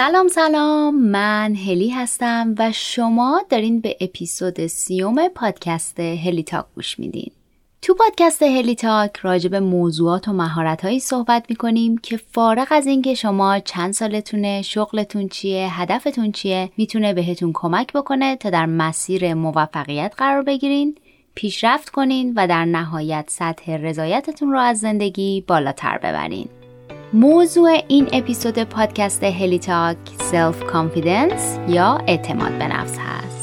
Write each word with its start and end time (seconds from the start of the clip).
سلام 0.00 0.28
سلام. 0.28 0.94
من 1.00 1.54
هلی 1.54 1.90
هستم 1.90 2.54
و 2.58 2.72
شما 2.72 3.42
دارین 3.48 3.80
به 3.80 3.96
اپیزود 4.00 4.66
سیوم 4.66 5.28
پادکست 5.28 6.00
هلی 6.00 6.42
تاک 6.42 6.64
گوش 6.74 6.98
میدین. 6.98 7.30
تو 7.82 7.94
پادکست 7.94 8.42
هلی 8.42 8.74
تاک 8.74 9.16
راجع 9.16 9.48
به 9.48 9.60
موضوعات 9.60 10.28
و 10.28 10.32
مهارتهایی 10.32 11.00
صحبت 11.00 11.44
می‌کنیم 11.48 11.98
که 11.98 12.16
فارغ 12.16 12.66
از 12.70 12.86
اینکه 12.86 13.14
شما 13.14 13.58
چند 13.58 13.92
سالتونه 13.92 14.62
شغلتون 14.62 15.28
چیه 15.28 15.80
هدفتون 15.80 16.32
چیه 16.32 16.70
می‌تونه 16.76 17.12
بهتون 17.12 17.50
کمک 17.54 17.92
بکنه 17.92 18.36
تا 18.36 18.50
در 18.50 18.66
مسیر 18.66 19.34
موفقیت 19.34 20.14
قرار 20.16 20.42
بگیرین 20.42 20.94
پیشرفت 21.34 21.88
کنین 21.88 22.32
و 22.36 22.46
در 22.46 22.64
نهایت 22.64 23.24
سطح 23.28 23.72
رضایتتون 23.72 24.52
رو 24.52 24.58
از 24.58 24.78
زندگی 24.78 25.44
بالاتر 25.46 25.98
ببرین. 25.98 26.48
موضوع 27.12 27.82
این 27.88 28.08
اپیزود 28.12 28.58
پادکست 28.58 29.24
هلی 29.24 29.58
تاک 29.58 29.96
self-confidence 30.20 31.58
یا 31.68 31.98
اعتماد 32.06 32.52
به 32.58 32.68
نفس 32.68 32.98
هست. 32.98 33.39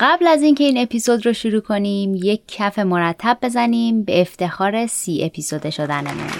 قبل 0.00 0.26
از 0.26 0.42
اینکه 0.42 0.64
این 0.64 0.78
اپیزود 0.78 1.26
رو 1.26 1.32
شروع 1.32 1.60
کنیم 1.60 2.14
یک 2.14 2.40
کف 2.48 2.78
مرتب 2.78 3.38
بزنیم 3.42 4.02
به 4.02 4.20
افتخار 4.20 4.86
سی 4.86 5.24
اپیزود 5.24 5.70
شدنمون. 5.70 6.30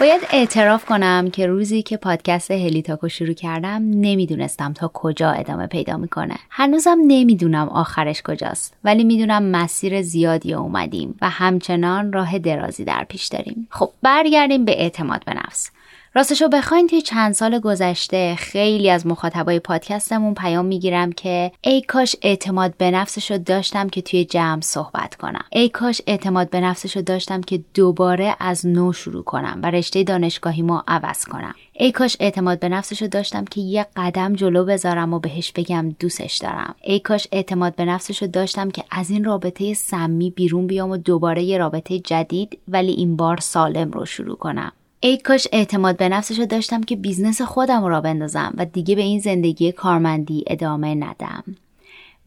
باید 0.00 0.20
اعتراف 0.30 0.84
کنم 0.84 1.30
که 1.30 1.46
روزی 1.46 1.82
که 1.82 1.96
پادکست 1.96 2.50
هلیتاکو 2.50 3.08
شروع 3.08 3.32
کردم 3.32 3.82
نمی‌دونستم 3.90 4.72
تا 4.72 4.90
کجا 4.94 5.30
ادامه 5.30 5.66
پیدا 5.66 5.96
می‌کنه. 5.96 6.34
هنوزم 6.50 6.98
نمی‌دونم 7.06 7.68
آخرش 7.68 8.22
کجاست 8.22 8.74
ولی 8.84 9.04
می‌دونم 9.04 9.42
مسیر 9.42 10.02
زیادی 10.02 10.54
اومدیم 10.54 11.18
و 11.22 11.30
همچنان 11.30 12.12
راه 12.12 12.38
درازی 12.38 12.84
در 12.84 13.04
پیش 13.08 13.26
داریم. 13.26 13.68
خب 13.70 13.90
برگردیم 14.02 14.64
به 14.64 14.82
اعتماد 14.82 15.24
به 15.24 15.34
نفس. 15.34 15.70
راستشو 16.14 16.48
بخواین 16.48 16.86
توی 16.86 17.02
چند 17.02 17.34
سال 17.34 17.58
گذشته 17.58 18.34
خیلی 18.38 18.90
از 18.90 19.06
مخاطبای 19.06 19.58
پادکستمون 19.58 20.34
پیام 20.34 20.66
می‌گیرم 20.66 21.12
که 21.12 21.52
ای 21.60 21.82
کاش 21.82 22.16
اعتماد 22.22 22.76
به 22.76 22.90
نفسشو 22.90 23.36
داشتم 23.36 23.88
که 23.88 24.02
توی 24.02 24.24
جمع 24.24 24.60
صحبت 24.60 25.14
کنم. 25.14 25.44
ای 25.52 25.68
کاش 25.68 26.02
اعتماد 26.06 26.50
به 26.50 26.60
نفسشو 26.60 27.00
داشتم 27.00 27.40
که 27.40 27.60
دوباره 27.74 28.36
از 28.40 28.66
نو 28.66 28.92
شروع 28.92 29.24
کنم 29.24 29.60
و 29.62 29.70
رشته 29.70 30.02
دانشگاهی 30.02 30.62
ما 30.62 30.84
عوض 30.88 31.24
کنم. 31.24 31.54
ای 31.72 31.92
کاش 31.92 32.16
اعتماد 32.20 32.58
به 32.60 32.68
نفسشو 32.68 33.06
داشتم 33.06 33.44
که 33.44 33.60
یه 33.60 33.86
قدم 33.96 34.32
جلو 34.32 34.64
بذارم 34.64 35.14
و 35.14 35.18
بهش 35.18 35.52
بگم 35.52 35.94
دوستش 36.00 36.36
دارم. 36.36 36.74
ای 36.82 37.00
کاش 37.00 37.28
اعتماد 37.32 37.74
به 37.74 37.84
نفسشو 37.84 38.26
داشتم 38.26 38.70
که 38.70 38.84
از 38.90 39.10
این 39.10 39.24
رابطه 39.24 39.74
سمی 39.74 40.30
بیرون 40.30 40.66
بیام 40.66 40.90
و 40.90 40.96
دوباره 40.96 41.42
یه 41.42 41.58
رابطه 41.58 41.98
جدید 41.98 42.58
ولی 42.68 42.92
این 42.92 43.16
بار 43.16 43.40
سالم 43.40 43.90
رو 43.90 44.04
شروع 44.04 44.36
کنم. 44.36 44.72
ای 45.00 45.18
کاش 45.18 45.48
اعتماد 45.52 45.96
به 45.96 46.08
نفسشو 46.08 46.44
داشتم 46.44 46.82
که 46.82 46.96
business 46.96 47.42
خودم 47.42 47.84
راه 47.84 48.00
بندازم 48.00 48.54
و 48.56 48.64
دیگه 48.64 48.94
به 48.94 49.02
این 49.02 49.20
زندگی 49.20 49.72
کارمندی 49.72 50.44
ادامه 50.46 50.94
ندم. 50.94 51.44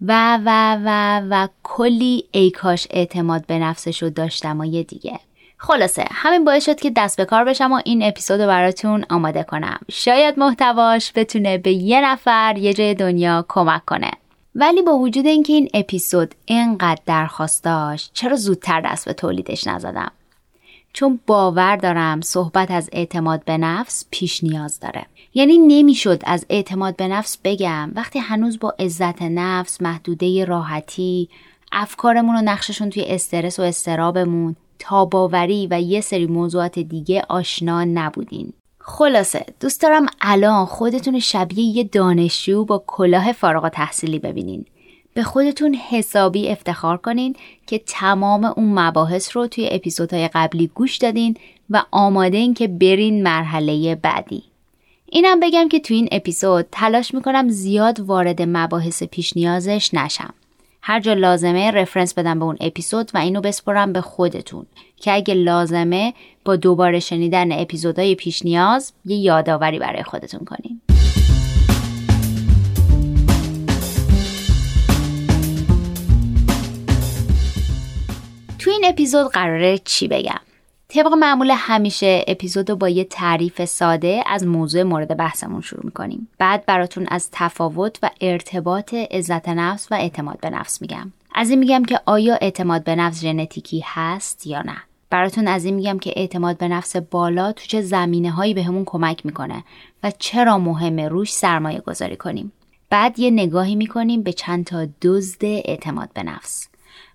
و 0.02 0.40
و 0.46 0.78
و 0.86 1.22
و 1.30 1.48
کلی 1.64 2.26
ای 2.32 2.52
کاش 2.52 2.88
اعتماد 2.90 3.46
به 3.46 3.60
نفسشو 3.60 4.10
داشتم 4.10 4.60
و 4.60 4.66
یه 4.66 4.84
دیگه. 4.84 5.20
خلاصه 5.58 6.06
همین 6.12 6.46
باعث 6.46 6.66
شد 6.66 6.80
که 6.80 6.90
دست 6.90 7.18
به 7.18 7.26
کار 7.26 7.46
بشم 7.46 7.72
و 7.72 7.82
این 7.86 8.04
اپیزود 8.04 8.40
براتون 8.40 9.06
آماده 9.10 9.44
کنم. 9.44 9.80
شاید 9.92 10.40
محتواش 10.40 11.12
بتونه 11.16 11.58
به 11.58 11.72
یه 11.72 12.02
نفر 12.02 12.58
یه 12.58 12.74
جای 12.74 12.94
دنیا 12.94 13.46
کمک 13.48 13.86
کنه. 13.86 14.12
ولی 14.56 14.82
با 14.82 14.98
وجود 14.98 15.26
اینکه 15.26 15.54
این 15.54 15.70
اپیزود 15.74 16.36
اینقدر 16.46 17.02
درخواست 17.06 17.64
داشت 17.64 18.12
چرا 18.14 18.36
زودتر 18.36 18.82
دست 18.82 19.06
به 19.06 19.14
تولیدش 19.14 19.68
نزدم؟ 19.68 20.12
چون 20.94 21.20
باور 21.28 21.76
دارم 21.76 22.22
صحبت 22.22 22.72
از 22.72 22.90
اعتماد 22.92 23.46
به 23.46 23.58
نفس 23.58 24.06
پیش 24.12 24.44
نیاز 24.44 24.80
داره. 24.80 25.06
یعنی 25.34 25.58
نمی‌شد 25.58 26.22
از 26.26 26.46
اعتماد 26.50 26.96
به 26.96 27.08
نفس 27.08 27.38
بگم. 27.44 27.92
وقتی 27.96 28.20
هنوز 28.20 28.60
با 28.60 28.74
عزت 28.80 29.22
نفس 29.22 29.82
محدوده 29.82 30.46
راحتی 30.46 31.30
افکارمون 31.72 32.36
و 32.36 32.42
نقششون 32.42 32.90
توی 32.90 33.04
استرس 33.04 33.60
و 33.60 33.62
استرابمون 33.62 34.56
تاباوری 34.80 35.68
و 35.72 35.82
یه 35.82 36.02
سری 36.02 36.26
موضوعات 36.26 36.80
دیگه 36.80 37.24
آشنا 37.30 37.84
نبودین. 37.84 38.54
خلاصه 38.80 39.46
دوست 39.60 39.82
دارم 39.82 40.06
الان 40.22 40.66
خودتون 40.66 41.20
شبیه 41.20 41.78
یه 41.78 41.84
دانشجو 41.84 42.66
با 42.66 42.84
کلاه 42.88 43.32
فارغ 43.32 43.70
تحصیلی 43.70 44.20
ببینین. 44.20 44.66
به 45.14 45.24
خودتون 45.24 45.74
حسابی 45.74 46.50
افتخار 46.50 46.98
کنین 46.98 47.36
که 47.68 47.82
تمام 47.88 48.46
اون 48.46 48.80
مباحث 48.80 49.36
رو 49.36 49.48
توی 49.48 49.70
اپیزودهای 49.72 50.28
قبلی 50.34 50.68
گوش 50.68 50.98
دادین 50.98 51.38
و 51.70 51.84
آماده 51.92 52.38
این 52.38 52.54
که 52.54 52.68
برین 52.68 53.24
مرحله 53.24 53.96
بعدی. 53.96 54.44
اینم 55.06 55.40
بگم 55.40 55.70
که 55.70 55.80
توی 55.80 55.96
این 55.96 56.10
اپیزود 56.12 56.66
تلاش 56.72 57.14
می‌کنم 57.14 57.50
زیاد 57.50 58.00
وارد 58.00 58.42
مباحث 58.42 59.04
پیش 59.04 59.38
نیازش 59.38 59.94
نشم. 59.94 60.34
هر 60.82 61.00
جا 61.00 61.14
لازمه 61.14 61.72
رفرنس 61.72 62.14
بدم 62.14 62.40
به 62.40 62.46
اون 62.46 62.58
اپیزود 62.62 63.12
و 63.14 63.18
اینو 63.18 63.42
بسپرم 63.42 63.94
به 63.94 64.02
خودتون 64.02 64.66
که 64.98 65.14
اگه 65.14 65.34
لازمه 65.34 66.14
با 66.46 66.56
دوباره 66.56 67.00
شنیدن 67.00 67.52
اپیزودهای 67.52 68.16
پیش 68.16 68.46
نیاز 68.46 68.94
یه 69.06 69.18
یادآوری 69.18 69.80
برای 69.80 70.04
خودتون 70.04 70.46
کنین. 70.46 70.71
این 78.72 78.86
اپیزود 78.86 79.32
قراره 79.32 79.78
چی 79.78 80.08
بگم؟ 80.08 80.40
طبق 80.88 81.14
معمول 81.14 81.52
همیشه 81.56 82.26
اپیزود 82.28 82.70
رو 82.70 82.76
با 82.76 82.90
یه 82.90 83.04
تعریف 83.04 83.66
ساده 83.66 84.24
از 84.28 84.48
موضوع 84.48 84.84
مورد 84.84 85.18
بحثمون 85.18 85.62
شروع 85.62 85.86
می‌کنیم. 85.86 86.28
بعد 86.38 86.66
براتون 86.66 87.08
از 87.10 87.30
تفاوت 87.32 88.00
و 88.04 88.10
ارتباط 88.22 88.94
عزت 88.94 89.50
نفس 89.50 89.88
و 89.92 89.96
اعتماد 89.96 90.40
به 90.40 90.50
نفس 90.50 90.82
میگم. 90.82 91.12
از 91.36 91.50
این 91.50 91.60
میگم 91.60 91.86
که 91.86 92.00
آیا 92.06 92.36
اعتماد 92.36 92.84
به 92.84 92.96
نفس 92.96 93.22
ژنتیکی 93.22 93.84
هست 93.86 94.48
یا 94.48 94.62
نه؟ 94.62 94.78
براتون 95.10 95.48
از 95.48 95.66
این 95.66 95.76
میگم 95.76 96.00
که 96.00 96.14
اعتماد 96.16 96.58
به 96.58 96.68
نفس 96.68 96.96
بالا 96.96 97.52
تو 97.52 97.66
چه 97.66 97.82
زمینه 97.82 98.32
هایی 98.32 98.54
به 98.54 98.64
همون 98.64 98.86
کمک 98.86 99.26
می‌کنه 99.26 99.64
و 100.04 100.12
چرا 100.20 100.58
مهمه 100.58 101.08
روش 101.08 101.34
سرمایه 101.34 101.80
گذاری 101.80 102.18
کنیم. 102.18 102.52
بعد 102.90 103.20
یه 103.20 103.32
نگاهی 103.32 103.76
می‌کنیم 103.76 104.24
به 104.24 104.34
چند 104.34 104.66
تا 104.66 104.88
دزد 105.02 105.44
اعتماد 105.44 106.10
به 106.14 106.24
نفس. 106.24 106.68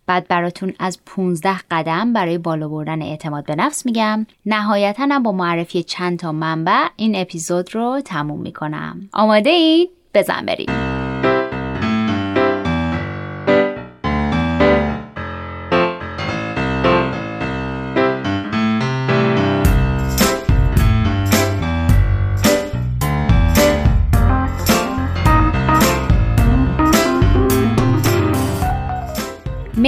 بعد 0.06 0.28
براتون 0.28 0.74
از 0.78 0.98
15 1.06 1.56
قدم 1.70 2.12
برای 2.12 2.38
بالا 2.38 2.68
بردن 2.68 3.02
اعتماد 3.02 3.44
به 3.46 3.54
نفس 3.54 3.86
میگم. 3.86 4.26
نهایتا 4.46 5.02
هم 5.10 5.22
با 5.22 5.32
معرفی 5.32 5.82
چند 5.82 6.18
تا 6.18 6.32
منبع 6.32 6.86
این 6.96 7.16
اپیزود 7.16 7.74
رو 7.74 8.00
تموم 8.04 8.40
می‌کنم. 8.40 9.08
آماده 9.12 9.50
اید؟ 9.50 9.90
بزن 10.14 10.46
بریم. 10.46 10.95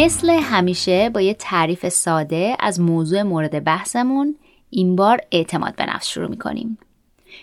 مثل 0.08 0.30
همیشه 0.30 1.10
با 1.10 1.20
یه 1.20 1.34
تعریف 1.34 1.88
ساده 1.88 2.56
از 2.60 2.80
موضوع 2.80 3.22
مورد 3.22 3.64
بحثمون 3.64 4.36
این 4.70 4.96
بار 4.96 5.20
اعتماد 5.32 5.76
به 5.76 5.86
نفس 5.86 6.06
شروع 6.06 6.30
می‌کنیم. 6.30 6.78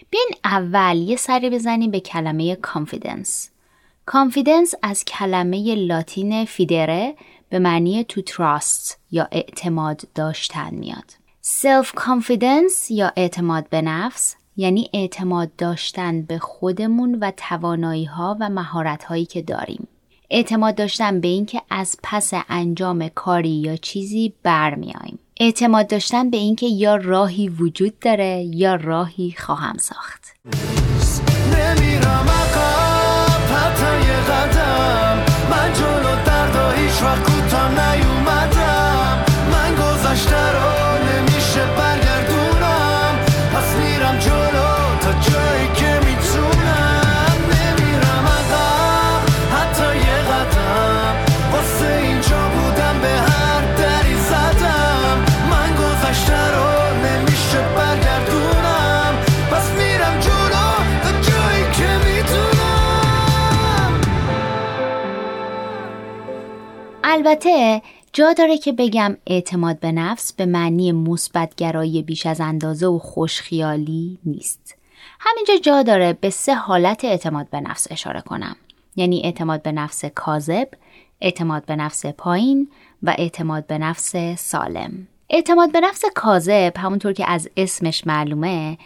بیاین 0.10 0.30
اول 0.44 0.98
یه 0.98 1.16
سری 1.16 1.50
بزنیم 1.50 1.92
به 1.92 2.00
کلمه 2.00 2.56
confidence. 2.56 3.50
confidence 4.06 4.74
از 4.82 5.06
کلمه 5.06 5.76
لاتین 5.76 6.46
fidere 6.46 7.16
به 7.50 7.60
معنی 7.60 8.04
to 8.04 8.22
trust 8.22 9.00
یا 9.12 9.28
اعتماد 9.32 10.02
داشتن 10.16 10.76
میاد. 10.76 11.12
self-confidence 11.42 12.92
یا 12.92 13.12
اعتماد 13.16 13.70
به 13.70 13.82
نفس 13.82 14.36
یعنی 14.58 14.90
اعتماد 14.94 15.56
داشتن 15.56 16.22
به 16.22 16.40
خودمون 16.40 17.16
و 17.16 17.32
توانایی 17.38 18.06
ها 18.06 18.38
و 18.40 18.50
مهارت 18.50 19.04
هایی 19.04 19.26
که 19.26 19.42
داریم. 19.42 19.88
اعتماد 20.30 20.76
داشتن 20.76 21.22
به 21.22 21.28
اینکه 21.28 21.62
از 21.70 21.98
پس 22.04 22.32
انجام 22.50 23.08
کاری 23.08 23.50
یا 23.50 23.76
چیزی 23.76 24.34
برمیاییم. 24.44 25.20
اعتماد 25.40 25.88
داشتن 25.88 26.30
به 26.30 26.38
اینکه 26.38 26.68
یا 26.68 26.96
راهی 26.96 27.50
وجود 27.50 28.00
داره 28.00 28.44
یا 28.44 28.76
راهی 28.76 29.36
خواهم 29.38 29.78
ساخت. 29.78 30.36
البته 67.28 67.82
جا 68.14 68.34
داره 68.34 68.58
که 68.58 68.72
بگم 68.72 69.18
اعتماد 69.28 69.80
به 69.80 69.92
نفس 69.92 70.34
به 70.34 70.46
معنی 70.46 70.92
مثبتگرایی 70.92 72.04
بیش 72.04 72.26
از 72.26 72.42
اندازه 72.42 72.88
و 72.88 73.00
خوشخیالی 73.00 74.20
نیست. 74.26 74.76
همینجا 75.20 75.54
جا 75.58 75.84
داره 75.84 76.14
به 76.14 76.30
سه 76.30 76.56
حالت 76.56 77.06
اعتماد 77.06 77.50
به 77.50 77.60
نفس 77.60 77.88
اشاره 77.92 78.22
کنم. 78.22 78.56
یعنی 78.96 79.22
اعتماد 79.24 79.62
به 79.62 79.72
نفس 79.72 80.06
کاذب، 80.06 80.68
اعتماد 81.22 81.66
به 81.66 81.76
نفس 81.76 82.06
پایین 82.06 82.68
و 83.04 83.16
اعتماد 83.18 83.68
به 83.68 83.78
نفس 83.78 84.16
سالم. 84.38 85.08
اعتماد 85.30 85.72
به 85.72 85.80
نفس 85.80 86.04
کاذب 86.16 86.74
همونطور 86.78 87.14
که 87.14 87.30
از 87.30 87.50
اسمش 87.58 88.08
معلومه 88.08 88.78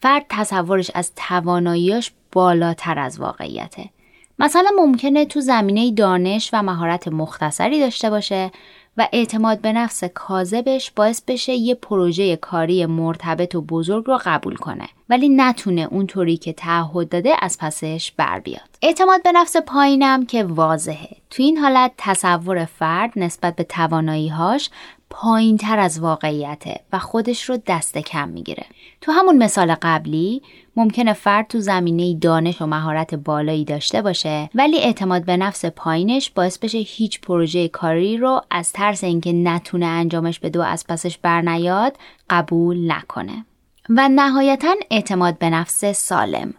فرد 0.00 0.26
تصورش 0.28 0.90
از 0.94 1.12
تواناییاش 1.16 2.12
بالاتر 2.32 2.98
از 2.98 3.20
واقعیته. 3.20 3.90
مثلا 4.38 4.70
ممکنه 4.76 5.24
تو 5.24 5.40
زمینه 5.40 5.90
دانش 5.90 6.50
و 6.52 6.62
مهارت 6.62 7.08
مختصری 7.08 7.80
داشته 7.80 8.10
باشه 8.10 8.50
و 8.98 9.08
اعتماد 9.12 9.60
به 9.60 9.72
نفس 9.72 10.04
کاذبش 10.04 10.90
باعث 10.90 11.22
بشه 11.26 11.52
یه 11.52 11.74
پروژه 11.74 12.36
کاری 12.36 12.86
مرتبط 12.86 13.54
و 13.54 13.62
بزرگ 13.62 14.04
رو 14.06 14.20
قبول 14.24 14.56
کنه 14.56 14.88
ولی 15.08 15.28
نتونه 15.28 15.88
اونطوری 15.90 16.36
که 16.36 16.52
تعهد 16.52 17.08
داده 17.08 17.34
از 17.40 17.58
پسش 17.60 18.12
بر 18.16 18.40
بیاد. 18.40 18.68
اعتماد 18.82 19.22
به 19.22 19.32
نفس 19.32 19.56
پایینم 19.56 20.26
که 20.26 20.44
واضحه. 20.44 21.16
تو 21.30 21.42
این 21.42 21.58
حالت 21.58 21.92
تصور 21.98 22.64
فرد 22.64 23.12
نسبت 23.16 23.56
به 23.56 23.64
تواناییهاش 23.64 24.70
پایین 25.10 25.56
تر 25.56 25.78
از 25.78 26.00
واقعیته 26.00 26.80
و 26.92 26.98
خودش 26.98 27.42
رو 27.48 27.58
دست 27.66 27.98
کم 27.98 28.28
می‌گیره. 28.28 28.66
تو 29.00 29.12
همون 29.12 29.42
مثال 29.42 29.74
قبلی 29.82 30.42
ممکنه 30.76 31.12
فرد 31.12 31.46
تو 31.48 31.60
زمینه 31.60 32.14
دانش 32.14 32.62
و 32.62 32.66
مهارت 32.66 33.14
بالایی 33.14 33.64
داشته 33.64 34.02
باشه 34.02 34.50
ولی 34.54 34.78
اعتماد 34.78 35.24
به 35.24 35.36
نفس 35.36 35.64
پایینش 35.64 36.30
باعث 36.30 36.58
بشه 36.58 36.78
هیچ 36.78 37.20
پروژه 37.20 37.68
کاری 37.68 38.16
رو 38.16 38.40
از 38.50 38.72
ترس 38.72 39.04
اینکه 39.04 39.32
نتونه 39.32 39.86
انجامش 39.86 40.38
به 40.38 40.50
دو 40.50 40.62
از 40.62 40.86
پسش 40.86 41.18
برنیاد 41.18 41.96
قبول 42.30 42.92
نکنه. 42.92 43.44
و 43.88 44.08
نهایتا 44.08 44.74
اعتماد 44.90 45.38
به 45.38 45.50
نفس 45.50 45.84
سالم 45.84 46.54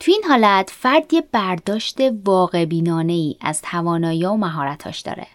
تو 0.00 0.12
این 0.12 0.24
حالت 0.28 0.70
فرد 0.74 1.14
یه 1.14 1.22
برداشت 1.32 1.98
واقع 2.24 2.64
بینانه 2.64 3.12
ای 3.12 3.36
از 3.40 3.62
توانایی 3.62 4.24
و 4.24 4.34
مهارتاش 4.34 5.00
داره. 5.00 5.26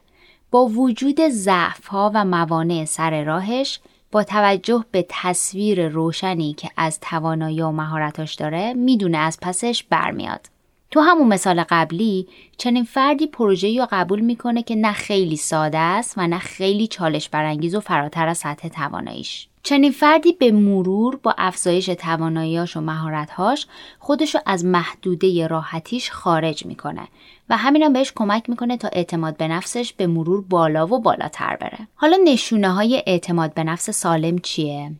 با 0.53 0.65
وجود 0.65 1.29
ضعف 1.29 1.87
ها 1.87 2.11
و 2.13 2.25
موانع 2.25 2.85
سر 2.85 3.23
راهش 3.23 3.79
با 4.11 4.23
توجه 4.23 4.85
به 4.91 5.05
تصویر 5.09 5.87
روشنی 5.87 6.53
که 6.53 6.69
از 6.77 6.99
توانایی 6.99 7.61
و 7.61 7.71
مهارتاش 7.71 8.35
داره 8.35 8.73
می‌دونه 8.73 9.17
از 9.17 9.37
پسش 9.41 9.83
برمیاد. 9.83 10.52
تو 10.93 10.99
همون 10.99 11.27
مثال 11.27 11.63
قبلی 11.69 12.27
چنین 12.57 12.83
فردی 12.83 13.27
پروژه 13.27 13.79
رو 13.79 13.87
قبول 13.91 14.19
می‌کنه 14.19 14.63
که 14.63 14.75
نه 14.75 14.93
خیلی 14.93 15.37
ساده 15.37 15.77
است 15.77 16.13
و 16.17 16.27
نه 16.27 16.39
خیلی 16.39 16.87
چالش 16.87 17.29
برانگیز 17.29 17.75
و 17.75 17.79
فراتر 17.79 18.27
از 18.27 18.37
سطح 18.37 18.67
تواناییش. 18.67 19.47
چنین 19.63 19.91
فردی 19.91 20.31
به 20.31 20.51
مرور 20.51 21.15
با 21.15 21.35
افزایش 21.37 21.85
تواناییاش 21.85 22.77
و 22.77 22.81
مهارتهاش 22.81 23.67
خودشو 23.99 24.39
از 24.45 24.65
محدوده 24.65 25.47
راحتیش 25.47 26.11
خارج 26.11 26.65
می‌کنه 26.65 27.07
و 27.49 27.57
همینم 27.57 27.93
بهش 27.93 28.11
کمک 28.15 28.49
می‌کنه 28.49 28.77
تا 28.77 28.87
اعتماد 28.87 29.37
به 29.37 29.47
نفسش 29.47 29.93
به 29.93 30.07
مرور 30.07 30.41
بالا 30.41 30.87
و 30.87 30.99
بالاتر 30.99 31.55
بره. 31.55 31.87
حالا 31.95 32.17
نشونه 32.23 32.73
های 32.73 33.03
اعتماد 33.07 33.53
به 33.53 33.63
نفس 33.63 33.89
سالم 33.89 34.37
چیه؟ 34.37 34.91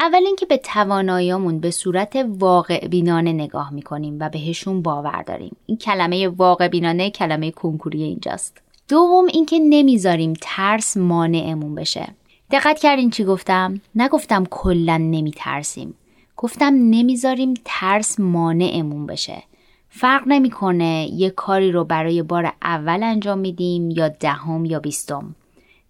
اول 0.00 0.26
اینکه 0.26 0.46
به 0.46 0.56
تواناییامون 0.56 1.60
به 1.60 1.70
صورت 1.70 2.26
واقع 2.28 2.88
بینانه 2.88 3.32
نگاه 3.32 3.72
می‌کنیم 3.72 4.16
و 4.20 4.28
بهشون 4.28 4.82
باور 4.82 5.22
داریم. 5.22 5.56
این 5.66 5.78
کلمه 5.78 6.28
واقع 6.28 6.68
بینانه 6.68 7.10
کلمه 7.10 7.50
کنکوری 7.50 8.02
اینجاست. 8.02 8.62
دوم 8.88 9.26
اینکه 9.26 9.58
نمی‌ذاریم 9.58 10.32
ترس 10.40 10.96
مانعمون 10.96 11.74
بشه. 11.74 12.08
دقت 12.50 12.78
کردین 12.78 13.10
چی 13.10 13.24
گفتم؟ 13.24 13.80
نگفتم 13.94 14.44
کلا 14.50 14.96
نمیترسیم. 14.96 15.94
گفتم 16.36 16.74
نمی‌ذاریم 16.74 17.54
ترس 17.64 18.20
مانعمون 18.20 19.06
بشه. 19.06 19.42
فرق 19.88 20.22
نمی‌کنه 20.26 21.08
یه 21.12 21.30
کاری 21.30 21.72
رو 21.72 21.84
برای 21.84 22.22
بار 22.22 22.52
اول 22.62 23.02
انجام 23.02 23.38
میدیم 23.38 23.90
یا 23.90 24.08
دهم 24.08 24.64
یا 24.64 24.80
بیستم. 24.80 25.34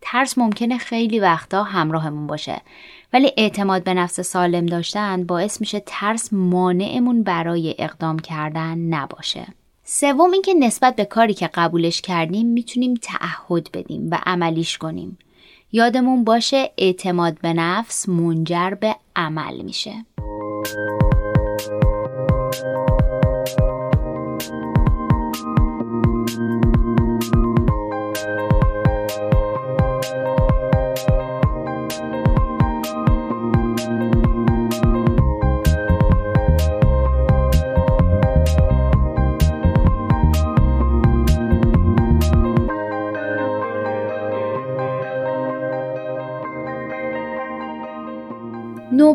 ترس 0.01 0.39
ممکنه 0.39 0.79
خیلی 0.79 1.21
وقتا 1.21 1.63
همراهمون 1.63 2.27
باشه 2.27 2.61
ولی 3.17 3.33
اعتماد 3.37 3.85
به 3.85 3.95
نفس 3.95 4.21
سالم 4.21 4.67
داشتن 4.67 5.25
باعث 5.25 5.61
میشه 5.61 5.83
ترس 5.87 6.33
مانعمون 6.33 7.23
برای 7.23 7.75
اقدام 7.79 8.19
کردن 8.19 8.79
نباشه. 8.79 9.47
سوم 9.85 10.33
اینکه 10.33 10.55
نسبت 10.55 10.97
به 10.97 11.05
کاری 11.05 11.35
که 11.35 11.51
قبولش 11.55 12.01
کردیم 12.01 12.47
می‌تونیم 12.47 12.95
تعهد 12.95 13.69
بدیم 13.73 14.09
و 14.11 14.19
عملیش 14.27 14.79
کنیم. 14.79 15.19
یادمون 15.73 16.25
باشه 16.25 16.71
اعتماد 16.79 17.41
به 17.41 17.53
نفس 17.53 18.09
منجر 18.09 18.71
به 18.71 18.97
عمل 19.17 19.61
میشه. 19.61 19.93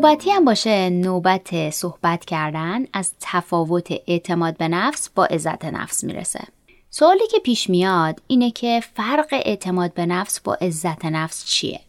نوبتی 0.02 0.30
هم 0.30 0.44
باشه 0.44 0.90
نوبت 0.90 1.70
صحبت 1.70 2.24
کردن 2.24 2.86
از 2.92 3.12
تفاوت 3.20 3.92
اعتماد 4.06 4.56
به 4.56 4.68
نفس 4.68 5.08
با 5.08 5.24
عزت 5.24 5.64
نفس 5.64 6.04
می‌رسه. 6.04 6.44
سوالی 6.90 7.26
که 7.26 7.38
پیش 7.38 7.70
میاد 7.70 8.22
اینه 8.26 8.50
که 8.50 8.82
فرق 8.94 9.26
اعتماد 9.32 9.94
به 9.94 10.06
نفس 10.06 10.40
با 10.40 10.54
عزت 10.54 11.04
نفس 11.04 11.44
چیه؟ 11.44 11.80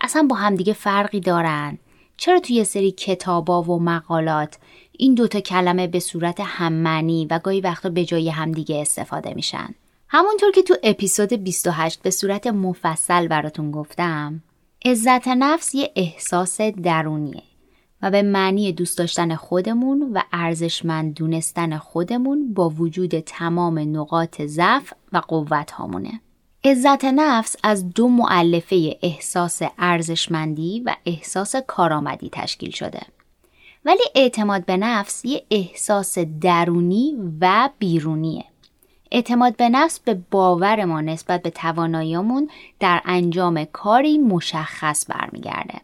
اصلا 0.00 0.26
با 0.30 0.36
همدیگه 0.36 0.72
فرقی 0.72 1.20
دارن؟ 1.20 1.78
چرا 2.16 2.40
توی 2.40 2.64
سری 2.64 2.90
کتابا 2.90 3.62
و 3.62 3.82
مقالات 3.82 4.56
این 4.98 5.14
دوتا 5.14 5.40
کلمه 5.40 5.86
به 5.86 6.00
صورت 6.00 6.40
هممعنی 6.40 7.26
و 7.30 7.38
گاهی 7.38 7.60
وقتا 7.60 7.88
به 7.88 8.04
جای 8.04 8.28
همدیگه 8.28 8.80
استفاده 8.80 9.34
میشن؟ 9.34 9.74
همونطور 10.08 10.50
که 10.50 10.62
تو 10.62 10.76
اپیزود 10.82 11.32
28 11.32 12.02
به 12.02 12.10
صورت 12.10 12.46
مفصل 12.46 13.28
براتون 13.28 13.70
گفتم 13.70 14.42
عزت 14.84 15.28
نفس 15.28 15.74
یه 15.74 15.92
احساس 15.96 16.60
درونیه 16.60 17.42
و 18.02 18.10
به 18.10 18.22
معنی 18.22 18.72
دوست 18.72 18.98
داشتن 18.98 19.34
خودمون 19.34 20.10
و 20.14 20.22
ارزشمند 20.32 21.14
دونستن 21.14 21.78
خودمون 21.78 22.54
با 22.54 22.68
وجود 22.68 23.20
تمام 23.20 23.78
نقاط 23.78 24.42
ضعف 24.42 24.92
و 25.12 25.18
قوت 25.18 25.70
هامونه. 25.70 26.20
عزت 26.64 27.04
نفس 27.04 27.56
از 27.62 27.90
دو 27.90 28.08
معلفه 28.08 28.98
احساس 29.02 29.62
ارزشمندی 29.78 30.82
و 30.86 30.94
احساس 31.06 31.56
کارآمدی 31.66 32.28
تشکیل 32.32 32.70
شده. 32.70 33.00
ولی 33.84 34.02
اعتماد 34.14 34.64
به 34.64 34.76
نفس 34.76 35.24
یه 35.24 35.42
احساس 35.50 36.18
درونی 36.18 37.16
و 37.40 37.70
بیرونیه. 37.78 38.44
اعتماد 39.10 39.56
به 39.56 39.68
نفس 39.68 40.00
به 40.00 40.14
باور 40.30 40.84
ما 40.84 41.00
نسبت 41.00 41.42
به 41.42 41.50
تواناییمون 41.50 42.50
در 42.80 43.00
انجام 43.04 43.64
کاری 43.64 44.18
مشخص 44.18 45.10
برمیگرده. 45.10 45.80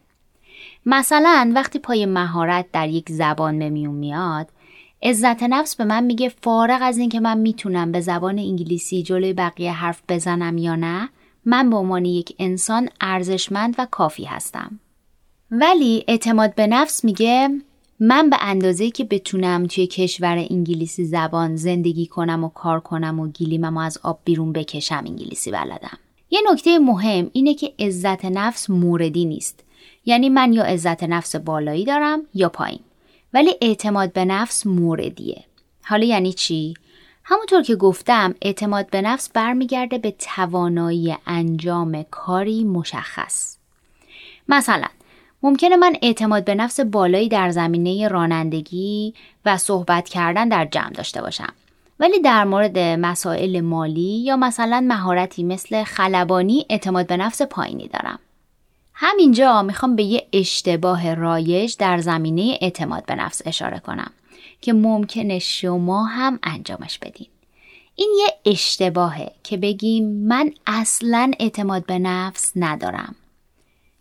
مثلا 0.91 1.53
وقتی 1.55 1.79
پای 1.79 2.07
مهارت 2.07 2.67
در 2.73 2.89
یک 2.89 3.11
زبان 3.11 3.59
به 3.59 3.71
میون 3.71 3.95
میاد 3.95 4.49
عزت 5.03 5.43
نفس 5.43 5.77
به 5.77 5.85
من 5.85 6.05
میگه 6.05 6.29
فارغ 6.29 6.79
از 6.83 6.99
اینکه 6.99 7.21
من 7.21 7.39
می‌تونم 7.39 7.93
به 7.93 8.01
زبان 8.01 8.39
انگلیسی 8.39 9.03
جلوی 9.03 9.33
بقیه 9.33 9.73
حرف 9.73 10.03
بزنم 10.09 10.59
یا 10.59 10.77
نه 10.77 11.09
من 11.45 11.71
به 11.71 11.77
عنوان 11.77 12.05
یک 12.05 12.35
انسان 12.39 12.89
ارزشمند 13.01 13.75
و 13.79 13.87
کافی 13.91 14.25
هستم. 14.25 14.81
ولی 15.51 16.05
اعتماد 16.09 16.55
به 16.55 16.67
نفس 16.67 17.05
میگه 17.05 17.49
من 18.01 18.31
به 18.31 18.37
اندازه 18.41 18.91
که 18.91 19.05
بتونم 19.05 19.67
توی 19.67 19.87
کشور 19.87 20.47
انگلیسی 20.51 21.05
زبان 21.05 21.57
زندگی 21.57 22.07
کنم 22.07 22.45
و 22.45 22.49
کار 22.49 22.81
کنم 22.81 23.21
و 23.21 23.29
گیلیمم 23.29 23.77
از 23.77 23.99
آب 24.03 24.21
بیرون 24.25 24.53
بکشم 24.53 25.03
انگلیسی 25.07 25.51
بلدم. 25.51 25.99
یه 26.31 26.41
نکته 26.53 26.79
مهم 26.79 27.31
اینه 27.33 27.55
که 27.55 27.75
عزت 27.79 28.25
نفس 28.25 28.71
موردی 28.71 29.25
نیست. 29.25 29.65
یعنی 30.09 30.29
من 30.29 30.53
یا 30.53 30.65
عزت 30.65 31.03
نفس 31.05 31.37
بالایی 31.37 31.85
دارم 31.85 32.23
یا 32.35 32.49
پایین. 32.49 32.81
ولی 33.35 33.57
اعتماد 33.61 34.13
به 34.13 34.25
نفس 34.25 34.67
موردیه. 34.67 35.45
حالا 35.85 36.05
یعنی 36.05 36.33
چی؟ 36.33 36.75
همونطور 37.25 37.63
که 37.63 37.77
گفتم 37.77 38.35
اعتماد 38.43 38.91
به 38.91 39.03
نفس 39.03 39.29
برمیگرده 39.29 39.99
به 39.99 40.11
توانایی 40.11 41.17
انجام 41.27 42.03
کاری 42.11 42.65
مشخص. 42.65 43.57
مثلا 44.49 44.87
ممکنه 45.43 45.77
من 45.77 45.97
اعتماد 46.03 46.45
به 46.45 46.55
نفس 46.55 46.81
بالایی 46.81 47.29
در 47.29 47.51
زمینه 47.51 48.09
رانندگی 48.09 49.15
و 49.45 49.57
صحبت 49.57 50.09
کردن 50.09 50.49
در 50.49 50.65
جمع 50.65 50.91
داشته 50.91 51.23
باشم. 51.23 51.53
ولی 52.01 52.21
در 52.21 52.45
مورد 52.45 52.79
مسائل 52.79 53.61
مالی 53.61 54.21
یا 54.25 54.37
مثلا 54.37 54.81
مهارتی 54.81 55.45
مثل 55.45 55.85
خلبانی 55.85 56.67
اعتماد 56.71 57.07
به 57.07 57.17
نفس 57.17 57.43
پایینی 57.43 57.89
دارم. 57.89 58.19
همینجا 59.01 59.63
می‌خوام 59.63 59.97
به 59.97 60.03
یه 60.03 60.27
اشتباه 60.33 61.15
رایج 61.15 61.77
در 61.77 61.99
زمینه 61.99 62.59
اعتماد 62.61 63.07
به 63.07 63.15
نفس 63.15 63.43
اشاره 63.47 63.79
کنم 63.79 64.11
که 64.61 64.73
ممکنه 64.73 65.39
شما 65.39 66.05
هم 66.05 66.39
انجامش 66.43 66.99
بدین. 66.99 67.27
این 67.95 68.11
یه 68.19 68.53
اشتباهه 68.53 69.33
که 69.43 69.57
بگیم 69.57 70.27
من 70.27 70.53
اصلا 70.67 71.31
اعتماد 71.39 71.87
به 71.87 71.99
نفس 71.99 72.53
ندارم. 72.57 73.15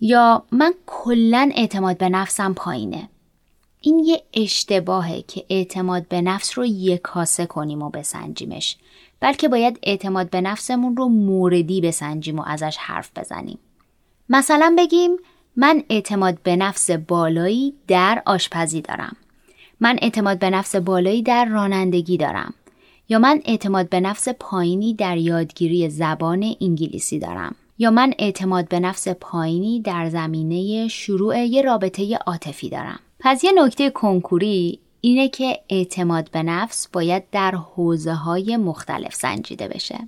یا 0.02 0.44
من 0.52 0.74
کلا 0.86 1.52
اعتماد 1.56 1.98
به 1.98 2.10
نفسم 2.10 2.54
پایینه. 2.54 3.10
این 3.82 4.00
یه 4.00 4.24
اشتباهه 4.34 5.22
که 5.22 5.46
اعتماد 5.50 6.08
به 6.08 6.22
نفس 6.22 6.58
رو 6.58 6.66
یکاسه 6.66 7.46
کنیم 7.46 7.82
و 7.82 7.90
بسنجیمش 7.90 8.78
بلکه 9.20 9.48
باید 9.48 9.80
اعتماد 9.84 10.30
به 10.30 10.42
نفسمون 10.42 10.98
رو 10.98 11.08
موردی 11.08 11.82
بسنجیم 11.82 12.40
و 12.40 12.44
ازش 12.48 12.78
حرف 12.78 13.12
بزنیم. 13.16 13.60
مثلا 14.30 14.76
بگیم 14.78 15.18
من 15.56 15.84
اعتماد 15.90 16.38
به 16.44 16.56
نفس 16.56 16.92
بالایی 16.92 17.74
در 17.88 18.24
آشپزی 18.26 18.82
دارم. 18.82 19.16
من 19.80 20.00
اعتماد 20.02 20.40
به 20.40 20.50
نفس 20.50 20.76
بالایی 20.76 21.24
در 21.24 21.46
رانندگی 21.46 22.18
دارم. 22.18 22.54
یا 23.10 23.20
من 23.20 23.42
اعتماد 23.46 23.90
به 23.90 24.00
نفس 24.00 24.30
پایینی 24.30 24.94
در 24.94 25.18
یادگیری 25.18 25.90
زبان 25.90 26.56
انگلیسی 26.62 27.20
دارم. 27.20 27.56
یا 27.78 27.92
من 27.92 28.14
اعتماد 28.20 28.68
به 28.68 28.80
نفس 28.80 29.08
پایینی 29.08 29.82
در 29.82 30.10
زمینه 30.10 30.88
شروع 30.88 31.46
یه 31.46 31.62
رابطه 31.62 32.18
عاطفی 32.28 32.70
دارم. 32.70 33.00
پس 33.20 33.44
یه 33.44 33.52
نکته 33.56 33.90
کنکوری 33.90 34.80
اینه 35.02 35.28
که 35.30 35.60
اعتماد 35.70 36.32
به 36.32 36.44
نفس 36.44 36.88
باید 36.88 37.24
در 37.32 37.52
حوزه 37.52 38.14
های 38.14 38.58
مختلف 38.58 39.16
سنجیده 39.16 39.68
بشه. 39.68 40.08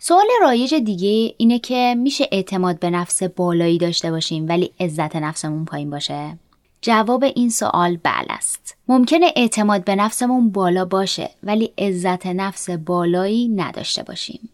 سوال 0.00 0.26
رایج 0.42 0.74
دیگه 0.74 1.34
اینه 1.38 1.58
که 1.58 1.94
میشه 1.98 2.28
اعتماد 2.32 2.78
به 2.78 2.90
نفس 2.90 3.22
بالایی 3.22 3.78
داشته 3.78 4.10
باشیم 4.10 4.48
ولی 4.48 4.72
عزت 4.80 5.16
نفسمون 5.16 5.64
پایین 5.64 5.90
باشه 5.90 6.38
جواب 6.82 7.24
این 7.24 7.50
سوال 7.50 7.96
بله 7.96 8.26
است. 8.28 8.76
ممکنه 8.88 9.32
اعتماد 9.36 9.84
به 9.84 9.96
نفسمون 9.96 10.50
بالا 10.50 10.84
باشه 10.84 11.30
ولی 11.42 11.72
عزت 11.78 12.26
نفس 12.26 12.70
بالایی 12.70 13.48
نداشته 13.48 14.02
باشیم. 14.02 14.48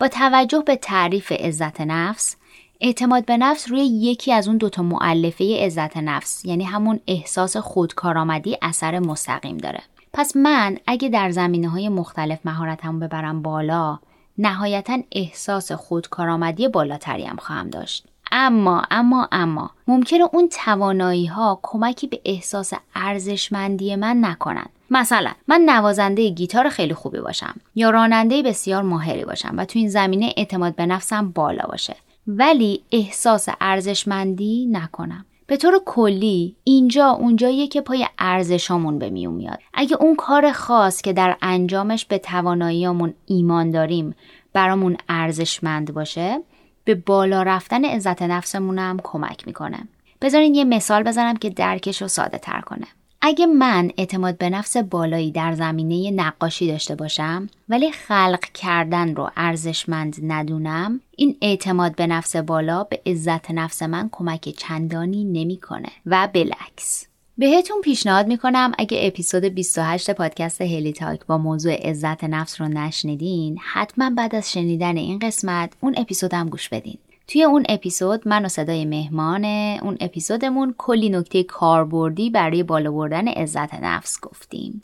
با 0.00 0.08
توجه 0.08 0.62
به 0.66 0.76
تعریف 0.76 1.32
عزت 1.32 1.80
نفس 1.80 2.36
اعتماد 2.80 3.24
به 3.24 3.36
نفس 3.36 3.70
روی 3.70 3.80
یکی 3.80 4.32
از 4.32 4.48
اون 4.48 4.56
دوتا 4.56 4.82
معلفه 4.82 5.64
عزت 5.64 5.96
نفس 5.96 6.44
یعنی 6.44 6.64
همون 6.64 7.00
احساس 7.06 7.56
خودکارآمدی 7.56 8.56
اثر 8.62 8.98
مستقیم 8.98 9.56
داره 9.56 9.80
پس 10.12 10.36
من 10.36 10.78
اگه 10.86 11.08
در 11.08 11.30
زمینه 11.30 11.68
های 11.68 11.88
مختلف 11.88 12.38
مهارتمو 12.44 12.98
ببرم 12.98 13.42
بالا 13.42 13.98
نهایتا 14.38 14.98
احساس 15.12 15.72
خودکارآمدی 15.72 16.68
بالاتری 16.68 17.24
هم 17.24 17.36
خواهم 17.36 17.70
داشت. 17.70 18.06
اما 18.32 18.82
اما 18.90 19.28
اما 19.32 19.70
ممکنه 19.86 20.28
اون 20.32 20.48
توانایی 20.48 21.26
ها 21.26 21.60
کمکی 21.62 22.06
به 22.06 22.20
احساس 22.24 22.72
ارزشمندی 22.94 23.96
من 23.96 24.24
نکنند 24.24 24.70
مثلا 24.90 25.32
من 25.48 25.60
نوازنده 25.60 26.28
گیتار 26.28 26.68
خیلی 26.68 26.94
خوبی 26.94 27.20
باشم 27.20 27.54
یا 27.74 27.90
راننده 27.90 28.42
بسیار 28.42 28.82
ماهری 28.82 29.24
باشم 29.24 29.54
و 29.58 29.64
تو 29.64 29.78
این 29.78 29.88
زمینه 29.88 30.34
اعتماد 30.36 30.74
به 30.74 30.86
نفسم 30.86 31.30
بالا 31.30 31.66
باشه. 31.68 31.96
ولی 32.26 32.82
احساس 32.92 33.48
ارزشمندی 33.60 34.66
نکنم. 34.66 35.24
به 35.46 35.56
طور 35.56 35.80
کلی 35.86 36.56
اینجا 36.64 37.08
اونجاییه 37.10 37.66
که 37.66 37.80
پای 37.80 38.06
ارزشامون 38.18 38.98
به 38.98 39.10
میون 39.10 39.34
میاد. 39.34 39.58
اگه 39.74 39.96
اون 39.96 40.16
کار 40.16 40.52
خاص 40.52 41.02
که 41.02 41.12
در 41.12 41.36
انجامش 41.42 42.04
به 42.04 42.18
تواناییامون 42.18 43.14
ایمان 43.26 43.70
داریم 43.70 44.14
برامون 44.52 44.96
ارزشمند 45.08 45.94
باشه 45.94 46.40
به 46.84 46.94
بالا 46.94 47.42
رفتن 47.42 47.84
عزت 47.84 48.22
نفسمونم 48.22 48.96
کمک 49.02 49.46
می‌کنه. 49.46 49.88
بذارین 50.20 50.54
یه 50.54 50.64
مثال 50.64 51.02
بزنم 51.02 51.36
که 51.36 51.50
درکش 51.50 52.02
رو 52.02 52.08
ساده 52.08 52.38
تر 52.38 52.60
کنه. 52.60 52.86
اگه 53.26 53.46
من 53.46 53.90
اعتماد 53.96 54.38
به 54.38 54.50
نفس 54.50 54.76
بالایی 54.76 55.32
در 55.32 55.52
زمینه 55.52 56.10
نقاشی 56.10 56.68
داشته 56.68 56.94
باشم 56.94 57.48
ولی 57.68 57.92
خلق 57.92 58.40
کردن 58.54 59.14
رو 59.14 59.30
ارزشمند 59.36 60.16
ندونم 60.22 61.00
این 61.16 61.36
اعتماد 61.42 61.96
به 61.96 62.06
نفس 62.06 62.36
بالا 62.36 62.84
به 62.84 63.00
عزت 63.06 63.50
نفس 63.50 63.82
من 63.82 64.08
کمک 64.12 64.48
چندانی 64.48 65.24
نمی‌کنه. 65.24 65.88
و 66.06 66.28
بالعکس. 66.34 67.06
بهتون 67.38 67.80
پیشنهاد 67.80 68.26
می‌کنم 68.26 68.72
اگه 68.78 68.98
اپیزود 69.02 69.44
28 69.44 70.10
پادکست 70.10 70.60
هلی 70.60 70.92
تاک 70.92 71.26
با 71.26 71.38
موضوع 71.38 71.88
عزت 71.88 72.24
نفس 72.24 72.60
رو 72.60 72.68
نشنیدین 72.68 73.58
حتما 73.72 74.10
بعد 74.10 74.34
از 74.34 74.52
شنیدن 74.52 74.96
این 74.96 75.18
قسمت 75.18 75.72
اون 75.80 75.94
اپیزود 75.96 76.34
هم 76.34 76.48
گوش 76.48 76.68
بدین. 76.68 76.98
توی 77.28 77.44
اون 77.44 77.64
اپیزود 77.68 78.28
من 78.28 78.44
و 78.44 78.48
صدای 78.48 78.84
مهمان 78.84 79.44
اون 79.82 79.96
اپیزودمون 80.00 80.74
کلی 80.78 81.08
نکته 81.08 81.42
کاربردی 81.42 82.30
برای 82.30 82.62
بالا 82.62 82.92
بردن 82.92 83.28
عزت 83.28 83.74
نفس 83.74 84.20
گفتیم. 84.20 84.80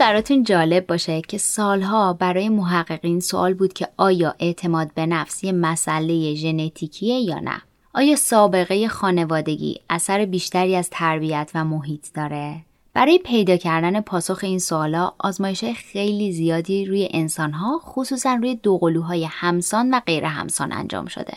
براتون 0.00 0.42
جالب 0.42 0.86
باشه 0.86 1.20
که 1.20 1.38
سالها 1.38 2.12
برای 2.12 2.48
محققین 2.48 3.20
سوال 3.20 3.54
بود 3.54 3.72
که 3.72 3.88
آیا 3.96 4.34
اعتماد 4.38 4.94
به 4.94 5.06
نفس 5.06 5.44
یه 5.44 5.52
مسئله 5.52 6.34
ژنتیکیه 6.34 7.14
یا 7.14 7.38
نه؟ 7.38 7.62
آیا 7.94 8.16
سابقه 8.16 8.88
خانوادگی 8.88 9.80
اثر 9.90 10.24
بیشتری 10.24 10.76
از 10.76 10.90
تربیت 10.90 11.50
و 11.54 11.64
محیط 11.64 12.06
داره؟ 12.14 12.56
برای 12.94 13.18
پیدا 13.18 13.56
کردن 13.56 14.00
پاسخ 14.00 14.38
این 14.42 14.58
سوالا 14.58 15.12
آزمایش 15.18 15.64
خیلی 15.64 16.32
زیادی 16.32 16.84
روی 16.84 17.08
انسانها 17.10 17.80
خصوصا 17.84 18.34
روی 18.34 18.54
دوقلوهای 18.54 19.24
همسان 19.30 19.94
و 19.94 20.00
غیر 20.00 20.24
همسان 20.24 20.72
انجام 20.72 21.06
شده. 21.06 21.34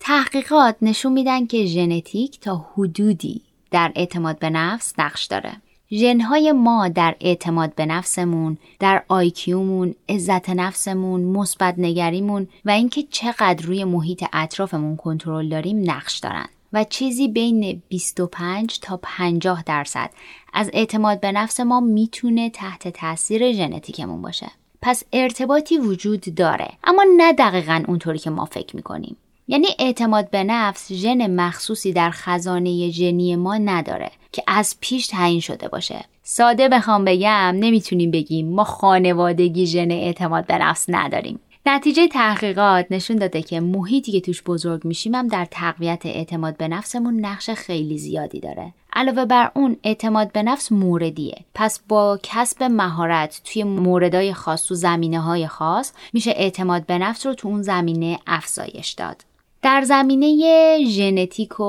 تحقیقات 0.00 0.76
نشون 0.82 1.12
میدن 1.12 1.46
که 1.46 1.66
ژنتیک 1.66 2.40
تا 2.40 2.66
حدودی 2.74 3.42
در 3.70 3.92
اعتماد 3.94 4.38
به 4.38 4.50
نفس 4.50 4.94
نقش 4.98 5.24
داره. 5.24 5.52
ژنهای 5.90 6.52
ما 6.52 6.88
در 6.88 7.16
اعتماد 7.20 7.74
به 7.74 7.86
نفسمون 7.86 8.58
در 8.80 9.02
آیکیومون 9.08 9.94
عزت 10.08 10.50
نفسمون 10.50 11.20
مثبت 11.20 11.74
نگریمون 11.78 12.48
و 12.64 12.70
اینکه 12.70 13.02
چقدر 13.02 13.66
روی 13.66 13.84
محیط 13.84 14.24
اطرافمون 14.32 14.96
کنترل 14.96 15.48
داریم 15.48 15.90
نقش 15.90 16.18
دارن 16.18 16.46
و 16.72 16.84
چیزی 16.84 17.28
بین 17.28 17.82
25 17.88 18.80
تا 18.80 19.00
50 19.02 19.62
درصد 19.62 20.10
از 20.52 20.70
اعتماد 20.72 21.20
به 21.20 21.32
نفس 21.32 21.60
ما 21.60 21.80
می‌تونه 21.80 22.50
تحت 22.50 22.88
تاثیر 22.88 23.52
ژنتیکمون 23.52 24.22
باشه. 24.22 24.50
پس 24.82 25.02
ارتباطی 25.12 25.78
وجود 25.78 26.34
داره 26.34 26.68
اما 26.84 27.04
نه 27.16 27.32
دقیقا 27.32 27.82
اونطوری 27.88 28.18
که 28.18 28.30
ما 28.30 28.44
فکر 28.44 28.76
می‌کنیم. 28.76 29.16
یعنی 29.48 29.66
اعتماد 29.78 30.30
به 30.30 30.44
نفس 30.44 30.92
ژن 30.92 31.30
مخصوصی 31.30 31.92
در 31.92 32.10
خزانه 32.10 32.90
ژنی 32.90 33.36
ما 33.36 33.56
نداره. 33.56 34.10
که 34.34 34.42
از 34.46 34.76
پیش 34.80 35.06
تعیین 35.06 35.40
شده 35.40 35.68
باشه. 35.68 36.04
ساده 36.22 36.68
بخوام 36.68 37.04
بگم 37.04 37.54
نمی‌تونیم 37.58 38.10
بگیم 38.10 38.48
ما 38.48 38.64
خانوادگی 38.64 39.66
ژن 39.66 39.90
اعتماد 39.90 40.46
به 40.46 40.58
نفس 40.58 40.84
نداریم. 40.88 41.40
نتیجه 41.66 42.08
تحقیقات 42.08 42.86
نشون 42.90 43.16
داده 43.16 43.42
که 43.42 43.60
محیطی 43.60 44.12
که 44.12 44.20
توش 44.20 44.42
بزرگ 44.42 44.84
میشیم 44.84 45.14
هم 45.14 45.28
در 45.28 45.44
تقویت 45.50 46.06
اعتماد 46.06 46.56
به 46.56 46.68
نفسمون 46.68 47.20
نقش 47.20 47.50
خیلی 47.50 47.98
زیادی 47.98 48.40
داره. 48.40 48.72
علاوه 48.92 49.24
بر 49.24 49.50
اون 49.54 49.76
اعتماد 49.84 50.32
به 50.32 50.42
نفس 50.42 50.72
موردیه. 50.72 51.36
پس 51.54 51.80
با 51.88 52.18
کسب 52.22 52.62
مهارت 52.62 53.40
توی 53.44 53.64
موردهای 53.64 54.32
خاص 54.32 54.66
تو 54.66 54.74
زمینه 54.74 55.20
های 55.20 55.46
خاص 55.46 55.92
میشه 56.12 56.30
اعتماد 56.30 56.86
به 56.86 56.98
نفس 56.98 57.26
رو 57.26 57.34
تو 57.34 57.48
اون 57.48 57.62
زمینه 57.62 58.18
افزایش 58.26 58.90
داد. 58.90 59.24
در 59.64 59.82
زمینه 59.82 60.78
ژنتیک 60.84 61.60
و 61.60 61.64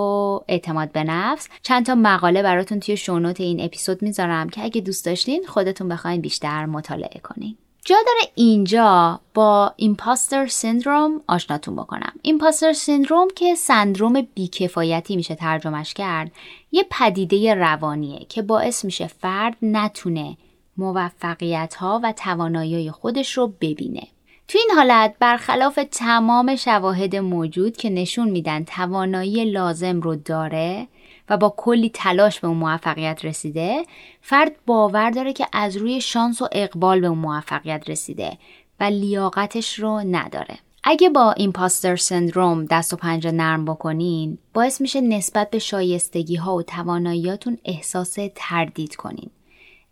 اعتماد 0.48 0.92
به 0.92 1.04
نفس 1.04 1.50
چند 1.64 1.86
تا 1.86 1.96
مقاله 1.96 2.44
براتون 2.44 2.80
توی 2.80 2.98
شونوت 2.98 3.42
این 3.42 3.62
اپیزود 3.62 4.02
می‌ذارم 4.02 4.50
که 4.50 4.64
اگه 4.64 4.82
دوست 4.82 5.06
داشتین 5.06 5.44
خودتون 5.48 5.88
بخواین 5.90 6.22
بیشتر 6.22 6.66
مطالعه 6.66 7.20
کنین. 7.24 7.58
جا 7.86 7.96
داره 8.06 8.32
اینجا 8.36 9.20
با 9.34 9.74
ایمپاستر 9.76 10.48
سندروم 10.48 11.22
آشناتون 11.28 11.76
بکنم. 11.76 12.14
ایمپاستر 12.22 12.74
سندروم 12.74 13.28
که 13.36 13.56
سندروم 13.56 14.22
بیکفایتی 14.22 15.16
میشه 15.16 15.36
ترجمهش 15.36 15.94
کرد 15.94 16.32
یه 16.72 16.86
پدیده 16.92 17.54
روانیه 17.54 18.26
که 18.30 18.42
باعث 18.42 18.86
میشه 18.86 19.08
فرد 19.08 19.58
نتونه 19.62 20.38
موفقیت 20.78 21.76
ها 21.76 22.00
و 22.04 22.12
توانایی 22.12 22.92
خودش 22.92 23.38
رو 23.38 23.54
ببینه. 23.62 24.08
تو 24.48 24.58
این 24.58 24.72
حالت 24.76 25.16
برخلاف 25.20 25.80
تمام 25.92 26.56
شواهد 26.56 27.16
موجود 27.16 27.78
که 27.78 27.90
نشون 27.90 28.30
میدن 28.30 28.64
توانایی 28.64 29.46
لازم 29.46 30.02
رو 30.02 30.16
داره 30.16 30.88
و 31.30 31.38
با 31.38 31.54
کلی 31.58 31.90
تلاش 31.90 32.40
به 32.40 32.48
اون 32.48 32.58
موفقیت 32.58 33.26
رسیده 33.26 33.86
فرد 34.22 34.52
باور 34.66 35.10
داره 35.10 35.34
که 35.34 35.48
از 35.54 35.78
روی 35.78 36.02
شانس 36.02 36.42
و 36.42 36.48
اقبال 36.52 37.02
به 37.02 37.08
اون 37.08 37.18
موفقیت 37.18 37.84
رسیده 37.88 38.38
و 38.80 38.84
لیاقتش 38.84 39.80
رو 39.80 40.00
نداره. 40.00 40.58
اگه 40.84 41.10
با 41.10 41.32
ایمپاستر 41.32 41.96
سندروم 41.96 42.66
دست 42.66 42.94
و 42.94 42.96
پنجه 42.96 43.32
نرم 43.32 43.66
بکنین 43.66 44.38
باعث 44.54 44.82
میشه 44.82 45.02
نسبت 45.02 45.50
به 45.50 45.60
شایستگی 45.60 46.36
ها 46.36 46.56
و 46.56 46.62
تواناییاتون 46.62 47.58
احساس 47.66 48.18
تردید 48.36 48.96
کنین. 48.96 49.30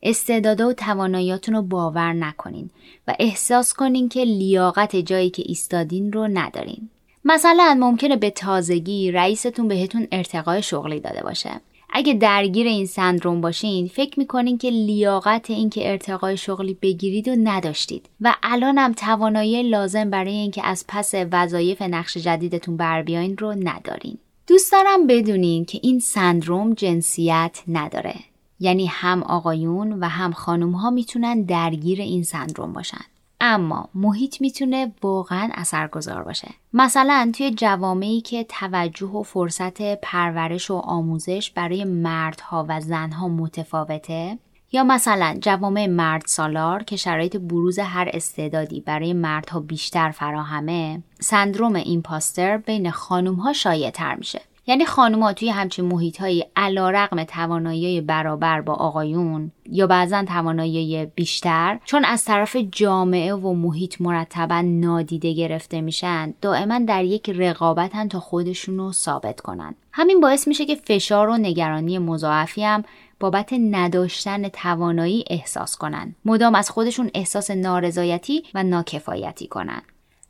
استعدادا 0.03 0.69
و 0.69 0.74
تواناییاتون 0.74 1.55
رو 1.55 1.62
باور 1.62 2.13
نکنین 2.13 2.69
و 3.07 3.15
احساس 3.19 3.74
کنین 3.74 4.10
که 4.10 4.24
لیاقت 4.24 4.95
جایی 4.95 5.29
که 5.29 5.43
ایستادین 5.45 6.13
رو 6.13 6.27
ندارین. 6.27 6.89
مثلا 7.25 7.77
ممکنه 7.79 8.15
به 8.15 8.29
تازگی 8.29 9.12
رئیستون 9.12 9.67
بهتون 9.67 10.07
ارتقای 10.12 10.62
شغلی 10.62 11.00
داده 11.00 11.24
باشه. 11.24 11.50
اگه 11.95 12.13
درگیر 12.13 12.67
این 12.67 12.86
سندروم 12.86 13.41
باشین 13.41 13.88
فکر 13.88 14.19
می‌کنین 14.19 14.57
که 14.57 14.69
لیاقت 14.69 15.50
این 15.50 15.69
که 15.69 15.91
ارتقای 15.91 16.38
شغلی 16.38 16.74
بگیرید 16.81 17.27
و 17.27 17.36
نداشتید 17.43 18.10
و 18.22 18.36
الانم 18.43 18.93
توانایی 18.93 19.63
لازم 19.63 20.10
برای 20.10 20.33
اینکه 20.33 20.65
از 20.65 20.86
پس 20.88 21.13
وظایف 21.31 21.81
نقش 21.81 22.17
جدیدتون 22.17 22.77
بر 22.77 23.01
بیاین 23.01 23.38
رو 23.38 23.51
ندارین. 23.51 24.17
دوست 24.48 24.72
دارم 24.72 25.07
بدونین 25.07 25.65
که 25.65 25.79
این 25.81 26.00
سندروم 26.00 26.74
جنسیت 26.74 27.60
نداره. 27.67 28.15
یعنی 28.63 28.86
هم 28.86 29.24
آقایون 29.24 29.93
و 29.93 30.05
هم 30.05 30.32
خانوم 30.32 30.72
ها 30.72 30.89
می‌تونن 30.89 31.41
درگیر 31.41 32.01
این 32.01 32.24
سندروم 32.24 32.74
باشن. 32.74 33.01
اما 33.41 33.89
محیط 33.96 34.41
می‌تونه 34.41 34.91
واقعا 35.03 35.50
اثرگذار 35.53 36.24
باشه. 36.24 36.48
مثلا 36.74 37.32
توی 37.38 37.51
جوامعی 37.51 38.22
که 38.22 38.43
توجه 38.43 39.08
و 39.08 39.24
فرصت 39.24 40.01
پرورش 40.01 40.72
و 40.72 40.74
آموزش 40.74 41.51
برای 41.51 41.84
مردها 41.84 42.65
و 42.70 42.82
زنها 42.82 43.27
متفاوته 43.27 44.38
یا 44.72 44.84
مثلا 44.84 45.38
جوامع 45.41 45.88
مرد 45.88 46.24
سالار 46.25 46.84
که 46.84 46.96
شرایط 46.96 47.38
بروز 47.38 47.79
هر 47.79 48.10
استعدادی 48.13 48.82
برای 48.82 49.13
مردها 49.13 49.60
بیشتر 49.60 50.12
فراهمه 50.12 51.03
سندروم 51.20 51.75
ایمپاستر 51.75 52.57
بین 52.57 52.92
خانوم 52.92 53.53
شایع 53.53 53.90
تر 53.90 54.16
میشه. 54.16 54.42
یعنی 54.68 54.86
خانوما 54.86 55.34
توی 55.34 55.50
همچین 55.50 55.86
محیط 55.86 56.22
های 56.22 56.46
علا 56.56 56.90
رقم 56.90 57.24
توانایی 57.24 58.02
برابر 58.02 58.62
با 58.62 58.74
آقایون 58.74 59.52
یا 59.66 59.88
بعضا 59.88 60.24
توانایی 60.24 61.06
بیشتر 61.06 61.80
چون 61.86 62.06
از 62.06 62.26
طرف 62.26 62.56
جامعه 62.72 63.34
و 63.34 63.54
محیط 63.54 64.02
مرتبا 64.02 64.62
نادیده 64.62 65.34
گرفته 65.34 65.82
میشن 65.82 66.34
دائما 66.42 66.80
در 66.80 67.04
یک 67.04 67.30
رقابتن 67.30 68.08
تا 68.08 68.20
خودشون 68.20 68.78
رو 68.78 68.92
ثابت 68.92 69.42
کنن. 69.42 69.76
همین 69.92 70.22
باعث 70.22 70.48
میشه 70.48 70.66
که 70.66 70.76
فشار 70.76 71.30
و 71.30 71.38
نگرانی 71.38 72.00
مضاعفی 72.00 72.64
هم 72.64 72.84
بابت 73.20 73.54
نداشتن 73.54 74.50
توانایی 74.50 75.26
احساس 75.30 75.78
کنن. 75.78 76.16
مدام 76.26 76.56
از 76.56 76.70
خودشون 76.70 77.12
احساس 77.14 77.52
نارضایتی 77.52 78.44
و 78.54 78.64
ناکفایتی 78.64 79.48
کنن. 79.48 79.82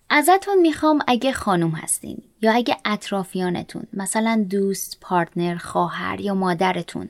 ازتون 0.09 0.61
می‌خوام 0.61 0.99
اگه 1.07 1.31
خانوم 1.31 1.71
هستین. 1.71 2.17
یا 2.43 2.53
اگه 2.53 2.77
اطرافیانتون 2.85 3.83
مثلا 3.93 4.45
دوست، 4.49 4.97
پارتنر، 5.01 5.55
خواهر 5.55 6.21
یا 6.21 6.33
مادرتون 6.33 7.09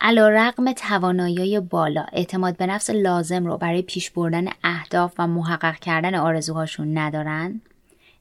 علا 0.00 0.28
رقم 0.28 0.72
توانایی 0.72 1.60
بالا 1.60 2.06
اعتماد 2.12 2.56
به 2.56 2.66
نفس 2.66 2.90
لازم 2.90 3.46
رو 3.46 3.56
برای 3.56 3.82
پیش 3.82 4.10
بردن 4.10 4.48
اهداف 4.64 5.14
و 5.18 5.26
محقق 5.26 5.78
کردن 5.78 6.14
آرزوهاشون 6.14 6.98
ندارن 6.98 7.60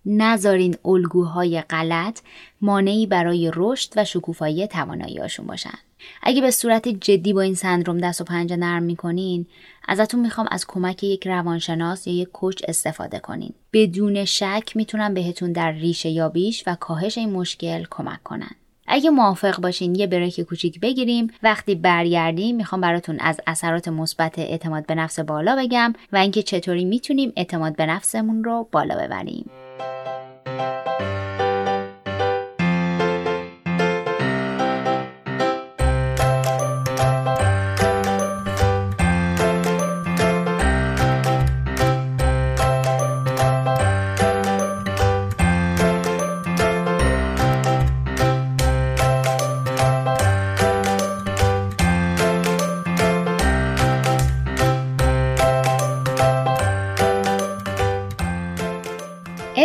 نذارین 0.06 0.76
الگوهای 0.86 1.62
غلط 1.62 2.20
مانعی 2.62 3.06
برای 3.08 3.52
رشد 3.56 3.94
و 3.96 4.06
شکوفایی 4.06 4.68
تواناییهاشون 4.68 5.48
باشن. 5.48 5.78
اگه 6.24 6.42
به 6.42 6.52
صورت 6.52 6.88
جدی 6.88 7.34
با 7.34 7.42
این 7.42 7.56
سندروم 7.56 7.98
دست 7.98 8.22
و 8.22 8.24
پنجه 8.24 8.56
نرم 8.56 8.84
می‌کنین 8.84 9.46
ازتون 9.88 10.20
می‌خوام 10.20 10.48
از 10.52 10.68
کمک 10.68 11.04
یک 11.04 11.28
روانشناس 11.28 12.08
یا 12.08 12.14
یک 12.14 12.28
کوچ 12.28 12.62
استفاده 12.68 13.20
کنین. 13.20 13.54
بدون 13.74 14.26
شک 14.26 14.72
می‌تونم 14.76 15.14
بهتون 15.14 15.52
در 15.52 15.72
ریشه 15.72 16.10
یابیش 16.10 16.64
و 16.68 16.76
کاهش 16.76 17.18
این 17.18 17.32
مشکل 17.32 17.86
کمک 17.90 18.24
کنن. 18.24 18.52
اگه 18.88 19.10
موافق 19.10 19.62
باشین 19.62 19.96
یه 19.96 20.08
بریک 20.08 20.42
کوچیک 20.42 20.80
بگیریم. 20.80 21.28
وقتی 21.44 21.76
برگردیم 21.76 22.56
می‌خوام 22.56 22.82
براتون 22.82 23.20
از 23.20 23.42
اثرات 23.48 23.88
مثبت 23.88 24.40
اعتماد 24.40 24.86
به 24.86 24.96
نفس 24.96 25.20
بالا 25.20 25.56
بگم 25.56 25.94
و 26.12 26.18
اینکه 26.18 26.44
چطوری 26.44 26.86
می‌تونیم 26.86 27.34
اعتماد 27.36 27.76
به 27.76 27.86
نفسمون 27.86 28.44
رو 28.44 28.68
بالا 28.72 28.96
ببریم. 28.96 29.50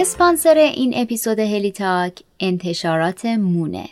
اسپانسر 0.02 0.54
این 0.54 0.92
اپیزود 0.96 1.38
هلی 1.38 1.72
تاک 1.72 2.22
انتشارات 2.40 3.26
مونه. 3.26 3.88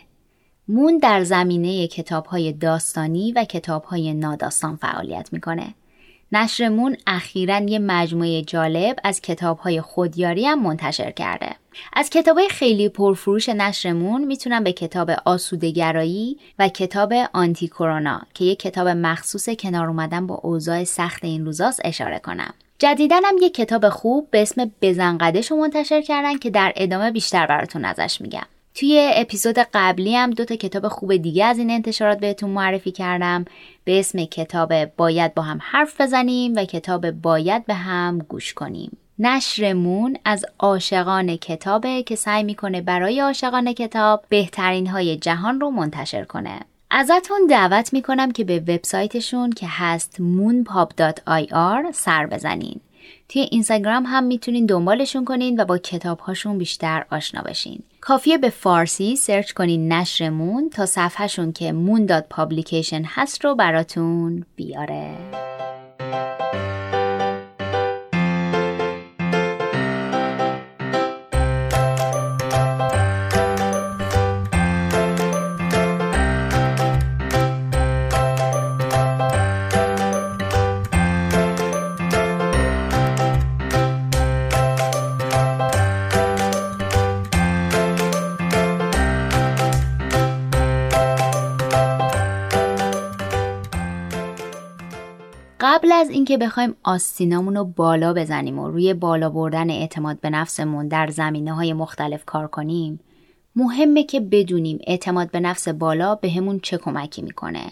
مون 0.67 0.97
در 0.97 1.23
زمینه 1.23 1.87
کتاب 1.87 2.25
های 2.25 2.53
داستانی 2.53 3.31
و 3.31 3.43
کتاب 3.43 3.83
های 3.83 4.13
ناداستان 4.13 4.75
فعالیت 4.75 5.29
می‌کنه. 5.31 5.73
نشر 6.31 6.69
مون 6.69 6.97
اخیرا 7.07 7.59
یه 7.59 7.79
مجموعه 7.79 8.41
جالب 8.41 8.95
از 9.03 9.21
کتاب 9.21 9.57
های 9.57 9.81
خودیاری 9.81 10.45
هم 10.45 10.63
منتشر 10.63 11.11
کرده. 11.11 11.55
از 11.93 12.09
کتاب 12.09 12.39
خیلی 12.49 12.89
پرفروش 12.89 13.49
نشر 13.49 13.93
مون 13.93 14.25
می‌تونم 14.25 14.63
به 14.63 14.71
کتاب 14.71 15.11
آسودگرایی 15.25 16.37
و 16.59 16.67
کتاب 16.67 17.13
آنتی 17.33 17.67
کرونا 17.67 18.21
که 18.33 18.45
یه 18.45 18.55
کتاب 18.55 18.87
مخصوص 18.87 19.49
کنار 19.49 19.87
اومدن 19.87 20.27
با 20.27 20.35
اوضاع 20.35 20.83
سخت 20.83 21.25
این 21.25 21.45
روزاست 21.45 21.81
اشاره 21.83 22.19
کنم. 22.19 22.53
جدیدن 22.81 23.25
هم 23.25 23.35
یه 23.41 23.49
کتاب 23.49 23.89
خوب 23.89 24.27
به 24.31 24.41
اسم 24.41 24.71
بزنقدش 24.81 25.51
رو 25.51 25.57
منتشر 25.57 26.01
کردن 26.01 26.37
که 26.37 26.49
در 26.49 26.73
ادامه 26.75 27.11
بیشتر 27.11 27.47
براتون 27.47 27.85
ازش 27.85 28.21
میگم. 28.21 28.45
توی 28.75 29.11
اپیزود 29.15 29.55
قبلی 29.73 30.15
هم 30.15 30.29
دو 30.29 30.45
تا 30.45 30.55
کتاب 30.55 30.87
خوب 30.87 31.15
دیگه 31.15 31.45
از 31.45 31.57
این 31.57 31.71
انتشارات 31.71 32.19
بهتون 32.19 32.49
معرفی 32.49 32.91
کردم. 32.91 33.45
به 33.83 33.99
اسم 33.99 34.25
کتاب 34.25 34.85
باید 34.85 35.33
با 35.33 35.41
هم 35.41 35.59
حرف 35.61 36.01
بزنیم 36.01 36.53
و 36.55 36.65
کتاب 36.65 37.11
باید 37.11 37.65
به 37.65 37.73
هم 37.73 38.19
گوش 38.19 38.53
کنیم. 38.53 38.97
نشرمون 39.19 40.17
از 40.25 40.45
عاشقان 40.59 41.35
کتابه 41.35 42.03
که 42.03 42.15
سعی 42.15 42.43
می‌کنه 42.43 42.81
برای 42.81 43.19
عاشقان 43.19 43.73
کتاب 43.73 44.23
بهترین 44.29 44.87
های 44.87 45.17
جهان 45.17 45.59
رو 45.59 45.69
منتشر 45.69 46.23
کنه. 46.23 46.59
ازتون 46.93 47.47
دعوت 47.49 47.93
می‌کنم 47.93 48.31
که 48.31 48.43
به 48.43 48.59
وبسایتشون 48.59 49.49
که 49.49 49.67
هست 49.69 50.17
moonpop.ir 50.17 51.91
سر 51.93 52.25
بزنین. 52.25 52.79
توی 53.29 53.41
اینستاگرام 53.41 54.03
هم 54.07 54.23
می‌تونین 54.23 54.65
دنبالشون 54.65 55.25
کنین 55.25 55.61
و 55.61 55.65
با 55.65 55.77
کتابهاشون 55.77 56.57
بیشتر 56.57 57.05
آشنا 57.11 57.41
بشین. 57.41 57.83
کافیه 58.01 58.37
به 58.37 58.49
فارسی 58.49 59.15
سرچ 59.15 59.51
کنین 59.51 59.91
نشر 59.91 60.29
مون 60.29 60.69
تا 60.69 60.85
صفحهشون 60.85 61.51
که 61.51 61.71
moon.publication 61.71 63.03
هست 63.05 63.45
رو 63.45 63.55
براتون 63.55 64.45
بیاره. 64.55 65.17
از 96.01 96.09
اینکه 96.09 96.37
بخوایم 96.37 96.75
آستینامون 96.83 97.55
رو 97.55 97.63
بالا 97.63 98.13
بزنیم 98.13 98.59
و 98.59 98.69
روی 98.69 98.93
بالا 98.93 99.29
بردن 99.29 99.69
اعتماد 99.69 100.19
به 100.19 100.29
نفسمون 100.29 100.87
در 100.87 101.07
زمینه 101.07 101.53
های 101.53 101.73
مختلف 101.73 102.25
کار 102.25 102.47
کنیم 102.47 102.99
مهمه 103.55 104.03
که 104.03 104.19
بدونیم 104.19 104.79
اعتماد 104.87 105.31
به 105.31 105.39
نفس 105.39 105.67
بالا 105.67 106.15
به 106.15 106.31
همون 106.31 106.59
چه 106.59 106.77
کمکی 106.77 107.21
می‌کنه 107.21 107.63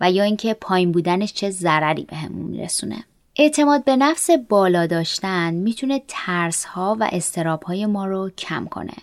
و 0.00 0.10
یا 0.10 0.24
اینکه 0.24 0.54
پایین 0.54 0.92
بودنش 0.92 1.32
چه 1.32 1.50
ضرری 1.50 2.04
به 2.04 2.16
همون 2.16 2.42
میرسونه. 2.42 3.04
اعتماد 3.36 3.84
به 3.84 3.96
نفس 3.96 4.30
بالا 4.48 4.86
داشتن 4.86 5.54
می‌تونه 5.54 6.02
ترس 6.08 6.64
ها 6.64 6.96
و 7.00 7.08
استراب 7.12 7.62
های 7.62 7.86
ما 7.86 8.06
رو 8.06 8.30
کم 8.30 8.66
کنه. 8.66 8.94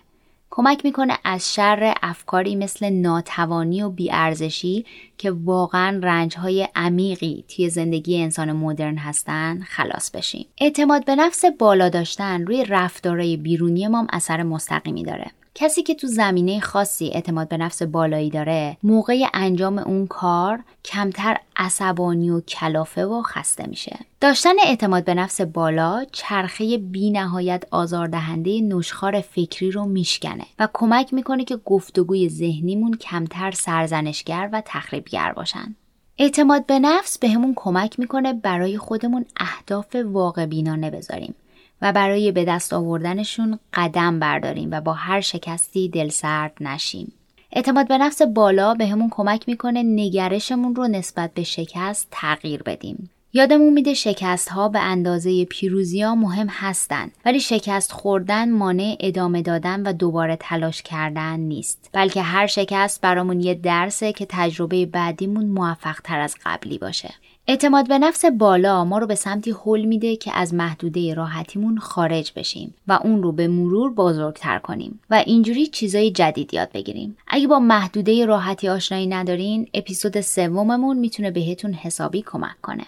کمک 0.59 0.85
می‌کنه 0.85 1.17
از 1.23 1.53
شر 1.53 1.93
افکاری 2.03 2.55
مثل 2.55 2.89
ناتوانی 2.89 3.81
و 3.81 3.89
بیارزشی 3.89 4.85
که 5.17 5.31
واقعا 5.31 5.99
رنجهای 6.03 6.67
عمیقی 6.75 7.45
توی 7.47 7.69
زندگی 7.69 8.21
انسان 8.21 8.51
مدرن 8.51 8.97
هستن 8.97 9.61
خلاص 9.67 10.11
بشیم. 10.11 10.45
اعتماد 10.61 11.05
به 11.05 11.15
نفس 11.15 11.45
بالا 11.59 11.89
داشتن 11.89 12.45
روی 12.45 12.65
رفتارهای 12.65 13.37
بیرونی 13.37 13.87
ما 13.87 14.07
اثر 14.13 14.43
مستقیمی 14.43 15.03
داره. 15.03 15.31
کسی 15.55 15.83
که 15.83 15.95
تو 15.95 16.07
زمینه 16.07 16.59
خاصی 16.59 17.07
اعتماد 17.13 17.47
به 17.47 17.57
نفس 17.57 17.83
بالایی 17.83 18.29
داره 18.29 18.77
موقع 18.83 19.27
انجام 19.33 19.77
اون 19.77 20.07
کار 20.07 20.59
کمتر 20.85 21.37
عصبانی 21.55 22.29
و 22.29 22.41
کلافه 22.41 23.05
و 23.05 23.21
خسته 23.21 23.67
میشه. 23.67 23.99
داشتن 24.21 24.53
اعتماد 24.65 25.05
به 25.05 25.13
نفس 25.13 25.41
بالا 25.41 26.05
چرخه 26.11 26.77
بی 26.77 27.11
نهایت 27.11 27.63
آزاردهنده 27.71 28.61
نشخار 28.61 29.21
فکری 29.21 29.71
رو 29.71 29.85
میشکنه 29.85 30.45
و 30.59 30.67
کمک 30.73 31.13
می‌کنه 31.13 31.43
که 31.45 31.55
گفتگوی 31.55 32.29
ذهنیمون 32.29 32.93
کمتر 32.93 33.51
سرزنشگر 33.51 34.49
و 34.53 34.61
تخریبگر 34.65 35.31
باشن. 35.31 35.75
اعتماد 36.17 36.65
به 36.65 36.79
نفس 36.79 37.17
بهمون 37.17 37.53
به 37.53 37.61
کمک 37.61 37.99
می‌کنه 37.99 38.33
برای 38.33 38.77
خودمون 38.77 39.25
اهداف 39.37 39.95
واقع 39.95 40.45
بینانه 40.45 40.89
بذاریم. 40.89 41.35
و 41.81 41.93
برای 41.93 42.31
به 42.31 42.45
دست 42.45 42.73
آوردنشون 42.73 43.59
قدم 43.73 44.19
برداریم 44.19 44.69
و 44.71 44.81
با 44.81 44.93
هر 44.93 45.21
شکستی 45.21 45.89
دلسرد 45.89 46.53
نشیم. 46.61 47.13
اعتماد 47.51 47.87
به 47.87 47.97
نفس 47.97 48.21
بالا 48.21 48.73
به 48.73 48.87
همون 48.87 49.09
کمک 49.11 49.43
می‌کنه 49.47 49.83
نگرشمون 49.83 50.75
رو 50.75 50.87
نسبت 50.87 51.33
به 51.33 51.43
شکست 51.43 52.07
تغییر 52.11 52.63
بدیم. 52.63 53.09
یادمون 53.33 53.73
میده 53.73 53.93
شکست 53.93 54.49
ها 54.49 54.69
به 54.69 54.79
اندازه 54.79 55.45
پیروزی 55.45 56.01
ها 56.01 56.15
مهم 56.15 56.47
هستند 56.49 57.11
ولی 57.25 57.39
شکست 57.39 57.91
خوردن 57.91 58.51
مانع 58.51 58.97
ادامه 58.99 59.41
دادن 59.41 59.87
و 59.87 59.93
دوباره 59.93 60.35
تلاش 60.39 60.81
کردن 60.81 61.39
نیست 61.39 61.89
بلکه 61.93 62.21
هر 62.21 62.47
شکست 62.47 63.01
برامون 63.01 63.39
یه 63.39 63.53
درسه 63.53 64.13
که 64.13 64.25
تجربه 64.29 64.85
بعدیمون 64.85 65.45
موفق 65.45 65.99
تر 66.03 66.19
از 66.19 66.35
قبلی 66.45 66.77
باشه 66.77 67.13
اعتماد 67.49 67.87
به 67.87 67.99
نفس 67.99 68.25
بالا 68.25 68.85
ما 68.85 68.97
رو 68.97 69.07
به 69.07 69.15
سمتی 69.15 69.55
حل 69.65 69.85
میده 69.85 70.15
که 70.15 70.31
از 70.35 70.53
محدوده 70.53 71.13
راحتیمون 71.13 71.77
خارج 71.77 72.31
بشیم 72.35 72.73
و 72.87 72.99
اون 73.03 73.23
رو 73.23 73.31
به 73.31 73.47
مرور 73.47 73.93
بزرگتر 73.93 74.59
کنیم 74.59 74.99
و 75.09 75.23
اینجوری 75.25 75.67
چیزای 75.67 76.11
جدید 76.11 76.53
یاد 76.53 76.71
بگیریم. 76.71 77.17
اگه 77.27 77.47
با 77.47 77.59
محدوده 77.59 78.25
راحتی 78.25 78.69
آشنایی 78.69 79.07
ندارین، 79.07 79.67
اپیزود 79.73 80.21
سوممون 80.21 80.97
می‌تونه 80.97 81.31
بهتون 81.31 81.73
حسابی 81.73 82.21
کمک 82.21 82.61
کنه. 82.61 82.85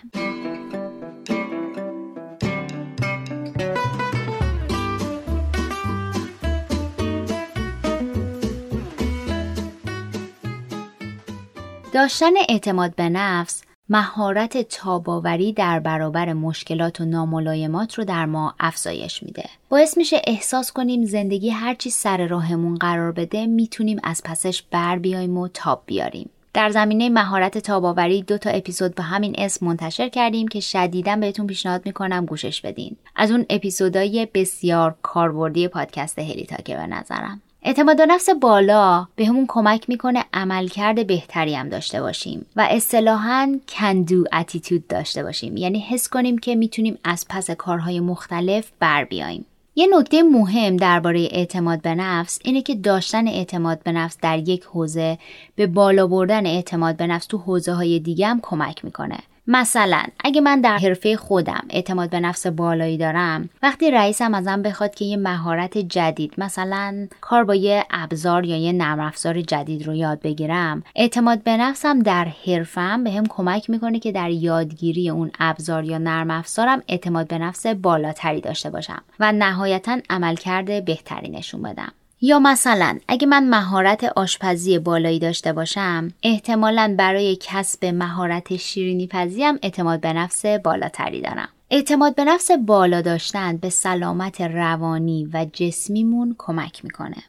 داشتن 11.93 12.31
اعتماد 12.49 12.95
به 12.95 13.09
نفس 13.09 13.63
مهارت 13.93 14.57
تاباوری 14.57 15.53
در 15.53 15.79
برابر 15.79 16.33
مشکلات 16.33 17.01
و 17.01 17.05
ناملایمات 17.05 17.93
رو 17.93 18.03
در 18.03 18.25
ما 18.25 18.53
افزایش 18.59 19.23
میده. 19.23 19.43
باعث 19.69 19.97
میشه 19.97 20.21
احساس 20.27 20.71
کنیم 20.71 21.05
زندگی 21.05 21.49
هرچی 21.49 21.89
سر 21.89 22.27
راهمون 22.27 22.75
قرار 22.75 23.11
بده 23.11 23.45
می‌تونیم 23.45 23.99
از 24.03 24.21
پسش 24.25 24.61
بر 24.61 24.99
بیایم 24.99 25.37
و 25.37 25.47
تاب 25.47 25.83
بیاریم. 25.85 26.29
در 26.53 26.69
زمینه 26.69 27.09
مهارت 27.09 27.57
تاباوری 27.57 28.21
دو 28.21 28.37
تا 28.37 28.49
اپیزود 28.49 28.95
به 28.95 29.03
همین 29.03 29.35
اسم 29.37 29.65
منتشر 29.65 30.09
کردیم 30.09 30.47
که 30.47 30.59
شدیدا 30.59 31.15
بهتون 31.15 31.47
پیشنهاد 31.47 31.81
می‌کنم 31.85 32.25
گوشش 32.25 32.61
بدین. 32.61 32.97
از 33.15 33.31
اون 33.31 33.45
اپیزودهای 33.49 34.27
بسیار 34.33 34.95
کاربردی 35.01 35.67
پادکست 35.67 36.19
هلیتا 36.19 36.55
که 36.55 36.75
به 36.75 36.87
نظرم. 36.87 37.41
اعتماد 37.63 38.01
نفس 38.01 38.29
بالا 38.29 39.07
به 39.15 39.25
همون 39.25 39.45
کمک 39.47 39.89
می‌کنه 39.89 40.25
عملکرد 40.33 41.07
بهتری 41.07 41.55
هم 41.55 41.69
داشته 41.69 42.01
باشیم 42.01 42.45
و 42.55 42.67
اصطلاحا 42.69 43.59
کندو 43.69 44.23
اتیتود 44.33 44.87
داشته 44.87 45.23
باشیم. 45.23 45.57
یعنی 45.57 45.79
حس 45.79 46.09
کنیم 46.09 46.37
که 46.37 46.55
می‌تونیم 46.55 46.97
از 47.03 47.25
پس 47.29 47.51
کارهای 47.51 47.99
مختلف 47.99 48.71
بر 48.79 49.03
بیاییم. 49.03 49.45
یه 49.75 49.87
نکته 49.97 50.23
مهم 50.23 50.77
درباره 50.77 51.19
اعتماد 51.31 51.81
به 51.81 51.95
نفس 51.95 52.39
اینه 52.43 52.61
که 52.61 52.75
داشتن 52.75 53.27
اعتماد 53.27 53.83
به 53.83 53.91
نفس 53.91 54.17
در 54.21 54.39
یک 54.39 54.63
حوزه 54.63 55.17
به 55.55 55.67
بالا 55.67 56.07
بردن 56.07 56.45
اعتماد 56.45 56.97
به 56.97 57.07
نفس 57.07 57.25
تو 57.25 57.37
حوزه 57.37 57.73
های 57.73 57.99
دیگه 57.99 58.27
هم 58.27 58.39
کمک 58.43 58.85
می‌کنه. 58.85 59.17
مثلا 59.53 60.03
اگه 60.23 60.41
من 60.41 60.61
در 60.61 60.77
حرفه 60.77 61.15
خودم 61.15 61.65
اعتماد 61.69 62.09
به 62.09 62.19
نفس 62.19 62.47
بالایی 62.47 62.97
دارم 62.97 63.49
وقتی 63.63 63.91
رئیسم 63.91 64.33
ازم 64.33 64.61
بخواد 64.61 64.95
که 64.95 65.05
یه 65.05 65.17
مهارت 65.17 65.77
جدید 65.77 66.33
مثلا 66.37 67.07
کار 67.21 67.43
با 67.43 67.55
یه 67.55 67.85
ابزار 67.89 68.45
یا 68.45 68.57
یه 68.57 68.71
نرم 68.71 68.99
افزار 68.99 69.41
جدید 69.41 69.87
رو 69.87 69.93
یاد 69.93 70.21
بگیرم 70.21 70.83
اعتماد 70.95 71.43
به 71.43 71.57
نفسم 71.57 71.99
در 71.99 72.27
حرفم 72.45 73.03
به 73.03 73.11
هم 73.11 73.25
کمک 73.25 73.69
می‌کنه 73.69 73.99
که 73.99 74.11
در 74.11 74.29
یادگیری 74.29 75.09
اون 75.09 75.31
ابزار 75.39 75.83
یا 75.83 75.97
نرم 75.97 76.31
افزارم 76.31 76.83
اعتماد 76.87 77.27
به 77.27 77.37
نفس 77.37 77.67
بالاتری 77.67 78.41
داشته 78.41 78.69
باشم 78.69 79.01
و 79.19 79.31
نهایتا 79.31 79.97
عملکرد 80.09 80.85
بهتری 80.85 81.29
نشون 81.29 81.61
بدم. 81.61 81.91
یا 82.23 82.39
مثلا 82.39 82.99
اگه 83.07 83.27
من 83.27 83.49
مهارت 83.49 84.03
آشپزی 84.03 84.79
بالایی 84.79 85.19
داشته 85.19 85.53
باشم 85.53 86.11
احتمالا 86.23 86.95
برای 86.97 87.37
کسب 87.41 87.85
مهارت 87.85 88.55
شیرینی 88.57 89.07
پزیم 89.07 89.59
اعتماد 89.61 90.01
به 90.01 90.13
نفس 90.13 90.45
بالاتری 90.45 91.21
دارم. 91.21 91.49
اعتماد 91.69 92.15
به 92.15 92.23
نفس 92.23 92.51
بالا 92.51 93.01
داشتن 93.01 93.57
به 93.57 93.69
سلامت 93.69 94.41
روانی 94.41 95.29
و 95.33 95.45
جسمیمون 95.53 96.35
کمک 96.37 96.85
می‌کنه. 96.85 97.23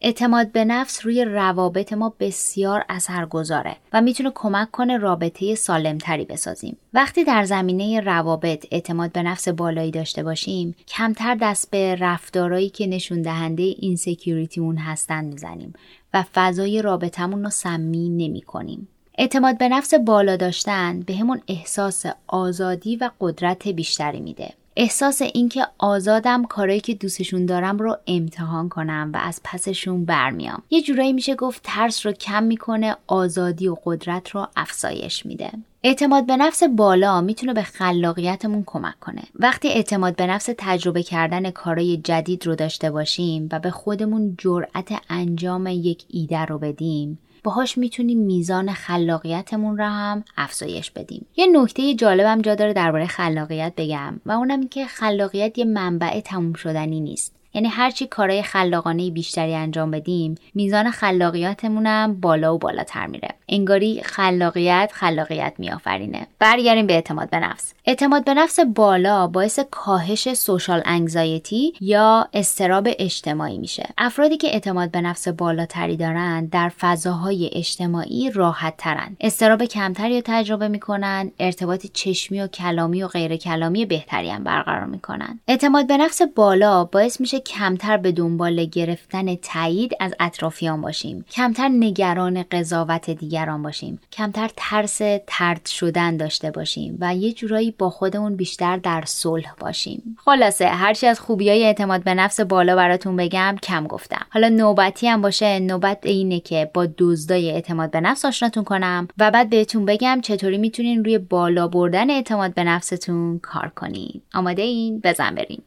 اعتماد 0.00 0.52
به 0.52 0.64
نفس 0.64 1.06
روی 1.06 1.24
روابط 1.24 1.92
ما 1.92 2.14
بسیار 2.20 2.84
اثرگذاره 2.88 3.76
و 3.92 4.00
می‌تونه 4.00 4.32
کمک 4.34 4.70
کنه 4.70 4.96
رابطه 4.96 5.54
سالمتری 5.54 6.24
بسازیم. 6.24 6.76
وقتی 6.94 7.24
در 7.24 7.44
زمینه 7.44 8.00
روابط 8.00 8.66
اعتماد 8.70 9.12
به 9.12 9.22
نفس 9.22 9.48
بالایی 9.48 9.90
داشته 9.90 10.22
باشیم، 10.22 10.74
کمتر 10.88 11.34
دست 11.34 11.70
به 11.70 11.94
رفتارهایی 11.94 12.70
که 12.70 12.86
نشون 12.86 13.22
دهنده 13.22 13.62
insecurity 13.62 14.50
مون 14.50 14.76
هستن 14.76 15.24
می‌زنیم 15.24 15.72
و 16.14 16.24
فضای 16.34 16.82
رابطمون 16.82 17.44
رو 17.44 17.50
سمی 17.50 18.08
نمی 18.08 18.40
کنیم. 18.40 18.88
اعتماد 19.18 19.58
به 19.58 19.68
نفس 19.68 19.94
بالا 19.94 20.36
داشتن 20.36 21.00
به 21.00 21.16
همون 21.16 21.42
احساس 21.48 22.06
آزادی 22.26 22.96
و 22.96 23.10
قدرت 23.20 23.68
بیشتری 23.68 24.20
میده. 24.20 24.50
احساس 24.80 25.22
اینکه 25.22 25.66
آزادم 25.78 26.44
کارایی 26.44 26.80
که 26.80 26.94
دوستشون 26.94 27.46
دارم 27.46 27.78
رو 27.78 27.96
امتحان 28.06 28.68
کنم 28.68 29.10
و 29.14 29.16
از 29.16 29.40
پسشون 29.44 30.04
برمیام 30.04 30.62
یه 30.70 30.82
جورایی 30.82 31.12
میشه 31.12 31.34
گفت 31.34 31.60
ترس 31.64 32.06
رو 32.06 32.12
کم 32.12 32.42
می‌کنه 32.42 32.96
آزادی 33.06 33.68
و 33.68 33.76
قدرت 33.84 34.30
رو 34.30 34.46
افزایش 34.56 35.26
میده 35.26 35.50
اعتماد 35.82 36.26
به 36.26 36.36
نفس 36.36 36.62
بالا 36.62 37.20
می‌تونه 37.20 37.54
به 37.54 37.62
خلاقیتمون 37.62 38.62
کمک 38.66 39.00
کنه. 39.00 39.22
وقتی 39.34 39.68
اعتماد 39.68 40.16
به 40.16 40.26
نفس 40.26 40.48
تجربه 40.58 41.02
کردن 41.02 41.50
کارهای 41.50 41.96
جدید 41.96 42.46
رو 42.46 42.54
داشته 42.54 42.90
باشیم 42.90 43.48
و 43.52 43.58
به 43.58 43.70
خودمون 43.70 44.34
جرأت 44.38 44.92
انجام 45.10 45.66
یک 45.66 46.04
ایده 46.08 46.44
رو 46.44 46.58
بدیم، 46.58 47.18
باهاش 47.48 47.78
می‌تونیم 47.78 48.18
میزان 48.18 48.72
خلاقیتمون 48.72 49.78
را 49.78 49.90
هم 49.90 50.24
افزایش 50.36 50.90
بدیم. 50.90 51.26
یه 51.36 51.46
نکته 51.46 51.94
جالبم 51.94 52.42
جا 52.42 52.54
داره 52.54 52.72
درباره 52.72 53.06
خلاقیت 53.06 53.72
بگم 53.76 54.20
و 54.26 54.32
اونم 54.32 54.60
این 54.60 54.68
که 54.68 54.86
خلاقیت 54.86 55.58
یه 55.58 55.64
منبع 55.64 56.20
تموم 56.20 56.52
شدنی 56.52 57.00
نیست. 57.00 57.37
یعنی 57.58 57.68
هرچی 57.68 58.06
کارهای 58.06 58.42
خلاقانه 58.42 59.10
بیشتری 59.10 59.54
انجام 59.54 59.90
بدیم 59.90 60.34
میزان 60.54 60.90
خلاقیتمون 60.90 61.86
هم 61.86 62.20
بالا 62.20 62.54
و 62.54 62.58
بالاتر 62.58 63.06
میره. 63.06 63.28
انگاری 63.48 64.02
خلاقیت 64.04 64.90
خلاقیت 64.92 65.52
میآفرینه. 65.58 66.26
برگردیم 66.38 66.86
به 66.86 66.94
اعتماد 66.94 67.30
به 67.30 67.38
نفس. 67.38 67.74
اعتماد 67.84 68.24
به 68.24 68.34
نفس 68.34 68.60
بالا 68.60 69.26
باعث 69.26 69.60
کاهش 69.70 70.34
سوشال 70.34 70.82
انگزایتی 70.84 71.72
یا 71.80 72.28
استراب 72.32 72.88
اجتماعی 72.98 73.58
میشه. 73.58 73.88
افرادی 73.98 74.36
که 74.36 74.48
اعتماد 74.48 74.90
به 74.90 75.00
نفس 75.00 75.28
بالاتری 75.28 75.96
دارن 75.96 76.46
در 76.46 76.68
فضاهای 76.68 77.50
اجتماعی 77.52 78.30
راحت 78.30 78.74
ترن 78.78 79.16
استراب 79.20 79.64
کمتری 79.64 80.14
رو 80.14 80.22
تجربه 80.24 80.68
می‌کنن 80.68 81.30
ارتباط 81.38 81.86
چشمی 81.86 82.40
و 82.40 82.46
کلامی 82.46 83.02
و 83.02 83.08
غیر 83.08 83.36
کلامی 83.36 83.86
بهتری 83.86 84.30
هم 84.30 84.44
برقرار 84.44 84.84
می‌کنن. 84.84 85.40
اعتماد 85.48 85.86
به 85.86 85.96
نفس 85.96 86.22
بالا 86.22 86.84
باعث 86.84 87.20
میشه 87.20 87.40
کمتر 87.48 87.96
به 87.96 88.12
دنبال 88.12 88.64
گرفتن 88.64 89.34
تایید 89.34 89.92
از 90.00 90.14
اطرافیان 90.20 90.80
باشیم. 90.80 91.24
کمتر 91.30 91.68
نگران 91.68 92.44
قضاوت 92.50 93.10
دیگران 93.10 93.62
باشیم. 93.62 94.00
کمتر 94.12 94.50
ترس 94.56 95.00
ترد 95.26 95.66
شدن 95.66 96.16
داشته 96.16 96.50
باشیم 96.50 96.96
و 97.00 97.14
یه 97.14 97.32
جورایی 97.32 97.70
با 97.70 97.90
خودمون 97.90 98.36
بیشتر 98.36 98.76
در 98.76 99.02
صلح 99.06 99.54
باشیم. 99.60 100.16
خلاصه 100.24 100.66
هرچی 100.66 101.06
از 101.06 101.20
خوبی 101.20 101.48
های 101.48 101.64
اعتماد 101.64 102.04
به 102.04 102.14
نفس 102.14 102.40
بالا 102.40 102.76
براتون 102.76 103.16
بگم 103.16 103.56
کم 103.62 103.86
گفتم. 103.86 104.26
حالا 104.30 104.48
نوبتی 104.48 105.08
هم 105.08 105.22
باشه 105.22 105.58
نوبت 105.58 105.98
اینه 106.02 106.40
که 106.40 106.70
با 106.74 106.88
دزدای 106.98 107.50
اعتماد 107.50 107.90
به 107.90 108.00
نفس 108.00 108.24
آشناتون 108.24 108.64
کنم 108.64 109.08
و 109.18 109.30
بعد 109.30 109.50
بهتون 109.50 109.84
بگم 109.84 110.20
چطوری 110.22 110.58
می‌تونین 110.58 111.04
روی 111.04 111.18
بالا 111.18 111.68
بردن 111.68 112.10
اعتماد 112.10 112.54
به 112.54 112.64
نفستون 112.64 113.38
کار 113.38 113.72
کنید 113.76 114.22
آماده 114.34 114.62
این؟ 114.62 115.00
بزن 115.04 115.34
بریم. 115.34 115.62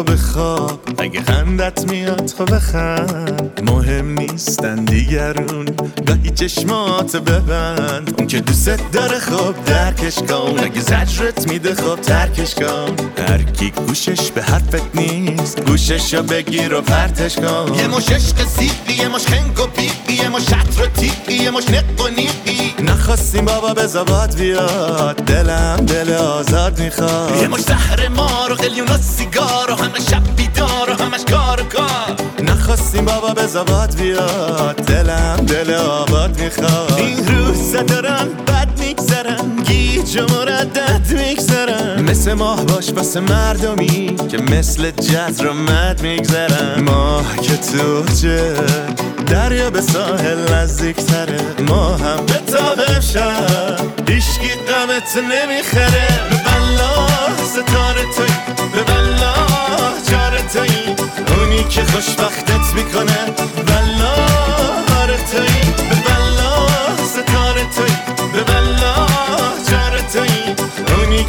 خب 0.00 0.16
خواب. 0.16 0.80
اگه 0.98 1.22
خندت 1.22 1.90
میاد 1.90 2.30
خب 2.38 2.58
خند 2.58 3.60
مهم 3.64 4.18
نیستن 4.18 4.84
دیگرون. 4.84 5.66
گاهی 6.06 6.30
چشمات 6.30 7.16
ببند. 7.16 8.14
اون 8.18 8.26
که 8.26 8.40
دوست 8.40 8.92
داره 8.92 9.18
خب 9.18 9.64
درکش 9.66 10.14
کن. 10.14 10.58
اگه 10.58 10.80
زجرت 10.80 11.48
میده 11.48 11.74
خب 11.74 12.00
ترکش 12.00 12.54
کن. 12.54 12.96
هر 13.28 13.42
کی 13.42 13.70
گوشش 13.70 14.30
به 14.30 14.42
حرفت 14.42 14.96
نیست 14.96 15.60
گوشش 15.60 16.14
رو 16.14 16.22
بگیر 16.22 16.74
و 16.74 16.80
پرتش 16.80 17.36
کن. 17.36 17.74
یه 17.74 17.88
مش 17.88 18.12
عشق 18.12 18.36
یه 18.98 19.08
مش 19.08 19.24
به 23.74 23.86
زباد 23.86 24.34
بیاد. 24.34 25.16
دلم 25.16 25.76
دل 25.76 26.12
آزاد 26.12 26.78
می‌خواد. 26.78 27.36
یه 27.36 27.48
مش 27.48 27.60
زهر 27.60 28.08
مار 28.08 28.52
و 28.52 28.54
قلیون 28.54 28.88
و 28.88 28.98
سیگار 28.98 29.70
و 29.70 29.74
همه 29.74 30.00
شب 30.10 30.36
بیدار 30.36 30.90
و 30.90 31.02
همش 31.02 31.20
کار 31.30 31.60
و 31.60 31.64
کار. 31.64 32.16
نخواستیم 32.42 33.04
بابا 33.04 33.34
به 33.34 33.46
زباد 33.46 33.94
بیاد. 33.94 34.76
دلم 34.76 35.36
دل 35.36 35.74
آباد 35.74 36.40
می‌خواد. 36.40 36.92
این 36.96 37.28
روزا 37.28 37.82
دارن 37.82 38.28
بد 38.46 38.69
و 40.16 40.34
مردد 40.34 41.10
میگذرن 41.10 42.02
مثل 42.02 42.32
ماه 42.32 42.64
باش 42.64 42.90
واسه 42.90 43.20
مردمی 43.20 44.16
که 44.30 44.38
مثل 44.38 44.90
جز 44.90 45.40
رو 45.40 45.52
مد 45.52 46.00
میگذرن 46.02 46.80
ماه 46.80 47.36
که 47.36 47.56
تو 47.56 48.04
دریا 49.26 49.70
به 49.70 49.80
ساحل 49.80 50.54
نزدیک 50.54 50.96
تره 50.96 51.40
ما 51.68 51.96
هم 51.96 52.26
به 52.26 52.52
تابه 52.52 53.00
شد 53.00 54.08
هیشگی 54.08 54.48
قمت 54.48 55.16
نمی‌خره. 55.16 56.08
به 56.30 56.36
بلا 56.36 57.06
ستاره 57.44 58.02
توی. 58.16 58.56
به 58.74 58.82
بلا 58.82 59.34
چاره 60.10 60.42
توی. 60.52 60.94
اونی 61.36 61.64
که 61.64 61.84
خوشبختت 61.84 62.74
می‌کنه. 62.74 63.18
بلا 63.66 64.14
هاره 64.94 65.16
توی. 65.16 65.99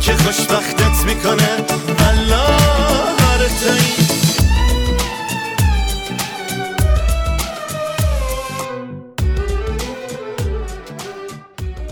که 0.02 0.14
خوشبختت 0.14 1.06
می‌کنه. 1.06 1.58
بلا 1.98 2.46
هاره 3.16 3.50
توی 3.60 3.82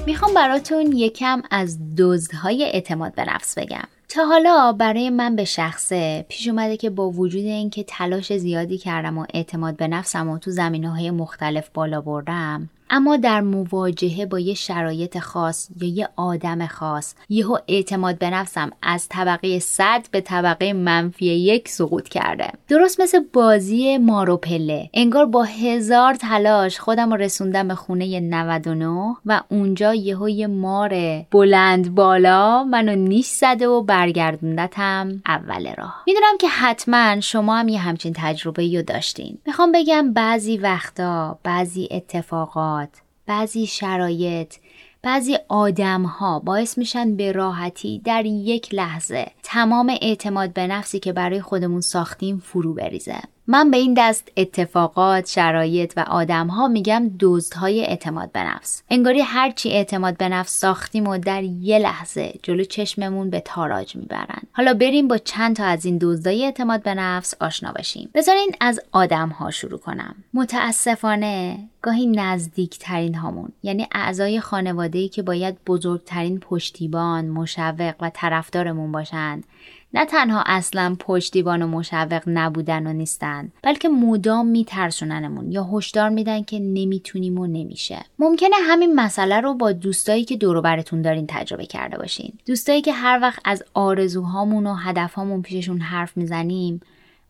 می‌خوام 0.06 0.34
براتون 0.34 0.92
یکم 0.94 1.42
از 1.52 1.78
دزدهای 1.98 2.64
اعتماد 2.64 3.16
به 3.16 3.26
نفس 3.34 3.58
بگم. 3.58 3.88
تا 4.10 4.26
حالا 4.26 4.72
برای 4.72 5.10
من 5.10 5.36
به 5.36 5.46
شخصه 5.46 6.26
پیش 6.30 6.48
اومده 6.48 6.78
که 6.78 6.90
با 6.90 7.10
وجود 7.10 7.46
اینکه 7.46 7.84
تلاش 7.84 8.38
زیادی 8.38 8.78
کردم 8.78 9.18
و 9.18 9.26
اعتماد 9.34 9.76
به 9.76 9.88
نفسم 9.88 10.30
و 10.30 10.38
تو 10.38 10.52
زمینه 10.52 10.90
های 10.90 11.12
مختلف 11.12 11.70
بالا 11.74 12.02
بردم 12.02 12.70
اما 12.90 13.18
در 13.18 13.42
مواجهه 13.42 14.26
با 14.26 14.40
یه 14.40 14.54
شرایط 14.54 15.20
خاص 15.20 15.70
یا 15.82 15.88
یه 15.88 16.10
آدم 16.16 16.68
خاص 16.68 17.16
یهو 17.30 17.58
اعتماد 17.68 18.18
به 18.18 18.30
نفسم 18.30 18.72
از 18.82 19.08
طبقه 19.10 19.60
100 19.60 20.08
به 20.12 20.22
طبقه 20.22 20.74
منفی 20.74 21.26
یک 21.26 21.70
سقوط 21.70 22.10
کرده. 22.10 22.52
درست 22.68 23.02
مثل 23.02 23.20
بازی 23.34 23.98
مارو 23.98 24.38
پله. 24.38 24.90
انگار 24.94 25.26
با 25.26 25.44
هزار 25.44 26.14
تلاش 26.14 26.80
خودم 26.80 27.14
رسوندم 27.14 27.68
به 27.68 27.76
خونه 27.76 28.20
99 28.20 29.16
و 29.26 29.42
اونجا 29.50 29.94
یهو 29.94 30.30
یه 30.30 30.48
مار 30.48 31.22
بلند 31.32 31.96
بالا 31.96 32.64
منو 32.64 32.96
نیش 32.96 33.28
زده 33.28 33.68
و 33.68 33.82
برگردوندتم 34.00 35.22
اول 35.26 35.74
راه. 35.78 36.04
می‌دونم 36.08 36.38
که 36.40 36.48
حتما 36.48 37.20
شما 37.20 37.58
هم 37.58 37.68
یه 37.68 37.80
همچین 37.80 38.14
تجربه 38.18 38.78
رو 38.78 38.82
داشتین. 38.82 39.38
می‌خوام 39.46 39.72
بگم 39.72 40.14
بعضی 40.14 40.58
وقتا 40.58 41.40
بعضی 41.44 41.88
اتفاقات 41.92 42.90
بعضی 43.26 43.68
شرایط 43.68 44.56
بعضی 45.02 45.38
آدم 45.48 46.04
ها 46.04 46.40
باعث 46.40 46.78
میشن 46.78 47.16
به 47.16 47.32
راحتی 47.32 48.02
در 48.06 48.26
یک 48.26 48.74
لحظه 48.74 49.28
تمام 49.44 49.98
اعتماد 50.02 50.54
به 50.54 50.68
نفسی 50.68 51.00
که 51.00 51.14
برای 51.14 51.42
خودمون 51.42 51.82
ساختیم 51.82 52.40
فرو 52.46 52.74
بریزه. 52.74 53.22
من 53.52 53.72
به 53.72 53.78
این 53.78 53.94
دست 53.98 54.32
اتفاقات، 54.38 55.28
شرایط 55.30 55.94
و 55.98 56.00
آدم 56.00 56.48
ها 56.48 56.68
میگم 56.68 57.12
های 57.56 57.86
اعتماد 57.86 58.32
به 58.32 58.40
نفس. 58.40 58.84
انگاری 58.90 59.22
هرچی 59.22 59.70
اعتماد 59.70 60.18
به 60.18 60.30
نفس 60.30 60.60
ساختیم 60.60 61.08
و 61.08 61.18
در 61.18 61.44
یه 61.44 61.80
لحظه 61.80 62.34
جلو 62.44 62.64
چشممون 62.64 63.30
به 63.30 63.40
تاراج 63.40 63.96
می‌برن. 63.96 64.42
حالا 64.52 64.74
بریم 64.74 65.08
با 65.08 65.18
چند 65.18 65.56
تا 65.56 65.66
از 65.66 65.86
این 65.86 65.98
دزدهای 66.02 66.46
اعتماد 66.46 66.84
به 66.84 66.94
نفس 66.94 67.34
آشنا 67.42 67.72
بشیم. 67.72 68.10
بذارین 68.14 68.52
از 68.60 68.80
آدم 68.92 69.30
ها 69.30 69.52
شروع 69.52 69.80
کنم. 69.80 70.16
متاسفانه 70.34 71.60
گاهی 71.82 72.08
نزدیکترین 72.08 73.16
هامون 73.16 73.52
یعنی 73.64 73.88
اعضای 73.92 74.40
خانواده‌ای 74.40 75.10
که 75.10 75.22
باید 75.22 75.58
بزرگترین 75.66 76.40
پشتیبان، 76.40 77.30
مشوق 77.30 77.96
و 78.02 78.12
طرفدارمون 78.14 78.92
باشند 78.92 79.44
نه 79.94 80.06
تنها 80.06 80.44
اصلا 80.46 80.96
پشتیبان 81.00 81.62
و 81.62 81.68
مشوق 81.68 82.24
نبودن 82.28 82.88
و 82.88 82.94
نیستن 82.94 83.52
بلکه 83.64 83.90
مدام 83.90 84.48
میترسوننمون 84.48 85.52
یا 85.52 85.64
هشدار 85.64 86.10
میدن 86.10 86.44
که 86.44 86.60
نمی‌تونیم 86.60 87.40
و 87.40 87.48
نمیشه. 87.48 88.06
ممکنه 88.20 88.56
همین 88.62 88.96
مسئله 88.96 89.42
رو 89.42 89.54
با 89.54 89.72
دوستایی 89.72 90.24
که 90.24 90.38
دور 90.38 90.62
براتون 90.62 91.02
دارین 91.02 91.26
تجربه 91.28 91.66
کرده 91.66 91.98
باشین. 91.98 92.34
دوستایی 92.46 92.82
که 92.82 92.94
هر 92.94 93.20
وقت 93.22 93.42
از 93.46 93.64
آرزوهامون 93.74 94.68
و 94.68 94.74
هدفهامون 94.76 95.42
پیششون 95.42 95.80
حرف 95.80 96.18
می‌زنیم 96.18 96.82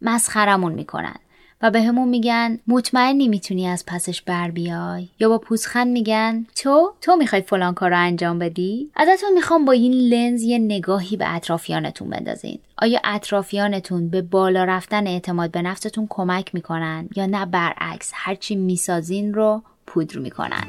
مسخرمون 0.01 0.73
می‌کنن. 0.73 1.15
و 1.61 1.71
به 1.71 1.81
همون 1.81 2.09
میگن 2.09 2.59
مطمئنی 2.67 3.27
می‌تونی 3.27 3.67
از 3.67 3.83
پسش 3.87 4.21
بر 4.21 4.51
بیای؟ 4.51 5.07
یا 5.19 5.29
با 5.29 5.37
پوزخند 5.37 5.87
میگن 5.87 6.45
تو؟ 6.55 6.93
تو 7.01 7.15
می‌خوای 7.15 7.41
فلان 7.41 7.73
کار 7.73 7.89
رو 7.89 7.97
انجام 7.99 8.39
بدی؟ 8.39 8.91
ازتون 8.95 9.33
می‌خوام 9.33 9.65
با 9.65 9.71
این 9.71 9.93
لنز 9.93 10.43
یه 10.43 10.57
نگاهی 10.57 11.17
به 11.17 11.35
اطرافیانتون 11.35 12.09
بندازین. 12.09 12.59
آیا 12.77 12.99
اطرافیانتون 13.03 14.09
به 14.09 14.21
بالا 14.21 14.63
رفتن 14.63 15.07
اعتماد 15.07 15.51
به 15.51 15.61
نفستون 15.61 16.07
کمک 16.09 16.55
می‌کنن 16.55 17.09
یا 17.15 17.25
نه 17.25 17.45
برعکس 17.45 18.11
هرچی 18.13 18.55
می‌سازین 18.55 19.33
رو 19.33 19.61
پودر 19.87 20.17
می‌کنن؟ 20.17 20.63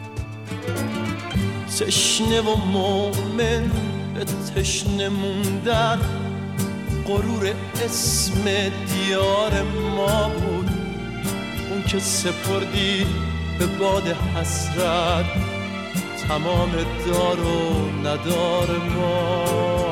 تشنه 1.80 2.40
و 2.40 2.56
مومن 2.56 3.70
به 4.14 4.24
تشنه 4.56 5.08
موندن 5.08 5.98
غرور 7.06 7.54
اسم 7.84 8.44
دیار 8.44 9.62
ما 9.96 10.28
بود. 10.28 10.79
که 11.86 11.98
سپردی 11.98 13.06
به 13.58 13.66
باد 13.66 14.06
حسرت 14.06 15.24
تمام 16.28 16.70
دار 17.06 17.40
و 17.40 17.90
ندار 18.04 18.68
ما. 18.96 19.89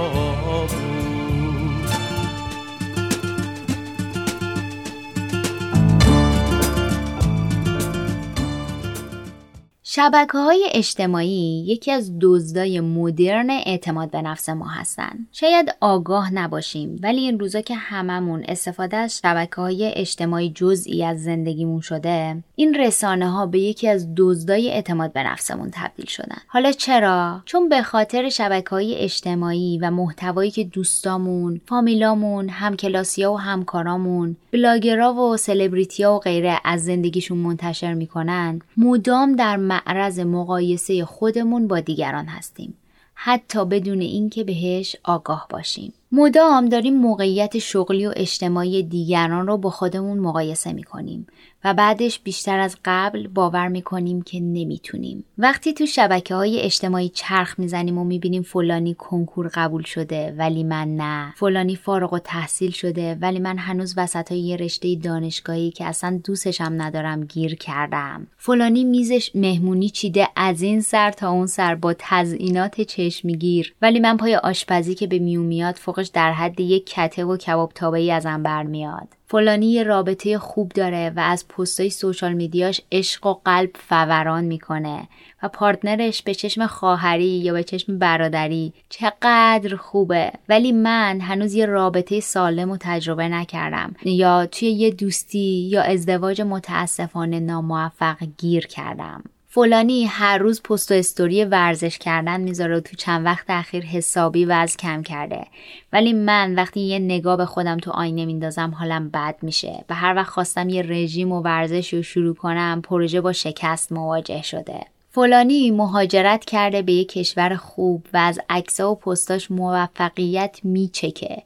شبکه 9.90 10.38
های 10.38 10.68
اجتماعی 10.72 11.64
یکی 11.66 11.92
از 11.92 12.12
دزدای 12.20 12.80
مدرن 12.80 13.50
اعتماد 13.50 14.10
به 14.10 14.22
نفس 14.22 14.48
ما 14.48 14.68
هستن. 14.68 15.26
شاید 15.32 15.74
آگاه 15.80 16.34
نباشیم 16.34 17.00
ولی 17.02 17.20
این 17.20 17.38
روزا 17.38 17.60
که 17.60 17.74
هممون 17.74 18.44
استفاده 18.48 18.96
از 18.96 19.18
شبکه 19.18 19.56
های 19.56 19.92
اجتماعی 19.96 20.50
جزئی 20.50 21.04
از 21.04 21.22
زندگیمون 21.22 21.80
شده 21.80 22.42
این 22.56 22.74
رسانه 22.74 23.30
ها 23.30 23.46
به 23.46 23.58
یکی 23.58 23.88
از 23.88 24.08
دزدای 24.16 24.70
اعتماد 24.70 25.12
به 25.12 25.22
نفسمون 25.22 25.70
تبدیل 25.72 26.06
شدن. 26.06 26.38
حالا 26.46 26.72
چرا؟ 26.72 27.42
چون 27.44 27.68
به 27.68 27.82
خاطر 27.82 28.28
شبکه 28.28 28.70
های 28.70 28.94
اجتماعی 28.94 29.78
و 29.82 29.90
محتوایی 29.90 30.50
که 30.50 30.64
دوستامون، 30.64 31.60
فامیلامون، 31.66 32.48
همکلاسیا 32.48 33.32
و 33.32 33.40
همکارامون، 33.40 34.36
بلاگرا 34.52 35.14
و 35.14 35.36
سلبریتیا 35.36 36.14
و 36.14 36.18
غیره 36.18 36.60
از 36.64 36.84
زندگیشون 36.84 37.38
منتشر 37.38 37.94
می‌کنن 37.94 38.60
مدام 38.76 39.36
در 39.36 39.56
معرض 39.86 40.20
مقایسه 40.20 41.04
خودمون 41.04 41.68
با 41.68 41.80
دیگران 41.80 42.26
هستیم. 42.26 42.74
حتی 43.14 43.64
بدون 43.64 44.00
اینکه 44.00 44.44
بهش 44.44 44.96
آگاه 45.04 45.46
باشیم. 45.50 45.92
مدام 46.12 46.68
داریم 46.68 46.96
موقعیت 46.96 47.58
شغلی 47.58 48.06
و 48.06 48.12
اجتماعی 48.16 48.82
دیگران 48.82 49.46
رو 49.46 49.56
با 49.56 49.70
خودمون 49.70 50.18
مقایسه 50.18 50.72
می‌کنیم 50.72 51.26
و 51.64 51.74
بعدش 51.74 52.20
بیشتر 52.20 52.58
از 52.58 52.76
قبل 52.84 53.26
باور 53.26 53.68
می‌کنیم 53.68 54.22
که 54.22 54.40
نمی‌تونیم. 54.40 55.24
وقتی 55.38 55.72
تو 55.72 55.86
شبکه 55.86 56.34
های 56.34 56.60
اجتماعی 56.60 57.08
چرخ 57.08 57.58
می‌زنیم 57.58 57.98
و 57.98 58.04
می‌بینیم 58.04 58.42
فلانی 58.42 58.94
کنکور 58.94 59.50
قبول 59.54 59.82
شده 59.82 60.34
ولی 60.38 60.64
من 60.64 60.96
نه 60.96 61.34
فلانی 61.36 61.76
فارغ 61.76 62.12
و 62.12 62.18
تحصیل 62.18 62.70
شده 62.70 63.14
ولی 63.14 63.38
من 63.38 63.58
هنوز 63.58 63.94
وسط 63.96 64.32
های 64.32 64.40
یه 64.40 64.56
رشته 64.56 64.94
دانشگاهی 64.94 65.70
که 65.70 65.84
اصلا 65.84 66.20
دوستشم 66.24 66.74
ندارم 66.78 67.24
گیر 67.24 67.54
کردم. 67.54 68.26
فلانی 68.36 68.84
میزش 68.84 69.30
مهمونی 69.34 69.90
چیده 69.90 70.28
از 70.36 70.62
این 70.62 70.80
سر 70.80 71.10
تا 71.10 71.30
اون 71.30 71.46
سر 71.46 71.74
با 71.74 71.94
تزئینات 71.98 72.80
چشمگیر. 72.80 73.74
ولی 73.82 74.00
من 74.00 74.16
پای 74.16 74.36
آشپزی 74.36 74.94
که 74.94 75.06
به 75.06 75.18
میون 75.18 75.46
میاد 75.46 75.74
فوقش 75.98 76.08
در 76.08 76.32
حد 76.32 76.60
یک 76.60 76.86
کته 76.86 77.24
و 77.24 77.36
کباب 77.36 77.72
تابه 77.74 78.12
ازم 78.12 78.42
برمیاد 78.42 79.08
فلانی 79.26 79.72
یه 79.72 79.82
رابطه 79.82 80.38
خوب 80.38 80.72
داره 80.72 81.12
و 81.16 81.20
از 81.20 81.48
پستای 81.48 81.90
سوشال 81.90 82.32
میدیاش 82.32 82.80
عشق 82.92 83.26
و 83.26 83.34
قلب 83.44 83.70
فوران 83.74 84.44
می‌کنه 84.44 85.08
و 85.42 85.48
پارتنرش 85.48 86.22
به 86.22 86.34
چشم 86.34 86.66
خواهری 86.66 87.24
یا 87.24 87.52
به 87.52 87.64
چشم 87.64 87.98
برادری 87.98 88.72
چقدر 88.88 89.76
خوبه. 89.76 90.32
ولی 90.48 90.72
من 90.72 91.20
هنوز 91.20 91.54
یه 91.54 91.66
رابطه 91.66 92.20
سالم 92.20 92.70
و 92.70 92.76
تجربه 92.80 93.28
نکردم. 93.28 93.94
یا 94.04 94.46
توی 94.46 94.68
یه 94.68 94.90
دوستی 94.90 95.68
یا 95.70 95.82
ازدواج 95.82 96.40
متاسفانه 96.40 97.40
ناموفق 97.40 98.16
گیر 98.38 98.66
کردم. 98.66 99.24
فلانی 99.58 100.04
هر 100.04 100.38
روز 100.38 100.62
پست 100.62 100.90
و 100.90 100.94
استوری 100.94 101.44
ورزش 101.44 101.98
کردن 101.98 102.40
می‌ذاره 102.40 102.76
و 102.76 102.80
تو 102.80 102.96
چند 102.96 103.24
وقت 103.26 103.44
اخیر 103.48 103.84
حسابی 103.84 104.44
وزن 104.44 104.76
کم 104.76 105.02
کرده. 105.02 105.46
ولی 105.92 106.12
من 106.12 106.54
وقتی 106.54 106.80
یه 106.80 106.98
نگاه 106.98 107.36
به 107.36 107.46
خودم 107.46 107.76
تو 107.76 107.90
آینه 107.90 108.24
میندازم 108.24 108.74
حالم 108.78 109.08
بد 109.08 109.36
میشه. 109.42 109.84
و 109.90 109.94
هر 109.94 110.14
وقت 110.14 110.28
خواستم 110.28 110.68
یه 110.68 110.82
رژیم 110.82 111.32
و 111.32 111.40
ورزش 111.42 111.94
رو 111.94 112.02
شروع 112.02 112.34
کنم 112.34 112.82
پروژه 112.84 113.20
با 113.20 113.32
شکست 113.32 113.92
مواجه 113.92 114.42
شده. 114.42 114.80
فلانی 115.10 115.70
مهاجرت 115.70 116.44
کرده 116.44 116.82
به 116.82 116.92
یه 116.92 117.04
کشور 117.04 117.56
خوب 117.56 118.06
و 118.12 118.16
از 118.16 118.40
عکسا 118.50 118.92
و 118.92 118.94
پستاش 118.94 119.50
موفقیت 119.50 120.60
میچکه. 120.64 121.42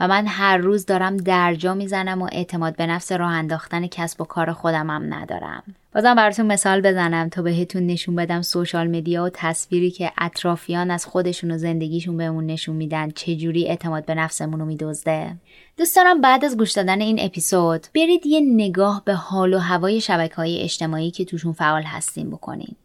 و 0.00 0.08
من 0.08 0.26
هر 0.26 0.56
روز 0.56 0.86
دارم 0.86 1.16
درجا 1.16 1.74
می‌زنم 1.74 2.22
و 2.22 2.28
اعتماد 2.32 2.76
به 2.76 2.86
نفس 2.86 3.12
راه 3.12 3.32
انداختن 3.32 3.86
کسب 3.86 4.20
و 4.20 4.24
کار 4.24 4.52
خودم 4.52 4.90
هم 4.90 5.14
ندارم. 5.14 5.62
بازم 5.94 6.14
براتون 6.14 6.46
مثال 6.46 6.80
بزنم. 6.80 7.28
تا 7.28 7.42
بهتون 7.42 7.86
نشون 7.86 8.14
بدم 8.14 8.42
سوشال 8.42 8.88
مدیا 8.88 9.24
و 9.24 9.30
تصویری 9.34 9.90
که 9.90 10.12
اطرافیان 10.18 10.90
از 10.90 11.06
خودشون 11.06 11.50
و 11.50 11.58
زندگیشون 11.58 12.16
بهمون 12.16 12.46
نشون 12.46 12.76
میدن 12.76 13.10
چجوری 13.10 13.68
اعتماد 13.68 14.04
به 14.04 14.14
نفسمون 14.14 14.60
رو 14.60 14.66
میدزده. 14.66 15.36
دوست 15.76 15.96
دارم 15.96 16.20
بعد 16.20 16.44
از 16.44 16.56
گوش 16.56 16.72
دادن 16.72 17.00
این 17.00 17.18
اپیزود 17.20 17.86
برید 17.94 18.26
یه 18.26 18.40
نگاه 18.40 19.02
به 19.04 19.14
حال 19.14 19.54
و 19.54 19.58
هوای 19.58 20.00
شبکه 20.00 20.34
های 20.34 20.62
اجتماعی 20.62 21.10
که 21.10 21.24
توشون 21.24 21.52
فعال 21.52 21.82
هستین 21.82 22.30
بکنین. 22.30 22.76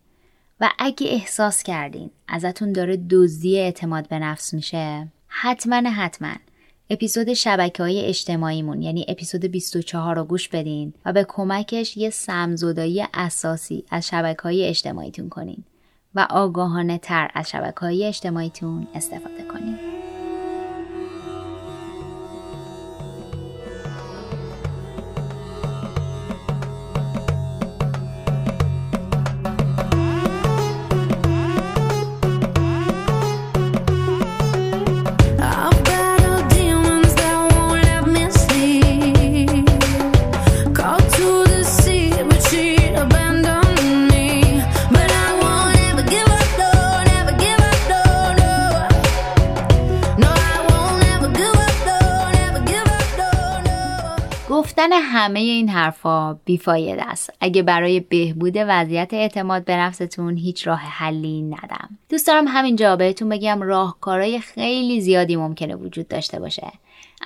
و 0.62 0.70
اگه 0.80 1.08
احساس 1.08 1.64
کردین 1.64 2.10
ازتون 2.28 2.74
داره 2.74 2.98
دزدی 3.10 3.60
اعتماد 3.60 4.08
به 4.08 4.20
نفس 4.20 4.54
میشه 4.54 5.08
حتما 5.28 5.90
حتما 5.90 6.34
اپیزود 6.92 7.34
شبکه 7.34 7.84
های 7.84 8.06
اجتماعیمون 8.06 8.82
یعنی 8.82 9.06
اپیزود 9.08 9.46
24 9.46 10.16
رو 10.16 10.24
گوش 10.24 10.50
بدین 10.50 10.94
و 11.06 11.14
به 11.14 11.26
کمکش 11.30 11.98
یه 11.98 12.10
سمزدایی 12.10 13.06
اساسی 13.14 13.86
از 13.90 14.08
شبکه 14.08 14.42
های 14.42 14.68
اجتماعیتون 14.68 15.30
کنین 15.30 15.64
و 16.16 16.28
آگاهانه 16.30 16.98
تر 16.98 17.32
از 17.34 17.50
شبکه 17.50 17.80
های 17.80 18.06
اجتماعیتون 18.06 18.88
استفاده 18.96 19.44
کنین. 19.44 19.80
گفتن 54.80 54.94
همه 54.94 55.40
این 55.40 55.70
حرفا 55.70 56.34
بیفاید 56.34 57.00
است. 57.00 57.34
اگه 57.40 57.64
برای 57.64 58.00
بهبود 58.00 58.54
وضعیت 58.56 59.14
اعتماد 59.14 59.66
به 59.66 59.76
نفستون 59.76 60.38
هیچ 60.38 60.68
راه 60.68 60.80
حلی 60.80 61.42
ندم. 61.42 61.90
دوست 62.10 62.28
دارم 62.28 62.48
همینجا 62.48 62.96
بهتون 62.96 63.30
بگم 63.30 63.62
راهکارهای 63.62 64.40
خیلی 64.40 65.02
زیادی 65.02 65.36
ممکنه 65.36 65.76
وجود 65.76 66.08
داشته 66.08 66.40
باشه. 66.40 66.72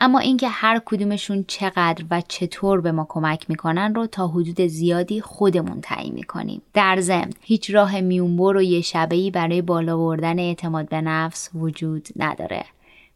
اما 0.02 0.20
اینکه 0.20 0.48
هر 0.48 0.82
کدومشون 0.86 1.46
چقدر 1.48 2.06
و 2.12 2.22
چطور 2.28 2.82
به 2.82 2.92
ما 2.92 3.06
کمک 3.10 3.50
می‌کنن 3.50 3.96
رو 3.96 4.08
تا 4.08 4.28
حدود 4.28 4.62
زیادی 4.62 5.22
خودمون 5.22 5.82
تعیین 5.82 6.14
می‌کنیم. 6.14 6.62
در 6.74 7.00
ضمن 7.00 7.34
هیچ 7.42 7.74
راه 7.74 8.02
میونبر 8.02 8.58
و 8.58 8.62
یه 8.62 8.82
شبهی 8.82 9.32
برای 9.32 9.62
بالا 9.62 9.98
بردن 9.98 10.40
اعتماد 10.40 10.90
به 10.90 11.02
نفس 11.02 11.50
وجود 11.54 12.08
نداره. 12.16 12.66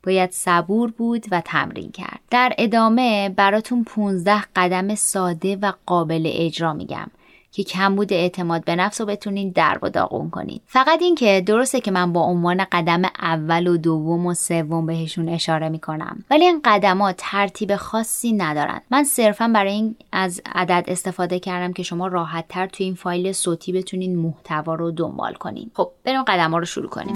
باید 0.08 0.32
صبور 0.32 0.92
بود 0.92 1.26
و 1.32 1.42
تمرین 1.42 1.92
کرد. 1.92 2.20
در 2.30 2.54
ادامه 2.58 3.30
براتون 3.30 3.84
15 3.84 4.44
قدم 4.56 4.96
ساده 4.96 5.56
و 5.56 5.72
قابل 5.86 6.32
اجرا 6.34 6.74
میگم 6.74 7.08
که 7.52 7.64
کمبود 7.64 8.14
اعتماد 8.14 8.66
به 8.66 8.76
نفس 8.76 9.02
رو 9.02 9.08
بتونین 9.08 9.50
در 9.50 9.80
و 9.82 9.90
داغون 9.90 10.30
کنید 10.30 10.62
فقط 10.68 11.02
اینکه 11.02 11.44
درسته 11.46 11.82
که 11.82 11.92
من 11.92 12.14
با 12.14 12.22
عنوان 12.22 12.66
قدم 12.72 13.02
اول 13.22 13.68
و 13.68 13.78
دوم 13.78 14.26
و 14.26 14.34
سوم 14.34 14.86
بهشون 14.86 15.30
اشاره 15.30 15.70
می‌کنم 15.70 16.24
ولی 16.30 16.46
این 16.46 16.62
قدمات 16.66 17.16
ترتیب 17.18 17.76
خاصی 17.76 18.34
ندارن. 18.34 18.82
من 18.92 19.04
صرفا 19.04 19.48
برای 19.48 19.72
این 19.72 19.96
از 20.12 20.42
عدد 20.56 20.86
استفاده 20.88 21.40
کردم 21.40 21.74
که 21.74 21.84
شما 21.84 22.08
راحت 22.08 22.46
تر 22.50 22.68
توی 22.68 22.86
این 22.86 22.96
فایل 22.96 23.32
صوتی 23.32 23.72
بتونین 23.72 24.16
محتوا 24.16 24.76
رو 24.76 24.92
دنبال 24.92 25.34
کنین. 25.34 25.72
خب 25.74 25.92
بریم 26.04 26.24
قدم 26.24 26.52
ها 26.52 26.58
رو 26.58 26.66
شروع 26.66 26.90
کنیم. 26.90 27.16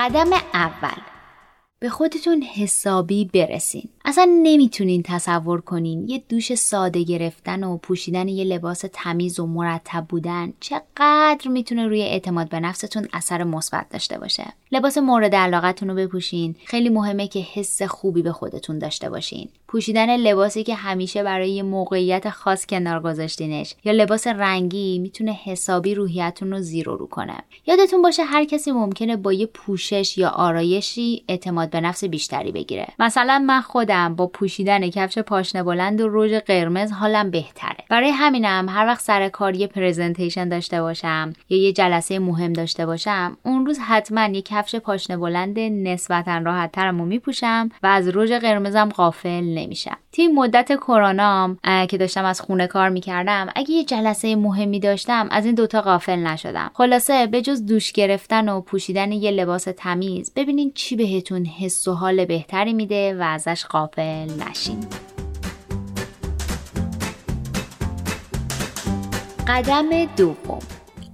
قدم 0.00 0.30
اول. 0.54 1.02
به 1.80 1.88
خودتون 1.88 2.42
حسابی 2.42 3.24
برسین. 3.24 3.88
اصلا 4.04 4.40
نمی‌تونین 4.42 5.02
تصور 5.02 5.60
کنین 5.60 6.08
یه 6.08 6.22
دوش 6.28 6.54
ساده 6.54 7.02
گرفتن 7.02 7.64
و 7.64 7.76
پوشیدن 7.76 8.28
یه 8.28 8.44
لباس 8.44 8.84
تمیز 8.92 9.40
و 9.40 9.46
مرتب 9.46 10.06
بودن 10.08 10.52
چقدر 10.60 11.48
می‌تونه 11.48 11.86
روی 11.86 12.02
اعتماد 12.02 12.48
به 12.48 12.60
نفستون 12.60 13.08
اثر 13.12 13.44
مثبت 13.44 13.86
داشته 13.90 14.18
باشه. 14.18 14.52
لباس 14.72 14.98
مورد 14.98 15.34
علاقتون 15.34 15.88
رو 15.88 15.94
بپوشین. 15.94 16.56
خیلی 16.66 16.88
مهمه 16.88 17.28
که 17.28 17.40
حس 17.40 17.82
خوبی 17.82 18.22
به 18.22 18.32
خودتون 18.32 18.78
داشته 18.78 19.10
باشین. 19.10 19.48
پوشیدن 19.72 20.16
لباسی 20.16 20.62
که 20.62 20.74
همیشه 20.74 21.22
برای 21.22 21.50
یه 21.50 21.62
موقعیت 21.62 22.30
خاص 22.30 22.66
کنار 22.66 23.00
گذاشتینش 23.00 23.74
یا 23.84 23.92
لباس 23.92 24.26
رنگی 24.26 24.98
می‌تونه 24.98 25.32
حسابی 25.44 25.94
روحیتون 25.94 26.50
رو 26.50 26.60
زیرو 26.60 26.96
رو 26.96 27.06
کنه. 27.06 27.36
یادتون 27.66 28.02
باشه 28.02 28.24
هر 28.24 28.44
کسی 28.44 28.72
ممکنه 28.72 29.16
با 29.16 29.32
یه 29.32 29.46
پوشش 29.46 30.18
یا 30.18 30.28
آرایشی 30.28 31.24
اعتماد 31.28 31.70
به 31.70 31.80
نفس 31.80 32.04
بیشتری 32.04 32.52
بگیره. 32.52 32.86
مثلا 32.98 33.38
من 33.38 33.60
خودم 33.60 34.14
با 34.14 34.26
پوشیدن 34.26 34.90
کفش 34.90 35.18
پاشنه 35.18 35.62
بلند 35.62 36.00
و 36.00 36.08
رژ 36.12 36.34
قرمز 36.34 36.92
حالم 36.92 37.30
بهتره. 37.30 37.84
برای 37.88 38.10
همینم 38.10 38.68
هر 38.68 38.86
وقت 38.86 39.00
سر 39.00 39.28
کار 39.28 39.56
یه 39.56 39.66
پرزنتیشن 39.66 40.48
داشته 40.48 40.82
باشم 40.82 41.32
یا 41.48 41.58
یه 41.58 41.72
جلسه 41.72 42.18
مهم 42.18 42.52
داشته 42.52 42.86
باشم 42.86 43.36
اون 43.44 43.66
روز 43.66 43.78
حتما 43.78 44.26
یه 44.26 44.42
کفش 44.42 44.76
پاشنه 44.76 45.16
بلند 45.16 45.58
نسبتا 45.58 46.38
راحت 46.38 46.72
ترمو 46.72 47.04
میپوشم 47.04 47.68
و 47.82 47.86
از 47.86 48.08
رژ 48.16 48.32
قرمزم 48.32 48.88
غافل 48.88 49.59
نمیشم. 49.60 49.96
توی 50.12 50.28
مدت 50.28 50.76
کرونام 50.76 51.58
که 51.88 51.98
داشتم 51.98 52.24
از 52.24 52.40
خونه 52.40 52.66
کار 52.66 52.88
می‌کردم 52.88 53.48
اگه 53.54 53.70
یه 53.70 53.84
جلسه 53.84 54.36
مهمی 54.36 54.80
داشتم 54.80 55.28
از 55.30 55.46
این 55.46 55.54
دوتا 55.54 55.80
غافل 55.80 56.18
نشدم. 56.18 56.70
خلاصه 56.74 57.26
به 57.26 57.42
جز 57.42 57.66
دوش 57.66 57.92
گرفتن 57.92 58.48
و 58.48 58.60
پوشیدن 58.60 59.12
یه 59.12 59.30
لباس 59.30 59.68
تمیز 59.76 60.32
ببینین 60.36 60.72
چی 60.74 60.96
بهتون 60.96 61.44
حس 61.46 61.88
و 61.88 61.92
حال 61.92 62.24
بهتری 62.24 62.72
میده 62.72 63.14
و 63.14 63.22
ازش 63.22 63.64
غافل 63.66 64.28
نشین. 64.48 64.80
قدم 69.48 70.04
دوم. 70.16 70.58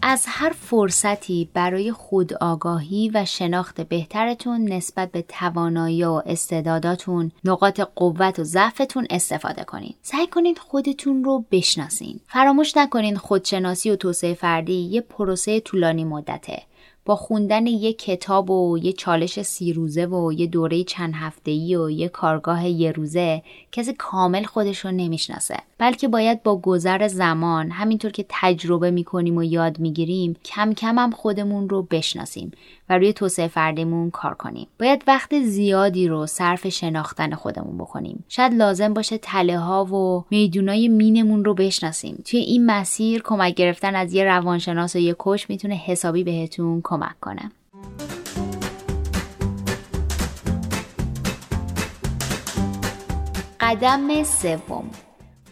از 0.09 0.25
هر 0.29 0.53
فرصتی 0.61 1.49
برای 1.55 1.93
خودآگاهی 1.93 3.11
و 3.15 3.25
شناخت 3.25 3.81
بهترتون 3.81 4.73
نسبت 4.73 5.13
به 5.13 5.23
توانایی 5.23 6.05
و 6.05 6.23
استعداداتون 6.27 7.33
نقاط 7.45 7.81
قوت 7.81 8.39
و 8.39 8.45
ضعفتون 8.45 9.07
استفاده 9.11 9.65
کنید 9.65 9.97
سعی 10.03 10.27
کنید 10.27 10.59
خودتون 10.59 11.25
رو 11.25 11.45
بشناسین. 11.51 12.21
فراموش 12.29 12.77
نکنید 12.77 13.17
خودشناسی 13.17 13.91
و 13.91 13.97
توسعه 13.97 14.35
فردی 14.35 14.75
یه 14.75 15.01
پروسه 15.01 15.61
طولانی 15.61 16.05
مدته. 16.05 16.63
با 17.07 17.17
خوندن 17.17 17.67
یه 17.67 17.93
کتاب 17.93 18.51
و 18.51 18.79
یه 18.79 18.93
چالش 18.93 19.43
سی 19.43 19.73
روزه 19.73 20.07
و 20.07 20.33
یه 20.33 20.47
دوره 20.47 20.85
چند 20.85 21.15
هفته 21.15 21.79
و 21.79 21.91
یه 21.91 22.09
کارگاه 22.09 22.69
یه 22.69 22.93
روزه 22.93 23.43
کسی 23.73 23.93
کامل 23.93 24.45
خودش 24.45 24.79
رو 24.79 24.91
نمی‌شناسه. 24.91 25.57
بلکه 25.79 26.09
باید 26.09 26.43
با 26.43 26.57
گذر 26.57 27.09
زمان 27.09 27.71
همینطور 27.71 28.11
که 28.11 28.25
تجربه 28.29 28.91
می‌کنیم 28.91 29.37
و 29.37 29.43
یاد 29.43 29.79
می‌گیریم 29.79 30.37
کم 30.45 30.73
کم 30.73 30.99
هم 30.99 31.11
خودمون 31.11 31.69
رو 31.69 31.83
بشناسیم 31.83 32.51
و 32.89 32.99
روی 32.99 33.13
توسعه 33.13 33.49
فردیمون 33.49 34.11
کار 34.11 34.35
کنیم. 34.35 34.67
باید 34.81 35.05
وقت 35.07 35.43
زیادی 35.43 36.09
رو 36.09 36.27
صرف 36.27 36.69
شناختن 36.69 37.35
خودمون 37.35 37.79
بکنیم. 37.79 38.25
شاید 38.29 38.55
لازم 38.55 38.95
باشه 38.95 39.19
تله 39.19 39.59
ها 39.59 39.85
و 39.85 40.25
میدونای 40.31 40.89
مینمون 40.89 41.45
رو 41.45 41.55
بشناسیم. 41.55 42.23
توی 42.25 42.41
این 42.41 42.67
مسیر 42.67 43.23
کمک 43.23 43.55
گرفتن 43.55 43.95
از 43.95 44.15
یه 44.15 44.25
روانشناس 44.25 44.97
و 44.97 44.99
یه 44.99 45.15
کوچ 45.15 45.45
می‌تونه 45.49 45.75
حسابی 45.75 46.25
بهتون 46.25 46.81
کمک 46.85 46.96
کنه. 47.21 47.53
قدم 53.61 54.23
سوم. 54.23 54.91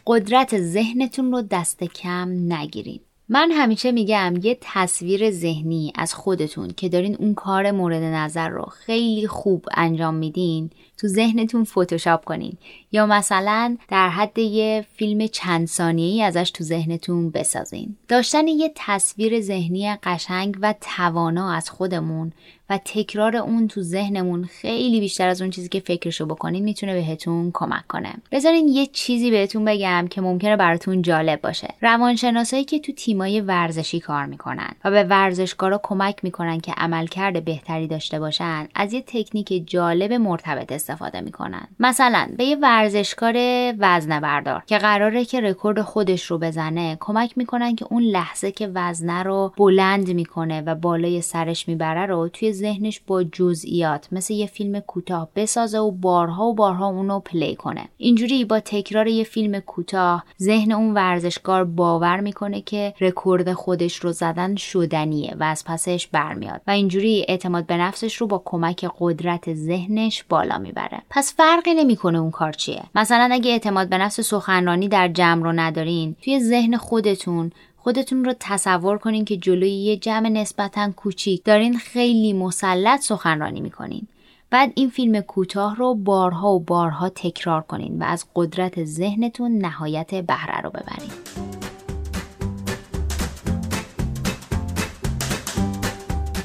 قدرت 0.07 0.61
ذهنتون 0.61 1.33
رو 1.33 1.43
دست 1.43 1.85
کم 1.85 2.29
نگیرید 2.53 3.03
من 3.29 3.51
همیشه 3.51 3.93
میگم 3.93 4.35
یه 4.43 4.59
تصویر 4.61 5.31
ذهنی 5.31 5.93
از 5.95 6.15
خودتون 6.15 6.69
که 6.69 6.89
دارین 6.89 7.17
اون 7.17 7.35
کار 7.35 7.71
مورد 7.71 8.03
نظر 8.03 8.49
رو 8.49 8.63
خیلی 8.63 9.27
خوب 9.27 9.67
انجام 9.75 10.15
میدین 10.15 10.71
تو 10.99 11.09
ذهنتون 11.09 11.65
فتوشاپ 11.65 12.25
کنین. 12.25 12.57
یا 12.93 13.07
مثلا 13.07 13.77
در 13.89 14.09
حد 14.09 14.39
یه 14.39 14.87
فیلم 14.97 15.27
چند 15.27 15.67
ثانیه‌ای 15.67 16.23
ازش 16.23 16.51
تو 16.51 16.65
ذهنتون 16.65 17.31
بسازین. 17.31 17.97
داشتن 18.09 18.49
یه 18.49 18.73
تصویر 18.75 19.41
ذهنی 19.41 19.95
قشنگ 20.03 20.57
و 20.61 20.75
توانا 20.81 21.53
از 21.53 21.71
خودمون 21.71 22.33
و 22.71 22.79
تکرار 22.85 23.37
اون 23.37 23.69
تو 23.69 23.83
ذهنمون 23.83 24.45
خیلی 24.45 25.01
بیشتر 25.01 25.29
از 25.29 25.41
اون 25.43 25.51
چیزی 25.51 25.69
که 25.69 25.81
فکرشو 25.81 26.27
بکنین 26.27 26.65
می‌تونه 26.65 26.95
بهتون 26.95 27.51
کمک 27.55 27.87
کنه. 27.87 28.15
بذارین 28.33 28.69
یه 28.69 28.87
چیزی 28.87 29.31
بهتون 29.31 29.65
بگم 29.65 30.07
که 30.11 30.21
ممکنه 30.21 30.57
براتون 30.57 31.03
جالب 31.03 31.41
باشه. 31.41 31.69
روانشناسایی 31.81 32.65
که 32.65 32.79
تو 32.79 32.93
تیمای 32.93 33.41
ورزشی 33.41 34.01
کار 34.01 34.27
می‌کنن 34.27 34.75
و 34.85 34.91
به 34.91 35.05
ورزشکارا 35.05 35.81
کمک 35.83 36.17
می‌کنن 36.23 36.61
که 36.61 36.73
عملکرد 36.77 37.45
بهتری 37.45 37.87
داشته 37.87 38.21
باشن 38.21 38.69
از 38.75 38.93
یه 38.93 39.05
تکنیک 39.07 39.63
جالب 39.67 40.13
مرتبط 40.13 40.67
استفاده 40.85 41.20
می‌کنن. 41.20 41.68
مثلا 41.80 42.28
به 42.39 42.45
یه 42.45 42.57
ورزشکار 42.57 43.35
وزنه 43.78 44.20
بردار 44.20 44.62
که 44.66 44.78
قراره 44.78 45.24
که 45.24 45.41
رکورد 45.41 45.82
خودش 45.82 46.24
رو 46.24 46.39
بزنه 46.39 46.97
کمک 47.01 47.39
می‌کنن 47.39 47.76
که 47.76 47.87
اون 47.91 48.03
لحظه 48.03 48.53
که 48.53 48.70
وزنه 48.74 49.22
رو 49.22 49.53
بلند 49.57 50.11
می‌کنه 50.11 50.61
و 50.61 50.74
بالای 50.74 51.20
سرش 51.20 51.68
می‌بره 51.68 52.07
رو 52.07 52.28
توی 52.28 52.53
ذهنش 52.53 53.01
با 53.07 53.22
جزئیات 53.22 54.09
مثل 54.12 54.35
یه 54.35 54.47
فیلم 54.47 54.80
کوتاه 54.80 55.28
بسازه 55.37 55.78
و 55.78 55.91
بارها 55.91 56.45
و 56.45 56.55
بارها 56.55 56.87
اونو 56.87 57.20
play 57.21 57.57
کنه. 57.57 57.89
اینجوری 57.97 58.45
با 58.45 58.61
تکرار 58.61 59.07
یه 59.07 59.24
فیلم 59.24 59.61
کوتاه 59.61 60.24
ذهن 60.43 60.72
اون 60.72 60.95
ورزشکار 60.95 61.64
باور 61.64 62.20
می‌کنه 62.20 62.61
که 62.61 62.95
رکورد 63.01 63.53
خودش 63.53 63.97
رو 63.97 64.12
زدن 64.12 64.57
شدنیه 64.57 65.37
و 65.41 65.45
از 65.45 65.64
پسش 65.64 66.07
برمیاد. 66.07 66.61
و 66.66 66.70
اینجوری 66.70 67.24
اعتماد 67.28 67.66
به 67.66 67.76
نفسش 67.76 68.16
رو 68.16 68.26
با 68.26 68.43
کمک 68.45 68.91
قدرت 68.99 69.55
ذهنش 69.55 70.24
بالا 70.28 70.59
می‌بره. 70.75 71.03
پس 71.11 71.35
فرقی 71.37 71.75
نمی‌کنه 71.75 72.18
اون 72.18 72.31
کار 72.31 72.53
چیه. 72.53 72.83
مثلا 72.95 73.29
اگه 73.33 73.51
اعتماد 73.51 73.89
به 73.89 73.99
نفس 73.99 74.20
سخنرانی 74.20 74.89
در 74.89 75.09
جمع 75.09 75.43
رو 75.43 75.53
ندارین 75.53 76.16
توی 76.22 76.41
ذهن 76.41 76.77
خودتون 76.77 77.53
خودتون 77.77 78.25
رو 78.25 78.35
تصور 78.41 78.99
کنین 78.99 79.25
که 79.25 79.37
جلوی 79.37 79.70
یه 79.70 79.97
جمع 79.97 80.29
نسبتا 80.29 80.91
کوچیک 80.97 81.45
دارین 81.45 81.79
خیلی 81.79 82.33
مسلط 82.33 83.01
سخنرانی 83.01 83.61
می‌کنین. 83.61 84.07
بعد 84.51 84.72
این 84.75 84.91
فیلم 84.91 85.20
کوتاه 85.20 85.77
رو 85.77 85.95
بارها 85.95 86.53
و 86.53 86.61
بارها 86.61 87.09
تکرار 87.09 87.62
کنین 87.62 88.03
و 88.03 88.05
از 88.05 88.25
قدرت 88.35 88.85
ذهنتون 88.85 89.59
نهایت 89.59 90.14
بهره 90.14 90.61
رو 90.61 90.70
ببرین. 90.70 91.11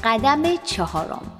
قدم 0.04 0.42
چهارم. 0.64 1.39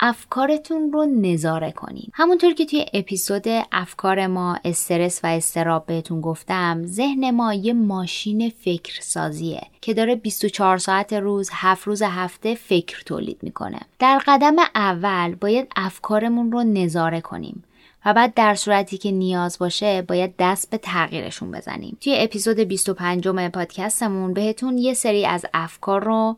افکارتون 0.00 0.92
رو 0.92 1.06
نظاره 1.06 1.72
کنید 1.72 2.10
همونطور 2.14 2.54
که 2.54 2.66
توی 2.66 2.86
اپیزود 2.94 3.44
افکار 3.72 4.26
ما 4.26 4.58
استرس 4.64 5.20
و 5.24 5.26
استراب 5.26 5.86
بهتون 5.86 6.20
گفتم 6.20 6.86
ذهن 6.86 7.30
ما 7.30 7.54
یه 7.54 7.72
ماشین 7.72 8.50
فکر 8.50 9.00
سازیه 9.00 9.62
که 9.80 9.94
داره 9.94 10.14
24 10.14 10.78
ساعت 10.78 11.12
روز 11.12 11.50
7 11.52 11.86
روز 11.86 12.02
هفته 12.02 12.54
فکر 12.54 13.02
تولید 13.06 13.38
می‌کنه. 13.42 13.80
در 13.98 14.20
قدم 14.26 14.56
اول 14.74 15.34
باید 15.34 15.72
افکارمون 15.76 16.52
رو 16.52 16.62
نظاره 16.62 17.20
کنیم. 17.20 17.64
و 18.06 18.14
بعد 18.14 18.34
در 18.34 18.54
صورتی 18.54 18.98
که 18.98 19.10
نیاز 19.10 19.58
باشه 19.58 20.02
باید 20.02 20.34
دست 20.38 20.70
به 20.70 20.78
تغییرشون 20.78 21.50
بزنیم. 21.50 21.96
توی 22.00 22.16
اپیزود 22.18 22.60
25 22.60 23.28
پادکستمون 23.28 24.34
بهتون 24.34 24.78
یه 24.78 24.94
سری 24.94 25.26
از 25.26 25.46
افکار 25.54 26.04
رو 26.04 26.36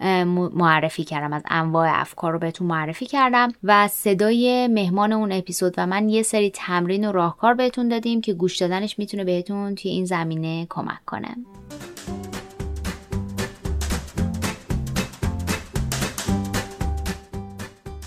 معرفی 0.55 1.05
کردم. 1.05 1.33
از 1.33 1.43
انواع 1.49 2.01
افکار 2.01 2.33
رو 2.33 2.39
بهتون 2.39 2.67
معرفی 2.67 3.07
کردم 3.07 3.53
و 3.65 3.89
صدای 3.89 4.69
مهمان 4.69 5.13
اون 5.13 5.33
اپیزود 5.33 5.75
و 5.79 5.87
من 5.87 6.09
یه 6.09 6.23
سری 6.23 6.51
تمرین 6.51 7.09
و 7.09 7.13
راهکار 7.13 7.55
بهتون 7.55 7.89
دادیم 7.89 8.21
که 8.21 8.35
گوش 8.35 8.57
دادنش 8.57 8.99
می‌تونه 8.99 9.25
بهتون 9.25 9.75
توی 9.75 9.91
این 9.91 10.05
زمینه 10.05 10.67
کمک 10.71 11.05
کنه. 11.07 11.37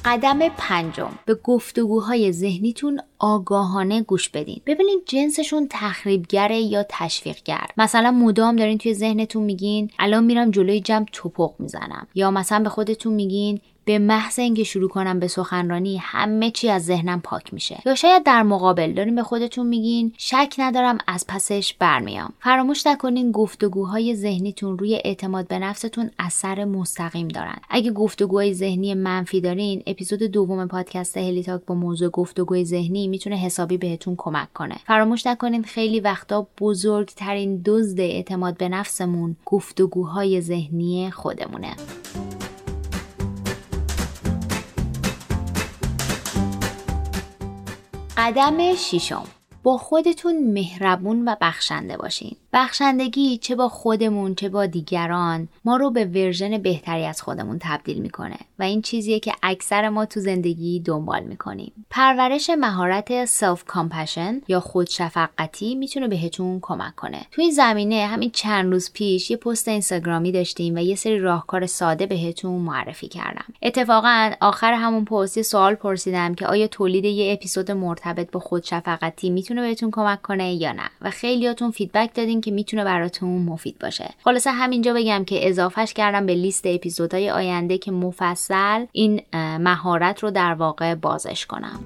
قدم 0.05 0.49
پنجم. 0.49 1.11
به 1.25 1.35
گفتگوهای 1.35 2.31
ذهنیتون 2.31 2.99
آگاهانه 3.19 4.01
گوش 4.01 4.29
بدین. 4.29 4.61
ببینید 4.65 4.99
جنسشون 5.05 5.67
تخریبگره 5.69 6.57
یا 6.57 6.85
تشویقگر. 6.89 7.65
مثلا 7.77 8.11
مدام 8.11 8.55
دارین 8.55 8.77
توی 8.77 8.93
ذهنتون 8.93 9.43
میگین 9.43 9.91
الان 9.99 10.23
میرم 10.23 10.51
جلوی 10.51 10.81
جمع 10.81 11.05
توپق 11.11 11.51
می‌زنم. 11.59 12.07
یا 12.15 12.31
مثلا 12.31 12.63
به 12.63 12.69
خودتون 12.69 13.13
میگین 13.13 13.61
به 13.91 13.99
محض 13.99 14.39
اینکه 14.39 14.63
شروع 14.63 14.89
کنم 14.89 15.19
به 15.19 15.27
سخنرانی 15.27 15.97
همه 15.97 16.51
چی 16.51 16.69
از 16.69 16.85
ذهنم 16.85 17.21
پاک 17.21 17.53
میشه. 17.53 17.81
یا 17.85 17.95
شاید 17.95 18.23
در 18.23 18.43
مقابل 18.43 18.93
دارین 18.93 19.15
به 19.15 19.23
خودتون 19.23 19.67
میگین 19.67 20.13
شک 20.17 20.55
ندارم 20.57 20.97
از 21.07 21.27
پسش 21.27 21.73
برمیام. 21.79 22.33
فراموش 22.39 22.87
نکنین 22.87 23.31
گفتگوهای 23.31 24.15
ذهنیتون 24.15 24.77
روی 24.77 25.01
اعتماد 25.05 25.47
به 25.47 25.59
نفستون 25.59 26.11
اثر 26.19 26.65
مستقیم 26.65 27.27
دارن. 27.27 27.55
اگه 27.69 27.91
گفتگوهای 27.91 28.53
ذهنی 28.53 28.93
منفی 28.93 29.41
دارین 29.41 29.83
اپیزود 29.87 30.23
دوم 30.23 30.67
پادکست 30.67 31.17
هلیتاک 31.17 31.61
با 31.67 31.75
موضوع 31.75 32.09
گفتگوی 32.09 32.65
ذهنی 32.65 33.07
می‌تونه 33.07 33.35
حسابی 33.35 33.77
بهتون 33.77 34.15
کمک 34.17 34.53
کنه. 34.53 34.75
فراموش 34.85 35.27
نکنین 35.27 35.63
خیلی 35.63 35.99
وقتا 35.99 36.47
بزرگترین 36.61 37.61
دزد 37.65 37.99
اعتماد 37.99 38.57
به 38.57 38.69
نفسمون 38.69 39.35
گفتگوهای 39.45 40.41
ذهنی 40.41 41.11
خودمونه. 41.11 41.75
قدم 48.23 48.75
ششم. 48.75 49.23
با 49.63 49.77
خودتون 49.77 50.53
مهربون 50.53 51.27
و 51.27 51.35
بخشنده 51.41 51.97
باشین. 51.97 52.35
بخشندگی 52.53 53.37
چه 53.37 53.55
با 53.55 53.69
خودمون 53.69 54.35
چه 54.35 54.49
با 54.49 54.65
دیگران 54.65 55.47
ما 55.65 55.77
رو 55.77 55.91
به 55.91 56.05
version 56.05 56.57
بهتری 56.57 57.05
از 57.05 57.21
خودمون 57.21 57.57
تبدیل 57.61 58.01
می‌کنه 58.01 58.37
و 58.59 58.63
این 58.63 58.81
چیزیه 58.81 59.19
که 59.19 59.33
اکثر 59.43 59.89
ما 59.89 60.05
تو 60.05 60.19
زندگی 60.19 60.79
دنبال 60.79 61.23
می‌کنیم. 61.23 61.85
پرورش 61.89 62.49
مهارت 62.49 63.25
self-compassion 63.25 64.41
یا 64.47 64.59
خودشفقتی 64.59 65.75
می‌تونه 65.75 66.07
بهتون 66.07 66.59
کمک 66.61 66.95
کنه. 66.95 67.21
تو 67.31 67.41
این 67.41 67.51
زمینه 67.51 68.05
همین 68.05 68.31
چند 68.31 68.71
روز 68.73 68.91
پیش 68.93 69.31
یه 69.31 69.37
پست 69.37 69.67
اینستاگرامی 69.67 70.31
داشتیم 70.31 70.75
و 70.75 70.79
یه 70.79 70.95
سری 70.95 71.19
راهکار 71.19 71.65
ساده 71.65 72.05
بهتون 72.05 72.61
معرفی 72.61 73.07
کردم. 73.07 73.45
اتفاقا 73.61 74.31
آخر 74.41 74.73
همون 74.73 75.05
پست 75.05 75.37
یه 75.37 75.43
سوال 75.43 75.75
پرسیدم 75.75 76.35
که 76.35 76.47
آیا 76.47 76.67
تولید 76.67 77.05
یه 77.05 77.33
اپیزود 77.33 77.71
مرتبط 77.71 78.31
با 78.31 78.39
خودشفقتی 78.39 79.29
می‌تونه 79.29 79.61
بهتون 79.61 79.91
کمک 79.91 80.21
کنه 80.21 80.53
یا 80.53 80.71
نه؟ 80.71 80.89
و 81.01 81.09
خیلیاتون 81.09 81.71
فیدبک 81.71 82.13
دادین 82.13 82.40
که 82.41 82.51
می‌تونه 82.51 82.83
براتون 82.83 83.45
مفید 83.45 83.79
باشه. 83.79 84.09
خلاصه 84.23 84.51
همینجا 84.51 84.93
بگم 84.93 85.23
که 85.25 85.49
اضافهش 85.49 85.93
کردم 85.93 86.25
به 86.25 86.35
لیست 86.35 86.65
اپیزودهای 86.65 87.29
آینده 87.29 87.77
که 87.77 87.91
مفصل 87.91 88.85
این 88.91 89.21
مهارت 89.59 90.23
رو 90.23 90.31
در 90.31 90.53
واقع 90.53 90.95
بازش 90.95 91.45
کنم. 91.45 91.79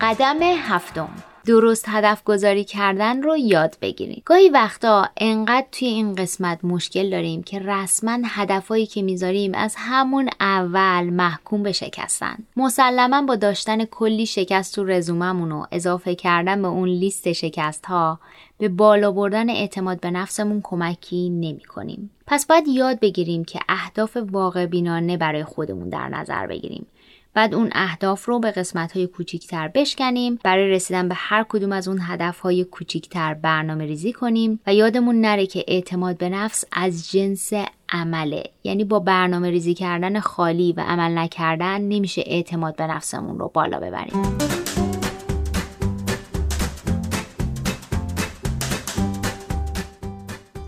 قدم 0.00 0.42
هفتم. 0.42 1.10
درست 1.48 1.84
هدف 1.88 2.24
گذاری 2.24 2.64
کردن 2.64 3.22
رو 3.22 3.36
یاد 3.36 3.76
بگیریم 3.82 4.22
گاهی 4.24 4.48
وقتا 4.48 5.08
انقدر 5.16 5.66
توی 5.72 5.88
این 5.88 6.14
قسمت 6.14 6.64
مشکل 6.64 7.10
داریم 7.10 7.42
که 7.42 7.58
رسما 7.58 8.18
هدفهایی 8.24 8.86
که 8.86 9.02
می‌ذاریم 9.02 9.54
از 9.54 9.74
همون 9.78 10.30
اول 10.40 11.10
محکوم 11.10 11.62
به 11.62 11.72
شکستن. 11.72 12.36
مسلما 12.56 13.22
با 13.22 13.36
داشتن 13.36 13.84
کلی 13.84 14.26
شکست 14.26 14.74
تو 14.74 14.84
رزوممون 14.84 15.52
و 15.52 15.66
اضافه 15.72 16.14
کردن 16.14 16.62
به 16.62 16.68
اون 16.68 16.88
لیست 16.88 17.32
شکست 17.32 17.86
ها 17.86 18.20
به 18.58 18.68
بالا 18.68 19.12
بردن 19.12 19.50
اعتماد 19.50 20.00
به 20.00 20.10
نفسمون 20.10 20.60
کمکی 20.64 21.30
نمی 21.30 21.64
کنیم. 21.68 22.10
پس 22.26 22.46
باید 22.46 22.68
یاد 22.68 23.00
بگیریم 23.00 23.44
که 23.44 23.60
اهداف 23.68 24.16
واقع 24.16 24.66
بینانه 24.66 25.16
برای 25.16 25.44
خودمون 25.44 25.88
در 25.88 26.08
نظر 26.08 26.46
بگیریم. 26.46 26.86
بعد 27.34 27.54
اون 27.54 27.70
اهداف 27.72 28.24
رو 28.24 28.38
به 28.38 28.50
قسمت 28.50 28.92
های 28.92 29.06
کوچیکتر 29.06 29.68
بشکنیم. 29.68 30.38
برای 30.44 30.70
رسیدن 30.70 31.08
به 31.08 31.14
هر 31.14 31.46
کدوم 31.48 31.72
از 31.72 31.88
اون 31.88 31.98
هدف 32.02 32.40
های 32.40 32.64
کوچیکتر 32.64 33.34
برنامه 33.34 33.84
ریزی 33.84 34.12
کنیم 34.12 34.60
و 34.66 34.74
یادمون 34.74 35.20
نره 35.20 35.46
که 35.46 35.64
اعتماد 35.68 36.16
به 36.16 36.28
نفس 36.28 36.64
از 36.72 37.10
جنس 37.10 37.52
عمله. 37.88 38.44
یعنی 38.64 38.84
با 38.84 38.98
برنامه 38.98 39.50
ریزی 39.50 39.74
کردن 39.74 40.20
خالی 40.20 40.72
و 40.72 40.80
عمل 40.80 41.18
نکردن 41.18 41.80
نمیشه 41.80 42.22
اعتماد 42.26 42.76
به 42.76 42.86
نفسمون 42.86 43.38
رو 43.38 43.50
بالا 43.54 43.80
ببریم. 43.80 44.38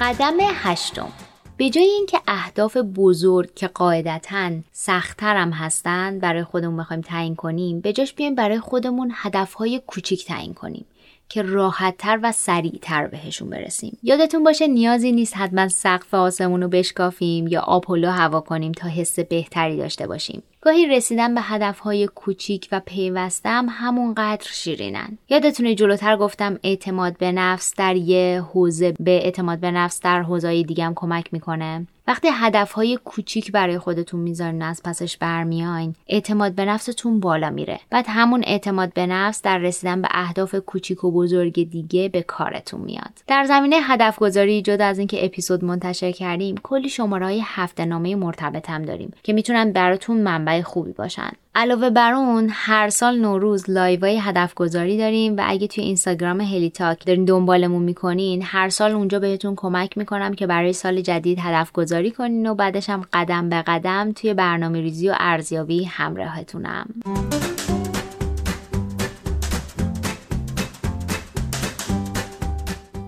قدم 0.00 0.36
هشتم. 0.40 1.12
به 1.60 1.70
جای 1.70 1.84
اینکه 1.84 2.20
اهداف 2.28 2.76
بزرگ 2.76 3.54
که 3.54 3.68
قاعدتا 3.68 4.50
سختتر 4.72 5.36
هم 5.36 5.50
هستن 5.50 6.18
برای 6.18 6.44
خودمون 6.44 6.76
بخوایم 6.76 7.02
تعیین 7.02 7.36
کنیم 7.36 7.80
به 7.80 7.92
جاش 7.92 8.12
بیایم 8.12 8.34
برای 8.34 8.60
خودمون 8.60 9.12
هدفهای 9.14 9.82
کوچیک 9.86 10.26
تعیین 10.26 10.54
کنیم. 10.54 10.84
که 11.30 11.42
راحتتر 11.42 12.20
و 12.22 12.32
سریعتر 12.32 13.06
بهشون 13.06 13.50
برسیم. 13.50 13.98
یادتون 14.02 14.44
باشه 14.44 14.66
نیازی 14.66 15.12
نیست 15.12 15.36
حتما 15.36 15.68
سقف 15.68 16.14
آسمون 16.14 16.62
رو 16.62 16.68
بشکافیم 16.68 17.46
یا 17.46 17.60
آپولو 17.60 18.10
هوا 18.10 18.40
کنیم 18.40 18.72
تا 18.72 18.88
حس 18.88 19.18
بهتری 19.18 19.76
داشته 19.76 20.06
باشیم. 20.06 20.42
گاهی 20.60 20.86
رسیدن 20.86 21.34
به 21.34 21.40
هدفهای 21.40 22.06
کوچیک 22.06 22.68
و 22.72 22.80
پیوسته 22.80 23.48
هم 23.48 23.66
همونقدر 23.70 24.46
شیرینن. 24.50 25.18
یادتونه 25.28 25.74
جلوتر 25.74 26.16
گفتم 26.16 26.58
اعتماد 26.62 27.18
به 27.18 27.32
نفس 27.32 27.74
در 27.76 27.96
یه 27.96 28.42
حوزه 28.52 28.94
به 29.00 29.10
اعتماد 29.10 29.60
به 29.60 29.70
نفس 29.70 30.00
در 30.00 30.22
حوزهای 30.22 30.64
دیگه 30.64 30.84
هم 30.84 30.92
کمک 30.94 31.32
می‌کنه. 31.32 31.86
وقتی 32.10 32.28
هدفهای 32.32 32.98
کوچیک 33.04 33.52
برای 33.52 33.78
خودتون 33.78 34.20
می‌ذارین 34.20 34.62
از 34.62 34.82
پسش 34.82 35.16
برمیاین 35.16 35.94
اعتماد 36.08 36.52
به 36.52 36.64
نفستون 36.64 37.20
بالا 37.20 37.50
میره. 37.50 37.80
بعد 37.90 38.04
همون 38.08 38.44
اعتماد 38.46 38.92
به 38.92 39.06
نفس 39.06 39.42
در 39.42 39.58
رسیدن 39.58 40.02
به 40.02 40.08
اهداف 40.10 40.54
کوچیک 40.54 41.04
و 41.04 41.10
بزرگ 41.12 41.70
دیگه 41.70 42.08
به 42.08 42.22
کارتون 42.22 42.80
میاد. 42.80 43.12
در 43.26 43.44
زمینه 43.44 43.76
هدف 43.82 44.18
گذاری 44.18 44.62
جدا 44.62 44.84
از 44.84 44.98
اینکه 44.98 45.24
اپیزود 45.24 45.64
منتشر 45.64 46.12
کردیم 46.12 46.54
کلی 46.62 46.88
شماره 46.88 47.26
های 47.26 47.42
هفته 47.44 47.84
نامه 47.84 48.16
مرتبط 48.16 48.70
هم 48.70 48.82
داریم 48.82 49.12
که 49.22 49.32
می‌تونن 49.32 49.72
براتون 49.72 50.20
منبع 50.20 50.62
خوبی 50.62 50.92
باشن. 50.92 51.30
علاوه 51.54 51.90
بر 51.90 52.12
اون 52.12 52.48
هر 52.52 52.88
سال 52.88 53.18
نوروز 53.18 53.70
live 53.70 54.04
های 54.04 54.20
هدف 54.20 54.54
گذاری 54.54 54.98
داریم 54.98 55.36
و 55.36 55.42
اگه 55.46 55.66
توی 55.66 55.84
اینستاگرام 55.84 56.40
هلی 56.40 56.70
تاک 56.70 57.06
دارین 57.06 57.24
دنبالمون 57.24 57.82
می‌کنین 57.82 58.42
هر 58.44 58.68
سال 58.68 58.90
اونجا 58.90 59.18
بهتون 59.18 59.54
کمک 59.56 59.98
می‌کنم 59.98 60.34
که 60.34 60.46
برای 60.46 60.72
سال 60.72 61.00
جدید 61.00 61.38
هدف 61.38 61.72
گذاری 61.72 62.10
کنین 62.10 62.46
و 62.46 62.54
بعدش 62.54 62.90
هم 62.90 63.02
قدم 63.12 63.48
به 63.48 63.62
قدم 63.62 64.12
توی 64.12 64.34
برنامه 64.34 64.80
ریزی 64.80 65.08
و 65.08 65.14
ارزیابی 65.18 65.84
همراهتونم. 65.84 66.86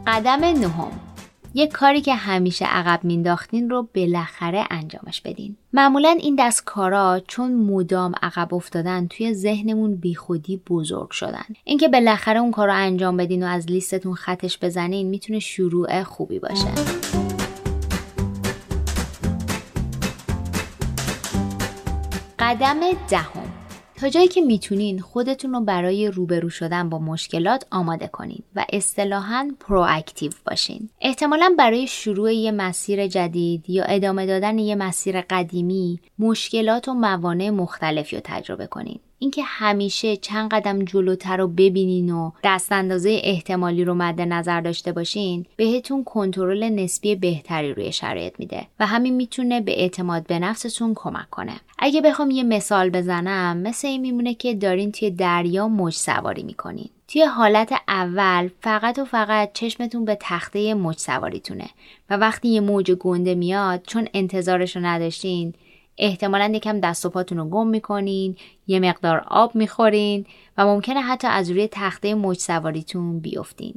قدم 0.07 0.45
نهم. 0.45 1.02
یک 1.55 1.73
کاری 1.73 2.01
که 2.01 2.15
همیشه 2.15 2.65
عقب 2.65 3.05
مینداختین 3.05 3.71
رو 3.71 3.89
بالاخره 3.95 4.65
انجامش 4.71 5.21
بدین. 5.21 5.57
معمولا 5.73 6.17
این 6.21 6.37
دست 6.39 6.65
کارا 6.65 7.21
چون 7.29 7.55
مدام 7.55 8.13
عقب 8.23 8.55
افتادن 8.55 9.07
توی 9.07 9.35
ذهنمون 9.35 9.97
بیخودی 9.97 10.61
بزرگ 10.71 11.11
شدن. 11.11 11.45
اینکه 11.65 11.89
بالاخره 11.89 12.41
اون 12.41 12.51
کار 12.51 12.67
رو 12.67 12.75
انجام 12.75 13.17
بدین 13.17 13.43
و 13.43 13.47
از 13.47 13.67
لیستتون 13.67 14.15
خطش 14.15 14.59
بزنین 14.63 15.09
می‌تونه 15.09 15.39
شروع 15.39 16.03
خوبی 16.03 16.39
باشه. 16.39 16.73
قدم 22.39 22.81
دهم. 23.11 23.42
جایی 24.09 24.29
که 24.29 24.41
می‌تونین 24.41 25.01
خودتون 25.01 25.53
رو 25.53 25.61
برای 25.61 26.09
روبرو 26.09 26.51
شدن 26.51 26.89
با 26.89 26.99
مشکلات 26.99 27.67
آماده 27.71 28.07
کنین 28.07 28.43
و 28.57 28.65
اصطلاحا 28.73 29.51
پرواکتیو 29.61 30.33
باشین. 30.47 30.89
احتمالا 31.01 31.55
برای 31.59 31.87
شروع 31.87 32.35
یه 32.35 32.51
مسیر 32.51 33.07
جدید 33.07 33.71
یا 33.71 33.85
ادامه 33.85 34.27
دادن 34.27 34.59
یه 34.59 34.75
مسیر 34.75 35.21
قدیمی 35.21 36.01
مشکلات 36.19 36.89
و 36.89 36.95
موانع 36.95 37.51
مختلفی 37.51 38.17
رو 38.17 38.23
تجربه 38.25 38.67
کنین. 38.67 39.01
اینکه 39.19 39.43
همیشه 39.43 40.17
چند 40.17 40.51
قدم 40.51 40.85
جلوتر 40.85 41.37
رو 41.37 41.49
ببینین 41.49 42.11
و 42.11 42.31
دست 42.45 42.73
اندازه 42.73 43.21
احتمالی 43.23 43.85
رو 43.85 43.95
مد 43.95 44.21
نظر 44.21 44.61
داشته 44.61 44.93
باشین 44.93 45.47
بهتون 45.57 46.05
کنترل 46.05 46.69
نسبی 46.69 47.15
بهتری 47.15 47.75
روی 47.75 47.93
شرایط 47.93 48.35
میده 48.39 48.67
و 48.81 48.87
همین 48.87 49.15
می‌تونه 49.15 49.61
به 49.61 49.81
اعتماد 49.81 50.27
به 50.27 50.39
نفستون 50.39 50.93
کمک 50.95 51.31
کنه. 51.31 51.61
اگه 51.85 52.01
بخوام 52.01 52.31
یه 52.31 52.43
مثال 52.43 52.91
بزنم 52.91 53.57
مثل 53.57 53.89
این 53.89 54.01
میمونه 54.01 54.35
که 54.35 54.55
دارین 54.55 54.93
توی 54.93 55.11
دریا 55.11 55.69
موج 55.69 55.95
سواری 55.95 56.43
می‌کنین. 56.43 56.89
توی 57.09 57.23
حالت 57.23 57.73
اول 57.89 58.51
فقط 58.61 58.99
و 58.99 59.05
فقط 59.05 59.51
چشمتون 59.53 60.05
به 60.05 60.19
تخته 60.21 60.75
موج 60.75 60.97
سواریتونه 60.99 61.71
و 62.11 62.17
وقتی 62.17 62.49
یه 62.49 62.61
موج 62.61 62.91
گنده 62.91 63.35
میاد 63.35 63.83
چون 63.87 64.09
انتظارش 64.15 64.77
رو 64.77 64.83
نداشتین 64.83 65.55
احتمالا 65.99 66.53
یکم 66.55 66.81
دست 66.81 67.07
و 67.07 67.11
پاتون 67.11 67.39
رو 67.39 67.45
گم 67.45 67.67
می‌کنین 67.67 68.37
یه 68.67 68.81
مقدار 68.81 69.25
آب 69.27 69.55
می‌خورین 69.55 70.27
و 70.59 70.67
ممکنه 70.67 71.01
حتی 71.01 71.29
از 71.29 71.51
روی 71.51 71.69
تخته 71.73 72.15
موج 72.15 72.39
سواریتون 72.39 73.19
بیفتین. 73.21 73.75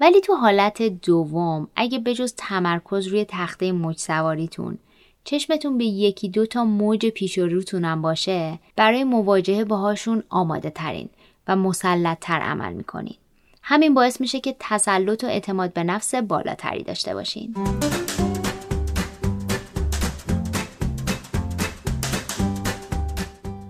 ولی 0.00 0.20
تو 0.20 0.34
حالت 0.34 0.82
دوم 0.82 1.68
اگه 1.76 1.98
بجز 1.98 2.34
تمرکز 2.36 3.06
روی 3.06 3.24
تخته 3.28 3.72
موج 3.72 3.98
سواریتون 3.98 4.78
چشمتون 5.24 5.78
به 5.78 5.84
یکی 5.84 6.28
دو 6.28 6.46
تا 6.46 6.64
موج 6.64 7.06
پیش 7.06 7.38
و 7.38 7.46
روتونم 7.46 8.02
باشه 8.02 8.58
برای 8.76 9.04
مواجهه 9.04 9.64
باهاشون 9.64 10.22
آماده 10.28 10.70
ترین 10.70 11.08
و 11.48 11.56
مسلط 11.56 12.18
تر 12.20 12.40
عمل 12.40 12.72
می‌کنین. 12.72 13.14
همین 13.62 13.94
باعث 13.94 14.20
میشه 14.20 14.40
که 14.40 14.56
تسلط 14.60 15.24
و 15.24 15.26
اعتماد 15.26 15.72
به 15.72 15.84
نفس 15.84 16.14
بالاتری 16.14 16.82
داشته 16.82 17.14
باشین. 17.14 17.54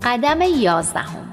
قدم 0.03 0.41
یازدهم. 0.41 1.24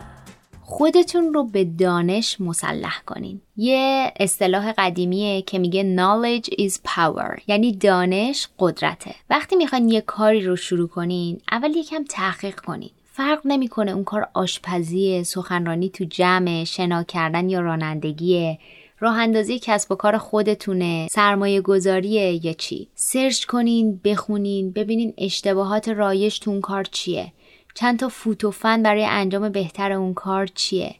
خودتون 0.72 1.34
رو 1.34 1.44
به 1.44 1.64
دانش 1.64 2.40
مسلح 2.40 3.02
کنین. 3.06 3.40
یه 3.56 4.12
اصطلاح 4.20 4.72
قدیمیه 4.72 5.42
که 5.42 5.58
میگه 5.58 5.96
knowledge 5.96 6.48
is 6.48 6.72
power 6.72 7.40
یعنی 7.46 7.72
دانش 7.72 8.48
قدرته. 8.58 9.14
وقتی 9.30 9.56
می‌خواین 9.56 9.88
یه 9.88 10.00
کاری 10.00 10.40
رو 10.40 10.56
شروع 10.56 10.88
کنین 10.88 11.40
اول 11.52 11.76
یکم 11.76 12.04
تحقیق 12.04 12.60
کنین. 12.60 12.90
فرق 13.12 13.40
نمی‌کنه 13.44 13.90
اون 13.92 14.04
کار 14.04 14.28
آشپزی 14.34 15.24
سخنرانی 15.24 15.88
تو 15.88 16.04
جمع 16.04 16.64
شنا 16.64 17.02
کردن 17.02 17.48
یا 17.48 17.60
رانندگیه 17.60 18.58
راه 18.98 19.18
اندازی 19.18 19.58
کسب 19.58 19.92
و 19.92 19.94
کار 19.94 20.18
خودتونه 20.18 21.08
سرمایه 21.10 21.60
گذاریه 21.60 22.46
یا 22.46 22.52
چی. 22.52 22.88
سرچ 22.94 23.44
کنین 23.44 24.00
بخونین 24.04 24.70
ببینین 24.70 25.14
اشتباهات 25.18 25.88
رایج 25.88 26.38
تو 26.38 26.50
اون 26.50 26.60
کار 26.60 26.84
چیه. 26.84 27.32
چند 27.74 27.98
تا 27.98 28.08
فوت 28.08 28.44
و 28.44 28.50
فن 28.50 28.82
برای 28.82 29.04
انجام 29.04 29.48
بهتر 29.48 29.92
اون 29.92 30.14
کار 30.14 30.46
چیه؟ 30.46 30.94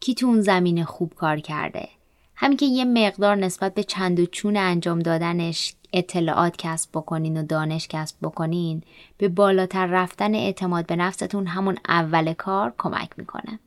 کی 0.00 0.14
تو 0.14 0.26
اون 0.26 0.40
زمینه 0.40 0.84
خوب 0.84 1.14
کار 1.14 1.40
کرده؟ 1.40 1.88
همین 2.36 2.56
که 2.56 2.66
یه 2.66 2.84
مقدار 2.84 3.36
نسبت 3.36 3.74
به 3.74 3.82
چند 3.82 4.20
و 4.20 4.26
چون 4.26 4.56
انجام 4.56 4.98
دادنش 4.98 5.74
اطلاعات 5.92 6.56
کسب 6.58 6.90
بکنین 6.92 7.36
و 7.36 7.42
دانش 7.42 7.88
کسب 7.88 8.16
بکنین 8.22 8.82
به 9.18 9.28
بالاتر 9.28 9.86
رفتن 9.86 10.34
اعتماد 10.34 10.86
به 10.86 10.96
نفستون 10.96 11.46
همون 11.46 11.78
اول 11.88 12.32
کار 12.32 12.74
کمک 12.78 13.10
می‌کنه. 13.16 13.58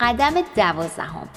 قدم 0.00 0.34
دوازدهم. 0.56 1.28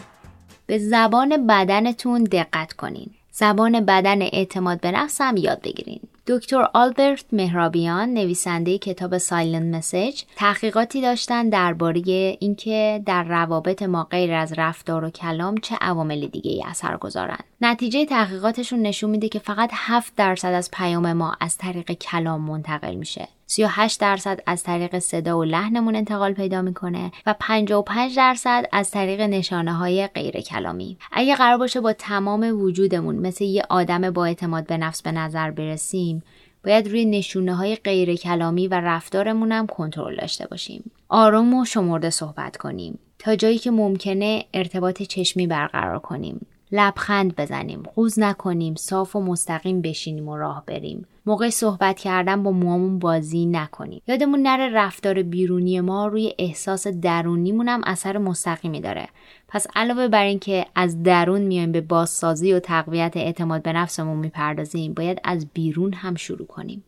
به 0.65 0.78
زبان 0.78 1.47
بدنتون 1.47 2.23
دقت 2.23 2.73
کنین. 2.73 3.14
زبان 3.38 3.86
بدن 3.86 4.21
اعتماد 4.21 4.81
به 4.81 4.93
هم 5.19 5.38
یاد 5.38 5.61
بگیرین. 5.61 5.99
دکتر 6.27 6.67
آلبرت 6.73 7.25
مهرابیان 7.31 8.13
نویسنده 8.13 8.77
کتاب 8.77 9.17
سایلنت 9.17 9.75
مسیج 9.75 10.23
تحقیقاتی 10.36 11.01
داشتن 11.01 11.49
درباره 11.49 12.01
اینکه 12.39 13.03
در 13.05 13.23
روابط 13.23 13.83
ما 13.83 14.03
غیر 14.03 14.33
از 14.33 14.53
رفتار 14.57 15.03
و 15.03 15.09
کلام 15.09 15.57
چه 15.57 15.75
عوامل 15.81 16.27
دیگه 16.27 16.51
ای 16.51 16.63
اثر 16.65 16.97
گذارن. 16.97 17.39
نتیجه 17.61 18.05
تحقیقاتشون 18.05 18.81
نشون 18.81 19.09
میده 19.09 19.29
که 19.29 19.39
فقط 19.39 19.69
7 19.73 20.13
درصد 20.15 20.53
از 20.53 20.71
پیام 20.71 21.13
ما 21.13 21.36
از 21.39 21.57
طریق 21.57 21.91
کلام 21.91 22.41
منتقل 22.41 22.95
میشه. 22.95 23.27
38 23.47 23.99
درصد 24.01 24.39
از 24.45 24.63
طریق 24.63 24.99
صدا 24.99 25.39
و 25.39 25.43
لحنمون 25.43 25.95
انتقال 25.95 26.33
پیدا 26.33 26.61
می‌کنه 26.61 27.11
و 27.25 27.35
55 27.39 28.15
درصد 28.15 28.65
از 28.71 28.91
طریق 28.91 29.21
نشانه 29.21 29.73
های 29.73 30.07
غیر 30.07 30.41
کلامی 30.41 30.97
اگه 31.11 31.35
قرار 31.35 31.57
باشه 31.57 31.81
با 31.81 31.93
تمام 31.93 32.61
وجودمون 32.61 33.15
مثل 33.15 33.43
یه 33.43 33.63
آدم 33.69 34.11
با 34.11 34.25
اعتماد 34.25 34.67
به 34.67 34.77
نفس 34.77 35.01
به 35.01 35.11
نظر 35.11 35.51
برسیم 35.51 36.23
باید 36.65 36.87
روی 36.87 37.05
نشونه 37.05 37.55
های 37.55 37.75
غیر 37.75 38.15
کلامی 38.15 38.67
و 38.67 38.73
رفتارمون 38.73 39.51
هم 39.51 39.67
کنترل 39.67 40.15
داشته 40.15 40.47
باشیم. 40.47 40.91
آروم 41.09 41.53
و 41.53 41.65
شمرده 41.65 42.09
صحبت 42.09 42.57
کنیم 42.57 42.99
تا 43.19 43.35
جایی 43.35 43.57
که 43.57 43.71
ممکنه 43.71 44.45
ارتباط 44.53 45.01
چشمی 45.01 45.47
برقرار 45.47 45.99
کنیم. 45.99 46.45
لبخند 46.72 47.36
بزنیم 47.36 47.84
قوز 47.95 48.20
نکنیم 48.20 48.76
صاف 48.76 49.16
و 49.16 49.22
مستقیم 49.22 49.82
بشینیم 49.82 50.28
و 50.28 50.38
راه 50.38 50.63
بریم. 50.68 51.07
موقع 51.26 51.49
صحبت 51.49 51.99
کردن 51.99 52.43
با 52.43 52.51
موامون 52.51 52.99
بازی 52.99 53.45
نکنیم. 53.45 54.01
یادمون 54.07 54.41
نره 54.41 54.70
رفتار 54.74 55.24
بیرونی 55.24 55.82
ما 55.82 56.07
روی 56.07 56.34
احساس 56.39 56.88
درونیمون 56.88 57.68
هم 57.68 57.82
اثر 57.86 58.18
مستقیمی 58.18 58.82
داره. 58.82 59.07
پس 59.47 59.68
علاوه 59.76 60.07
بر 60.07 60.24
اینکه 60.24 60.66
از 60.76 61.03
درون 61.03 61.41
میایم 61.41 61.72
به 61.72 61.82
بازسازی 61.82 62.53
و 62.53 62.59
تقویت 62.59 63.18
اعتماد 63.18 63.61
به 63.61 63.74
نفسمون 63.74 64.18
می‌پردازیم 64.18 64.93
باید 64.93 65.22
از 65.24 65.47
بیرون 65.53 65.93
هم 65.93 66.16
شروع 66.16 66.47
کنیم. 66.47 66.84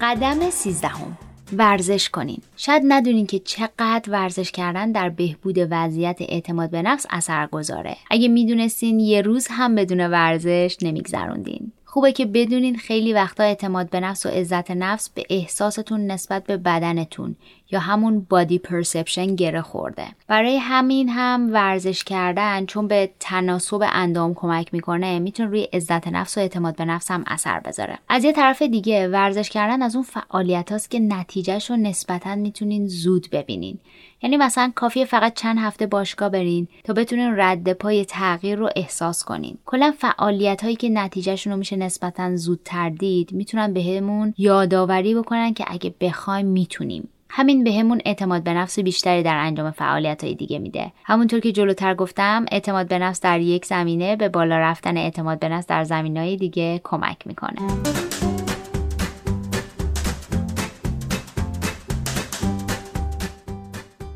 قدم 0.00 0.50
سیزدهم. 0.50 1.29
ورزش 1.52 2.08
کنین. 2.08 2.42
شاید 2.56 2.82
ندونین 2.86 3.26
که 3.26 3.38
چقدر 3.38 4.02
ورزش 4.08 4.50
کردن 4.50 4.92
در 4.92 5.08
بهبود 5.08 5.56
وضعیت 5.70 6.16
اعتماد 6.20 6.70
به 6.70 6.82
نفس 6.82 7.06
اثر 7.10 7.46
گذاره 7.46 7.96
اگه 8.10 8.28
می‌دونستین 8.28 9.00
یه 9.00 9.22
روز 9.22 9.46
هم 9.50 9.74
بدون 9.74 10.00
ورزش 10.00 10.76
نمیگذروندین. 10.82 11.72
خوبه 11.84 12.12
که 12.12 12.26
بدونین 12.26 12.76
خیلی 12.76 13.12
وقتا 13.12 13.42
اعتماد 13.42 13.90
به 13.90 14.00
نفس 14.00 14.26
و 14.26 14.28
عزت 14.28 14.70
نفس 14.70 15.08
به 15.08 15.24
احساستون 15.30 16.06
نسبت 16.06 16.44
به 16.44 16.56
بدنتون 16.56 17.36
یا 17.72 17.80
همون 17.80 18.26
بادی 18.28 18.58
پرسپشن 18.58 19.34
گره 19.36 19.62
خورده. 19.62 20.04
برای 20.26 20.56
همین 20.56 21.08
هم 21.08 21.52
ورزش 21.52 22.04
کردن 22.04 22.66
چون 22.66 22.88
به 22.88 23.10
تناسب 23.20 23.82
اندام 23.92 24.34
کمک 24.34 24.74
می‌کنه 24.74 25.18
می‌تونه 25.18 25.48
روی 25.48 25.62
عزت 25.62 26.08
نفس 26.08 26.36
و 26.36 26.40
اعتماد 26.40 26.76
به 26.76 26.84
نفس 26.84 27.10
هم 27.10 27.24
اثر 27.26 27.60
بذاره. 27.60 27.98
از 28.08 28.24
یه 28.24 28.32
طرف 28.32 28.62
دیگه 28.62 29.08
ورزش 29.08 29.50
کردن 29.50 29.82
از 29.82 29.94
اون 29.94 30.04
فعالیت 30.04 30.72
هاست 30.72 30.90
که 30.90 30.98
نتیجهش 30.98 31.70
رو 31.70 31.76
نسبتا 31.76 32.34
می‌تونین 32.34 32.86
زود 32.86 33.28
ببینین. 33.32 33.78
یعنی 34.22 34.36
مثلا 34.36 34.72
کافیه 34.74 35.04
فقط 35.04 35.34
چند 35.34 35.58
هفته 35.58 35.86
باشگاه 35.86 36.28
برین 36.28 36.68
تا 36.84 36.92
بتونین 36.92 37.32
رد 37.36 37.72
پای 37.72 38.04
تغییر 38.04 38.58
رو 38.58 38.70
احساس 38.76 39.24
کنین. 39.24 39.58
کلا 39.66 39.94
فعالیت 39.98 40.62
هایی 40.62 40.76
که 40.76 40.88
نتیجهشون 40.88 41.52
رو 41.52 41.58
میشه 41.58 41.76
نسبتا 41.76 42.36
زودتر 42.36 42.90
دید 42.90 43.32
می‌تونن 43.32 43.72
بهمون 43.72 44.34
یادآوری 44.38 45.14
بکنن 45.14 45.54
که 45.54 45.64
اگه 45.68 45.94
بخوایم 46.00 46.46
می‌تونیم. 46.46 47.08
همین 47.32 47.64
بهمون 47.64 47.98
به 47.98 48.02
اعتماد 48.06 48.42
به 48.42 48.54
نفس 48.54 48.78
بیشتری 48.78 49.22
در 49.22 49.36
انجام 49.36 49.70
فعالیت 49.70 50.24
های 50.24 50.34
دیگه 50.34 50.58
میده. 50.58 50.92
همونطور 51.04 51.40
که 51.40 51.52
جلوتر 51.52 51.94
گفتم 51.94 52.46
اعتماد 52.52 52.88
به 52.88 52.98
نفس 52.98 53.20
در 53.20 53.40
یک 53.40 53.64
زمینه 53.64 54.16
به 54.16 54.28
بالا 54.28 54.58
رفتن 54.58 54.96
اعتماد 54.96 55.38
به 55.38 55.48
نفس 55.48 55.66
در 55.66 55.84
زمینه 55.84 56.20
های 56.20 56.36
دیگه 56.36 56.80
کمک 56.84 57.26
می‌کنه. 57.26 57.60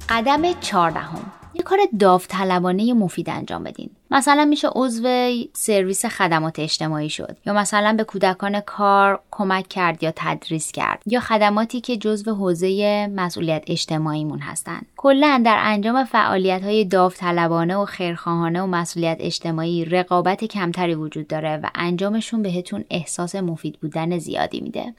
قدم 0.08 0.52
چهاردهم. 0.60 1.34
کار 1.64 1.78
داوطلبانه 2.00 2.92
مفید 2.92 3.30
انجام 3.30 3.64
بدین. 3.64 3.90
مثلا 4.10 4.44
میشه 4.44 4.68
عضو 4.74 5.08
سرویس 5.52 6.06
خدمات 6.06 6.58
اجتماعی 6.58 7.10
شد. 7.10 7.36
یا 7.46 7.52
مثلا 7.52 7.92
به 7.92 8.04
کودکان 8.04 8.60
کار 8.60 9.20
کمک 9.30 9.68
کرد 9.68 10.02
یا 10.02 10.12
تدریس 10.16 10.72
کرد. 10.72 11.02
یا 11.06 11.20
خدماتی 11.20 11.80
که 11.80 11.96
جزو 11.96 12.34
حوزه 12.34 13.06
مسئولیت 13.06 13.64
اجتماعیمون 13.66 14.38
هستن. 14.38 14.80
کلا 14.96 15.42
در 15.44 15.58
انجام 15.60 16.04
فعالیت 16.04 16.62
های 16.62 16.84
داوطلبانه 16.84 17.76
و 17.76 17.84
خیرخواهانه 17.84 18.62
و 18.62 18.66
مسئولیت 18.66 19.16
اجتماعی 19.20 19.84
رقابت 19.84 20.44
کمتری 20.44 20.94
وجود 20.94 21.26
داره 21.26 21.56
و 21.56 21.66
انجامشون 21.74 22.42
بهتون 22.42 22.84
احساس 22.90 23.34
مفید 23.34 23.78
بودن 23.80 24.18
زیادی 24.18 24.60
میده. 24.60 24.94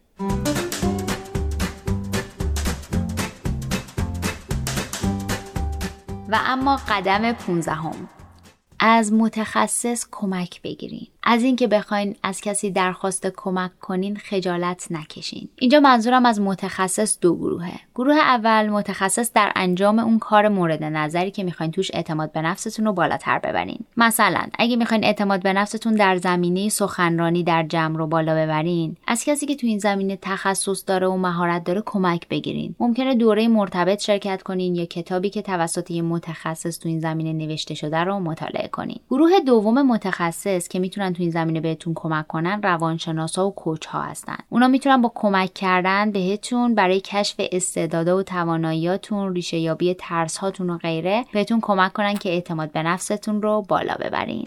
اما 6.46 6.80
قدم 6.90 7.32
پونزدهم. 7.32 8.10
از 8.80 9.14
متخصص 9.14 10.06
کمک 10.12 10.62
بگیرین. 10.62 11.08
از 11.26 11.44
اینکه 11.44 11.68
بخواین 11.68 12.16
از 12.24 12.42
کسی 12.42 12.72
درخواست 12.72 13.28
کمک 13.38 13.80
کنین 13.80 14.16
خجالت 14.18 14.88
نکشین. 14.92 15.50
اینجا 15.56 15.80
منظورم 15.80 16.26
از 16.26 16.42
متخصص 16.42 17.18
دو 17.22 17.36
گروهه. 17.36 17.80
گروه 17.96 18.16
اول 18.16 18.70
متخصص 18.70 19.34
در 19.34 19.52
انجام 19.56 20.00
اون 20.00 20.20
کار 20.20 20.48
مورد 20.48 20.84
نظری 20.84 21.32
که 21.32 21.44
می‌خواین 21.44 21.72
توش 21.72 21.92
اعتماد 21.94 22.32
به 22.32 22.42
نفستون 22.42 22.86
رو 22.86 22.94
بالاتر 22.94 23.40
ببرین. 23.40 23.80
مثلا 23.98 24.42
اگه 24.60 24.76
می‌خواین 24.76 25.04
اعتماد 25.04 25.44
به 25.44 25.54
نفستون 25.54 25.94
در 25.94 26.16
زمینه 26.18 26.70
سخنرانی 26.70 27.44
در 27.44 27.64
جمع 27.64 27.98
رو 27.98 28.08
بالا 28.08 28.36
ببرین 28.36 28.98
از 29.08 29.24
کسی 29.26 29.46
که 29.46 29.56
تو 29.56 29.68
این 29.68 29.80
زمینه 29.80 30.18
تخصص 30.22 30.84
داره 30.88 31.08
و 31.08 31.18
مهارت 31.18 31.64
داره 31.64 31.84
کمک 31.86 32.28
بگیرین. 32.28 32.76
ممکنه 32.80 33.16
دوره 33.16 33.48
مرتبط 33.48 34.02
شرکت 34.02 34.44
کنین 34.44 34.76
یا 34.76 34.86
کتابی 34.86 35.30
که 35.30 35.42
توسط 35.42 35.92
یه 35.92 36.02
متخصص 36.02 36.80
تو 36.80 36.90
این 36.90 37.00
زمینه 37.00 37.34
نوشته 37.34 37.74
شده 37.74 37.98
رو 37.98 38.20
مطالعه 38.20 38.68
کنین. 38.68 39.00
گروه 39.10 39.40
دوم 39.46 39.82
متخصص 39.82 40.68
که 40.68 40.80
می‌تونن 40.80 41.15
تو 41.16 41.22
این 41.24 41.32
زمینه 41.32 41.62
بهتون 41.62 41.94
کمک 41.94 42.28
کنن 42.28 42.62
روانشناسا 42.64 43.48
و 43.48 43.56
کوچ 43.56 43.86
ها 43.86 44.02
هستن. 44.02 44.38
اونا 44.50 44.68
می‌تونن 44.68 45.02
با 45.02 45.12
کمک 45.16 45.54
کردن 45.54 46.12
بهتون 46.12 46.76
برای 46.76 47.02
کشف 47.02 47.36
استعدادا 47.52 48.18
و 48.18 48.24
تواناییاتون 48.24 49.34
ریشه 49.34 49.58
یابی 49.58 49.94
ترس 49.94 50.38
هاتون 50.38 50.70
و 50.70 50.78
غیره 50.78 51.26
بهتون 51.34 51.60
کمک 51.62 51.94
کنن 51.94 52.14
که 52.14 52.30
اعتماد 52.30 52.72
به 52.72 52.84
نفستون 52.84 53.42
رو 53.42 53.66
بالا 53.70 53.96
ببرین. 54.00 54.46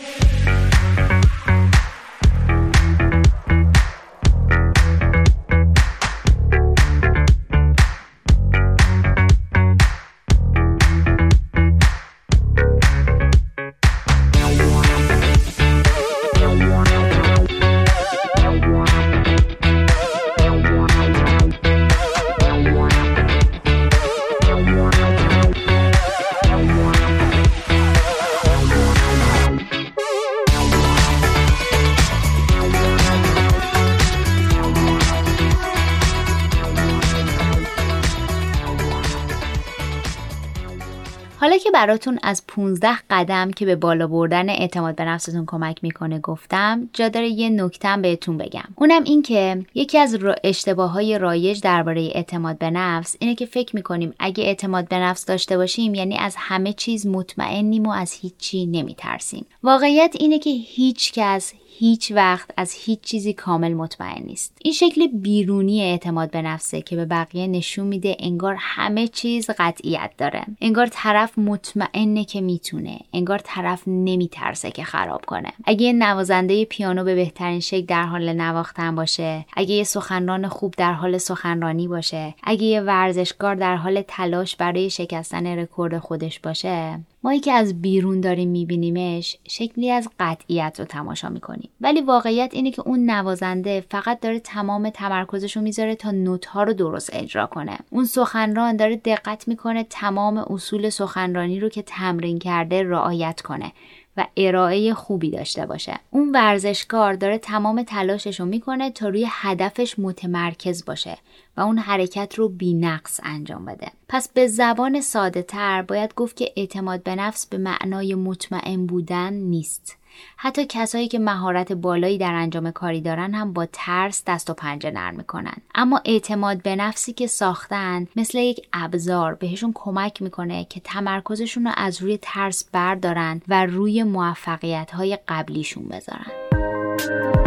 براتون 41.78 42.18
از 42.22 42.42
15 42.46 42.88
قدم 43.10 43.50
که 43.50 43.66
به 43.66 43.76
بالا 43.76 44.06
بردن 44.06 44.50
اعتماد 44.50 44.94
به 44.94 45.04
نفستون 45.04 45.44
کمک 45.46 45.78
می‌کنه 45.82 46.18
گفتم 46.18 46.88
جا 46.92 47.08
داره 47.08 47.28
یه 47.28 47.50
نکتم 47.50 48.02
بهتون 48.02 48.38
بگم. 48.38 48.64
اونم 48.76 49.04
این 49.04 49.22
که 49.22 49.66
یکی 49.74 49.98
از 49.98 50.18
اشتباه 50.44 50.90
های 50.90 51.18
رایج 51.18 51.60
درباره 51.60 52.00
اعتماد 52.00 52.58
به 52.58 52.70
نفس 52.70 53.16
اینه 53.18 53.34
که 53.34 53.46
فکر 53.46 53.76
می‌کنیم 53.76 54.14
اگه 54.18 54.44
اعتماد 54.44 54.88
به 54.88 54.96
نفس 54.96 55.24
داشته 55.26 55.56
باشیم 55.56 55.94
یعنی 55.94 56.16
از 56.16 56.34
همه 56.38 56.72
چیز 56.72 57.06
مطمئنیم 57.06 57.86
و 57.86 57.90
از 57.90 58.12
هیچی 58.12 58.66
نمیترسیم. 58.66 59.46
واقعیت 59.62 60.16
اینه 60.20 60.38
که 60.38 60.50
هیچ 60.50 61.12
کس 61.12 61.52
هیچ 61.78 62.12
وقت 62.12 62.50
از 62.56 62.72
هیچ 62.72 63.00
چیزی 63.00 63.32
کامل 63.32 63.74
مطمئن 63.74 64.22
نیست. 64.22 64.56
این 64.64 64.74
شکل 64.74 65.06
بیرونی 65.06 65.82
اعتماد 65.82 66.30
به 66.30 66.42
نفسه 66.42 66.82
که 66.82 66.96
به 66.96 67.04
بقیه 67.04 67.46
نشون 67.46 67.86
میده 67.86 68.16
انگار 68.18 68.56
همه 68.58 69.08
چیز 69.08 69.50
قطعیت 69.58 70.10
داره. 70.18 70.44
انگار 70.60 70.86
طرف 70.86 71.38
مطمئنه 71.38 72.24
که 72.24 72.40
می‌تونه. 72.40 72.98
انگار 73.12 73.38
طرف 73.38 73.82
نمیترسه 73.86 74.70
که 74.70 74.84
خراب 74.84 75.24
کنه. 75.24 75.52
اگه 75.64 75.82
یه 75.82 75.92
نوازنده 75.92 76.64
پیانو 76.64 77.04
به 77.04 77.14
بهترین 77.14 77.60
شکل 77.60 77.86
در 77.86 78.04
حال 78.04 78.32
نواختن 78.32 78.94
باشه 78.94 79.46
اگه 79.56 79.74
یه 79.74 79.84
سخنران 79.84 80.48
خوب 80.48 80.74
در 80.76 80.92
حال 80.92 81.18
سخنرانی 81.18 81.88
باشه 81.88 82.34
اگه 82.42 82.64
یه 82.64 82.80
ورزشکار 82.80 83.54
در 83.54 83.76
حال 83.76 84.02
تلاش 84.08 84.56
برای 84.56 84.90
شکستن 84.90 85.46
رکورد 85.46 85.98
خودش 85.98 86.40
باشه 86.40 86.98
ما 87.22 87.38
که 87.38 87.52
از 87.52 87.82
بیرون 87.82 88.20
داریم 88.20 88.48
میبینیمش 88.48 89.36
شکلی 89.48 89.90
از 89.90 90.08
قطعیت 90.20 90.76
رو 90.78 90.84
تماشا 90.84 91.28
می‌کنیم. 91.28 91.70
ولی 91.80 92.00
واقعیت 92.00 92.50
اینه 92.52 92.70
که 92.70 92.82
اون 92.82 93.10
نوازنده 93.10 93.84
فقط 93.90 94.20
داره 94.20 94.40
تمام 94.40 94.90
تمرکزش 94.90 95.56
رو 95.56 95.62
می‌ذاره 95.62 95.94
تا 95.94 96.10
نوت 96.10 96.46
ها 96.46 96.62
رو 96.62 96.72
درست 96.72 97.10
اجرا 97.12 97.46
کنه. 97.46 97.78
اون 97.90 98.04
سخنران 98.04 98.76
داره 98.76 98.96
دقت 98.96 99.48
می‌کنه 99.48 99.84
تمام 99.90 100.38
اصول 100.38 100.88
سخنرانی 100.88 101.60
رو 101.60 101.68
که 101.68 101.82
تمرین 101.82 102.38
کرده 102.38 102.82
رعایت 102.82 103.40
کنه. 103.40 103.72
و 104.18 104.26
ارائه 104.36 104.94
خوبی 104.94 105.30
داشته 105.30 105.66
باشه. 105.66 105.98
اون 106.10 106.30
ورزشکار 106.34 107.14
داره 107.14 107.38
تمام 107.38 107.82
تلاشش 107.82 108.40
رو 108.40 108.46
می‌کنه 108.46 108.90
تا 108.90 109.08
روی 109.08 109.26
هدفش 109.30 109.98
متمرکز 109.98 110.84
باشه 110.84 111.18
و 111.56 111.60
اون 111.60 111.78
حرکت 111.78 112.34
رو 112.34 112.52
نقص 112.62 113.20
انجام 113.22 113.64
بده. 113.64 113.90
پس 114.08 114.28
به 114.28 114.46
زبان 114.46 115.00
ساده 115.00 115.42
تر 115.42 115.82
باید 115.82 116.14
گفت 116.14 116.36
که 116.36 116.52
اعتماد 116.56 117.02
به 117.02 117.14
نفس 117.14 117.46
به 117.46 117.58
معنای 117.58 118.14
مطمئن 118.14 118.86
بودن 118.86 119.32
نیست. 119.32 119.97
حتی 120.36 120.66
کسایی 120.68 121.08
که 121.08 121.18
مهارت 121.18 121.72
بالایی 121.72 122.18
در 122.18 122.32
انجام 122.32 122.70
کاری 122.70 123.00
دارن 123.00 123.34
هم 123.34 123.52
با 123.52 123.66
ترس 123.72 124.22
دست 124.26 124.50
و 124.50 124.54
پنجه 124.54 124.90
نرم 124.90 125.14
می‌کنن. 125.14 125.56
اما 125.74 126.00
اعتماد 126.04 126.62
به 126.62 126.76
نفسی 126.76 127.12
که 127.12 127.26
ساختن 127.26 128.06
مثل 128.16 128.38
یک 128.38 128.68
ابزار 128.72 129.34
بهشون 129.34 129.72
کمک 129.74 130.22
می‌کنه 130.22 130.64
که 130.64 130.80
تمرکزشون 130.80 131.64
رو 131.64 131.72
از 131.76 132.02
روی 132.02 132.18
ترس 132.22 132.64
بردارن 132.72 133.42
و 133.48 133.66
روی 133.66 134.02
موفقیت 134.02 134.90
های 134.90 135.18
قبلیشون 135.28 135.88
بذارن. 135.88 137.37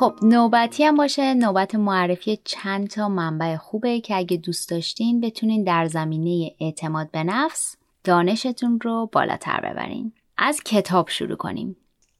خب 0.00 0.14
نوبتی 0.22 0.84
هم 0.84 0.96
باشه. 0.96 1.34
نوبت 1.34 1.74
معرفی 1.74 2.38
چند 2.44 2.88
تا 2.88 3.08
منبع 3.08 3.56
خوبه 3.56 4.00
که 4.00 4.16
اگه 4.16 4.36
دوست 4.36 4.70
داشتین 4.70 5.20
بتونین 5.20 5.64
در 5.64 5.86
زمینه 5.86 6.50
اعتماد 6.60 7.10
به 7.10 7.24
نفس 7.24 7.76
دانشتون 8.04 8.80
رو 8.80 9.08
بالاتر 9.12 9.60
ببرین. 9.60 10.12
از 10.38 10.60
کتاب 10.64 11.08
شروع 11.08 11.36
کنیم. 11.36 11.76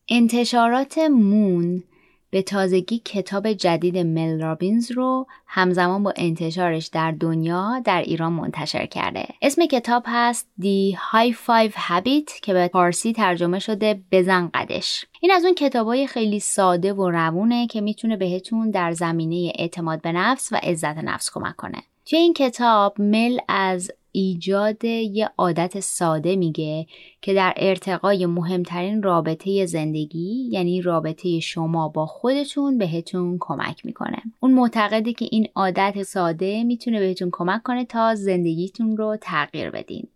انتشارات 0.09 0.99
مون 0.99 1.83
به 2.31 2.43
تازگی 2.43 2.99
کتاب 2.99 3.53
جدید 3.53 3.99
مل 3.99 4.41
رابینز 4.41 4.91
رو 4.93 5.26
همزمان 5.47 6.03
با 6.03 6.12
انتشارش 6.16 6.87
در 6.87 7.11
دنیا 7.11 7.83
در 7.85 8.03
ایران 8.03 8.33
منتشر 8.33 8.87
کرده. 8.87 9.26
اسم 9.43 9.66
کتاب 9.66 10.03
هست 10.07 10.49
The 10.61 10.95
High 10.95 11.35
Five 11.35 11.72
Habit 11.72 12.41
که 12.43 12.53
به 12.53 12.70
فارسی 12.72 13.12
ترجمه 13.12 13.59
شده 13.59 14.01
بزن 14.12 14.51
قدش. 14.55 15.05
این 15.20 15.33
از 15.33 15.45
اون 15.45 15.55
کتابای 15.55 16.07
خیلی 16.07 16.41
ساده 16.41 16.93
و 16.93 17.11
روونه 17.11 17.66
که 17.66 17.81
می‌تونه 17.81 18.16
بهتون 18.16 18.70
در 18.70 18.93
زمینه 18.93 19.53
اعتماد 19.59 20.03
به 20.03 20.12
نفس 20.12 20.53
و 20.53 20.57
عزت 20.62 20.99
نفس 20.99 21.31
کمک 21.35 21.57
کنه. 21.57 21.83
توی 22.07 22.18
این 22.18 22.35
کتاب 22.35 23.01
مل 23.01 23.39
از 23.49 23.91
ایجاد 24.13 24.85
یه 24.85 25.31
عادت 25.39 25.81
ساده 25.81 26.37
میگه 26.37 26.87
که 27.23 27.35
در 27.35 27.55
ارتقای 27.57 28.27
مهمترین 28.27 29.03
رابطه 29.03 29.67
زندگی 29.67 30.49
یعنی 30.51 30.83
رابطه 30.83 31.41
شما 31.41 31.89
با 31.89 32.07
خودتون 32.07 32.79
بهتون 32.79 33.37
کمک 33.41 33.87
می‌کنه. 33.87 34.23
اون 34.41 34.53
معتقده 34.53 35.13
که 35.13 35.27
این 35.31 35.49
عادت 35.55 36.03
ساده 36.03 36.65
می‌تونه 36.65 37.01
بهتون 37.01 37.29
کمک 37.33 37.63
کنه 37.63 37.85
تا 37.85 38.15
زندگیتون 38.15 38.97
رو 38.97 39.17
تغییر 39.21 39.71
بدین. 39.71 40.09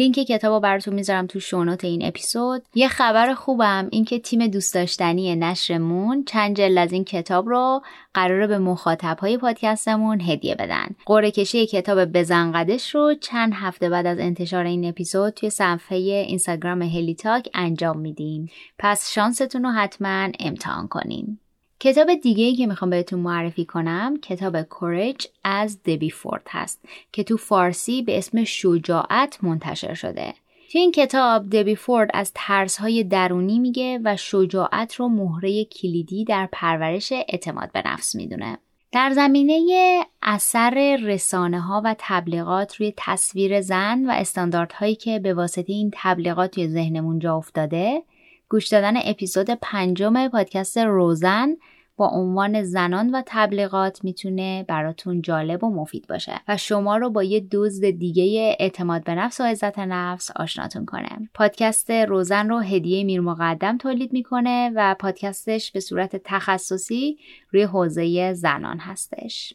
لینک 0.00 0.14
کتاب 0.14 0.52
رو 0.52 0.60
براتون 0.60 0.94
می‌ذارم 0.94 1.26
تو 1.26 1.40
شونوت 1.40 1.84
این 1.84 2.04
اپیزود. 2.04 2.62
یه 2.74 2.88
خبر 2.88 3.34
خوبم 3.34 3.88
اینکه 3.90 4.18
تیم 4.18 4.46
دوست 4.46 4.74
داشتنی 4.74 5.36
نشرمون 5.36 6.24
چند 6.24 6.56
جلد 6.56 6.78
از 6.78 6.92
این 6.92 7.04
کتاب 7.04 7.48
رو 7.48 7.82
قراره 8.14 8.46
به 8.46 8.58
مخاطب 8.58 9.18
های 9.18 9.38
پادکستمون 9.38 10.20
هدیه 10.20 10.54
بدن. 10.54 10.86
قرعه 11.06 11.30
کشی 11.30 11.66
کتاب 11.66 12.04
بزنقدش 12.04 12.94
رو 12.94 13.14
چند 13.20 13.52
هفته 13.54 13.88
بعد 13.88 14.06
از 14.06 14.18
انتشار 14.18 14.64
این 14.64 14.84
اپیزود 14.84 15.32
توی 15.32 15.50
صفحه 15.50 15.98
اینستاگرام 15.98 16.82
هلیتاک 16.82 17.48
انجام 17.54 17.98
میدیم. 17.98 18.50
پس 18.78 19.12
شانستون 19.12 19.62
رو 19.62 19.70
حتما 19.70 20.28
امتحان 20.40 20.88
کنین. 20.88 21.38
کتاب 21.80 22.14
دیگه 22.14 22.44
ای 22.44 22.56
که 22.56 22.66
می‌خوام 22.66 22.90
بهتون 22.90 23.20
معرفی 23.20 23.64
کنم 23.64 24.16
کتاب 24.22 24.62
کورج 24.62 25.26
از 25.44 25.82
دبی 25.82 26.10
فورد 26.10 26.46
هست 26.50 26.84
که 27.12 27.24
تو 27.24 27.36
فارسی 27.36 28.02
به 28.02 28.18
اسم 28.18 28.44
شجاعت 28.44 29.38
منتشر 29.44 29.94
شده. 29.94 30.34
تو 30.72 30.78
این 30.78 30.92
کتاب 30.92 31.50
دبی 31.50 31.74
فورد 31.74 32.10
از 32.14 32.32
ترس 32.34 32.76
های 32.76 33.04
درونی 33.04 33.58
میگه 33.58 34.00
و 34.04 34.16
شجاعت 34.16 34.94
رو 34.94 35.08
مهره 35.08 35.64
کلیدی 35.64 36.24
در 36.24 36.48
پرورش 36.52 37.12
اعتماد 37.12 37.72
به 37.72 37.82
نفس 37.86 38.14
می‌دونه. 38.14 38.58
در 38.92 39.10
زمینه 39.10 40.00
اثر 40.22 40.98
رسانه 41.02 41.60
ها 41.60 41.82
و 41.84 41.94
تبلیغات 41.98 42.76
روی 42.76 42.92
تصویر 42.96 43.60
زن 43.60 44.06
و 44.06 44.10
استانداردهایی 44.10 44.94
که 44.94 45.18
به 45.18 45.34
واسطه 45.34 45.72
این 45.72 45.90
تبلیغات 45.94 46.50
توی 46.50 46.68
ذهنمون 46.68 47.18
جا 47.18 47.36
افتاده 47.36 48.02
گوش 48.50 48.68
دادن 48.68 48.94
اپیزود 49.04 49.50
پنجم 49.50 50.28
پادکست 50.28 50.78
روزن 50.78 51.56
با 51.96 52.08
عنوان 52.08 52.62
زنان 52.62 53.10
و 53.10 53.22
تبلیغات 53.26 54.04
می‌تونه 54.04 54.64
براتون 54.68 55.22
جالب 55.22 55.64
و 55.64 55.70
مفید 55.74 56.06
باشه 56.06 56.40
و 56.48 56.56
شما 56.56 56.96
رو 56.96 57.10
با 57.10 57.22
یه 57.22 57.46
دزد 57.52 57.90
دیگه 57.90 58.56
اعتماد 58.60 59.04
به 59.04 59.14
نفس 59.14 59.40
و 59.40 59.44
عزت 59.44 59.78
نفس 59.78 60.30
آشناتون 60.36 60.86
کنه. 60.86 61.08
پادکست 61.34 61.90
روزن 61.90 62.48
رو 62.48 62.58
هدیه 62.58 63.04
میر 63.04 63.20
مقدم 63.20 63.78
تولید 63.78 64.12
می‌کنه 64.12 64.72
و 64.74 64.94
پادکستش 64.98 65.72
به 65.72 65.80
صورت 65.80 66.16
تخصصی 66.24 67.18
روی 67.50 67.62
حوزه 67.62 68.32
زنان 68.34 68.78
هستش. 68.78 69.54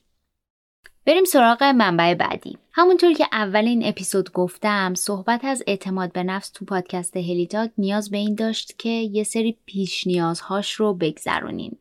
بریم 1.08 1.24
سراغ 1.24 1.64
منبع 1.64 2.14
بعدی. 2.14 2.58
همونطور 2.72 3.14
که 3.14 3.28
اول 3.32 3.66
این 3.66 3.88
اپیزود 3.88 4.32
گفتم 4.32 4.94
صحبت 4.94 5.46
از 5.46 5.64
اعتماد 5.68 6.12
به 6.12 6.24
نفس 6.24 6.50
تو 6.50 6.66
پادکست 6.66 7.18
هلیتاک 7.18 7.72
نیاز 7.78 8.10
به 8.10 8.18
این 8.18 8.36
داشت 8.36 8.76
که 8.78 8.90
یه 8.90 9.24
سری 9.24 9.58
پیش 9.66 10.08
نیازهاش 10.08 10.74
رو 10.74 10.94
بگذرونیم. 10.94 11.78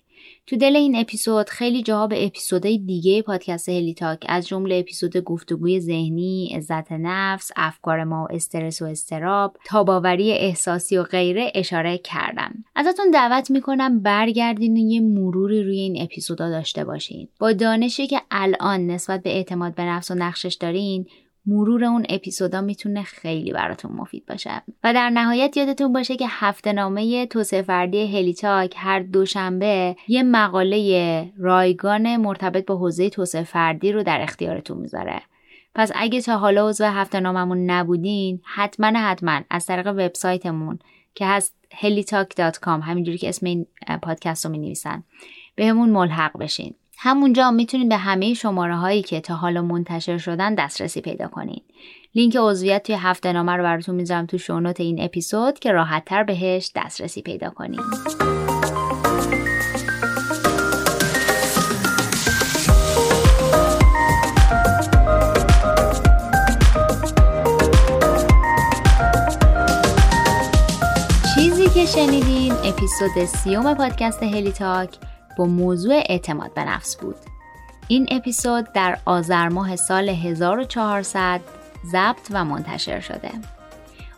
تو 0.47 0.57
دل 0.57 0.77
این 0.77 0.97
اپیزود 0.97 1.49
خیلی 1.49 1.83
جاها 1.83 2.07
به 2.07 2.27
اپیزودهای 2.27 2.79
دیگه 2.79 3.23
پادکست 3.23 3.69
هلیتاک 3.69 4.25
از 4.29 4.49
جمله 4.49 4.75
اپیزود 4.75 5.17
گفتگوی 5.17 5.81
ذهنی، 5.81 6.53
عزت 6.57 6.93
نفس، 6.93 7.51
افکار 7.57 8.05
ما 8.05 8.25
و 8.25 8.35
استرس 8.35 8.83
و 8.83 8.85
استراب، 8.85 9.57
تاباوری 9.67 10.33
احساسی 10.33 10.97
و 10.97 11.03
غیره 11.03 11.53
اشاره 11.55 11.99
کردم. 11.99 12.65
ازتون 12.77 13.11
دعوت 13.11 13.51
می‌کنم 13.51 14.01
برگردین 14.01 14.77
و 14.77 14.91
یه 14.91 15.01
مروری 15.01 15.63
روی 15.63 15.79
این 15.79 16.03
اپیزودا 16.03 16.51
داشته 16.51 16.85
باشین. 16.85 17.29
با 17.39 17.53
دانشی 17.53 18.07
که 18.07 18.21
الان 18.31 18.87
نسبت 18.87 19.23
به 19.23 19.31
اعتماد 19.31 19.75
به 19.75 19.83
نفس 19.83 20.11
و 20.11 20.15
نقشش 20.15 20.55
دارین 20.55 21.07
مرور 21.47 21.85
اون 21.85 22.07
اپیزودا 22.09 22.61
می‌تونه 22.61 23.03
خیلی 23.03 23.53
براتون 23.53 23.93
مفید 23.93 24.27
باشه. 24.27 24.63
و 24.85 24.95
در 24.95 25.11
نهایت 25.11 25.57
یادتون 25.57 25.93
باشه 25.93 26.17
که 26.17 26.27
هفته 26.29 26.73
نامه 26.73 27.27
توسعه 27.27 27.63
فردی 27.63 28.19
هلیتاک 28.19 28.75
هر 28.77 29.01
دوشنبه 29.01 29.97
یه 30.09 30.23
مقاله 30.23 31.33
رایگان 31.39 32.17
مرتبط 32.17 32.67
با 32.67 32.77
حوزه 32.77 33.11
توسعه 33.11 33.43
فردی 33.43 33.93
رو 33.93 34.03
در 34.03 34.23
اختیارتون 34.23 34.79
می‌ذاره. 34.79 35.23
پس 35.75 35.93
اگه 35.95 36.21
تا 36.21 36.39
حالا 36.39 36.69
عضو 36.69 36.85
هفته 36.85 37.21
ناممون 37.21 37.71
نبودین 37.71 38.41
حتما 38.45 38.99
حتما 38.99 39.41
از 39.51 39.67
طریق 39.67 39.87
وبسایتمون 39.87 40.79
که 41.15 41.27
هست 41.27 41.55
helitalk.com 41.73 42.69
همینجوری 42.83 43.19
که 43.19 43.29
اسم 43.29 43.47
این 43.47 43.67
پادکست 44.03 44.47
رو 44.47 44.53
می 44.53 44.59
نویسن 44.59 45.05
به 45.55 45.67
همون 45.67 45.91
ملحق 45.91 46.39
بشین. 46.39 46.75
همونجا 46.99 47.51
می‌تونید 47.51 47.89
به 47.89 47.97
همه 47.97 48.35
شماره 48.35 48.77
هایی 48.77 49.03
که 49.03 49.21
تا 49.21 49.35
حالا 49.35 49.63
منتشر 49.63 50.19
شدن 50.19 50.55
دسترسی 50.55 51.01
پیدا 51.01 51.29
کنید. 51.29 51.63
لینک 52.15 52.37
عضویت 52.41 52.83
توی 52.83 52.95
هفته 52.95 53.33
نامه 53.33 53.53
رو 53.53 53.63
براتون 53.63 53.95
می‌ذارم 53.95 54.27
تو 54.27 54.39
شونوت 54.39 54.81
این 54.81 55.03
اپیزود 55.03 55.59
که 55.59 55.73
راحت 55.73 56.05
تر 56.05 56.23
بهش 56.23 56.71
دسترسی 56.77 57.23
پیدا 57.23 57.51
کنید. 57.51 57.81
چیزی 71.35 71.69
که 71.69 71.87
شنیدین 71.87 72.53
اپیزود 72.53 73.25
سیوم 73.25 73.75
پادکست 73.75 74.23
هلی 74.23 74.53
تاک 74.53 74.91
با 75.39 75.45
موضوع 75.45 75.95
اعتماد 75.95 76.55
به 76.55 76.65
نفس 76.65 76.97
بود. 76.97 77.17
این 77.89 78.09
اپیزود 78.11 78.73
در 78.73 78.99
آذر 79.05 79.49
ماه 79.49 79.77
سال 79.77 80.09
1400 80.09 81.41
ضبط 81.87 82.29
و 82.31 82.45
منتشر 82.45 83.01
شده. 83.01 83.31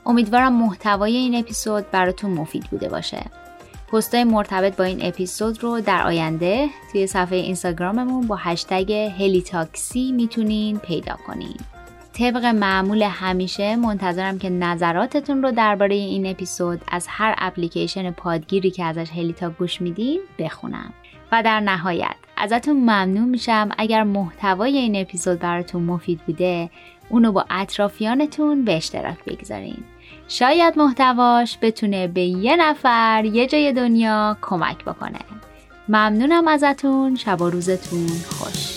امیدوارم 0.06 0.52
محتوای 0.52 1.16
این 1.16 1.34
اپیزود 1.34 1.90
براتون 1.90 2.30
مفید 2.30 2.64
بوده 2.64 2.88
باشه. 2.88 3.22
پستای 3.92 4.24
مرتبط 4.24 4.76
با 4.76 4.84
این 4.84 4.98
اپیزود 5.02 5.62
رو 5.62 5.80
در 5.80 6.06
آینده 6.06 6.68
توی 6.92 7.06
صفحه 7.06 7.38
اینستاگراممون 7.38 8.26
با 8.26 8.36
هشتگ 8.36 8.92
هلی 8.92 9.37
تاک 9.37 9.82
سی 9.82 10.12
می‌تونین 10.12 10.78
پیدا 10.78 11.16
کنین. 11.26 11.56
طبق 12.12 12.44
معمول 12.44 13.02
همیشه 13.02 13.76
منتظرم 13.76 14.38
که 14.38 14.50
نظراتتون 14.50 15.42
رو 15.42 15.52
درباره 15.52 15.94
این 15.94 16.26
اپیزود 16.26 16.80
از 16.88 17.06
هر 17.08 17.34
اپلیکیشن 17.38 18.10
پادگیری 18.10 18.70
که 18.70 18.84
ازش 18.84 19.10
هلی 19.10 19.30
تاک 19.30 19.50
گوش 19.50 19.80
میدین 19.80 20.20
بخونم. 20.38 20.92
و 21.32 21.42
در 21.42 21.60
نهایت 21.60 22.14
ازتون 22.36 22.76
ممنون 22.76 23.28
میشم. 23.28 23.68
اگر 23.78 24.02
محتوای 24.02 24.78
این 24.78 24.96
اپیزود 24.96 25.38
براتون 25.38 25.82
مفید 25.82 26.20
بوده 26.26 26.70
اونو 27.08 27.32
با 27.32 27.44
اطرافیانتون 27.50 28.64
به 28.64 28.76
اشتراک 28.76 29.24
بگذارین. 29.24 29.84
شاید 30.28 30.78
محتواش 30.78 31.58
بتونه 31.62 32.08
به 32.08 32.20
یه 32.20 32.56
نفر 32.56 33.24
یه 33.24 33.46
جای 33.46 33.72
دنیا 33.72 34.36
کمک 34.42 34.84
بکنه. 34.84 35.20
ممنونم 35.88 36.48
ازتون. 36.48 37.16
شب 37.16 37.42
و 37.42 37.50
روزتون 37.50 38.06
خوش. 38.06 38.75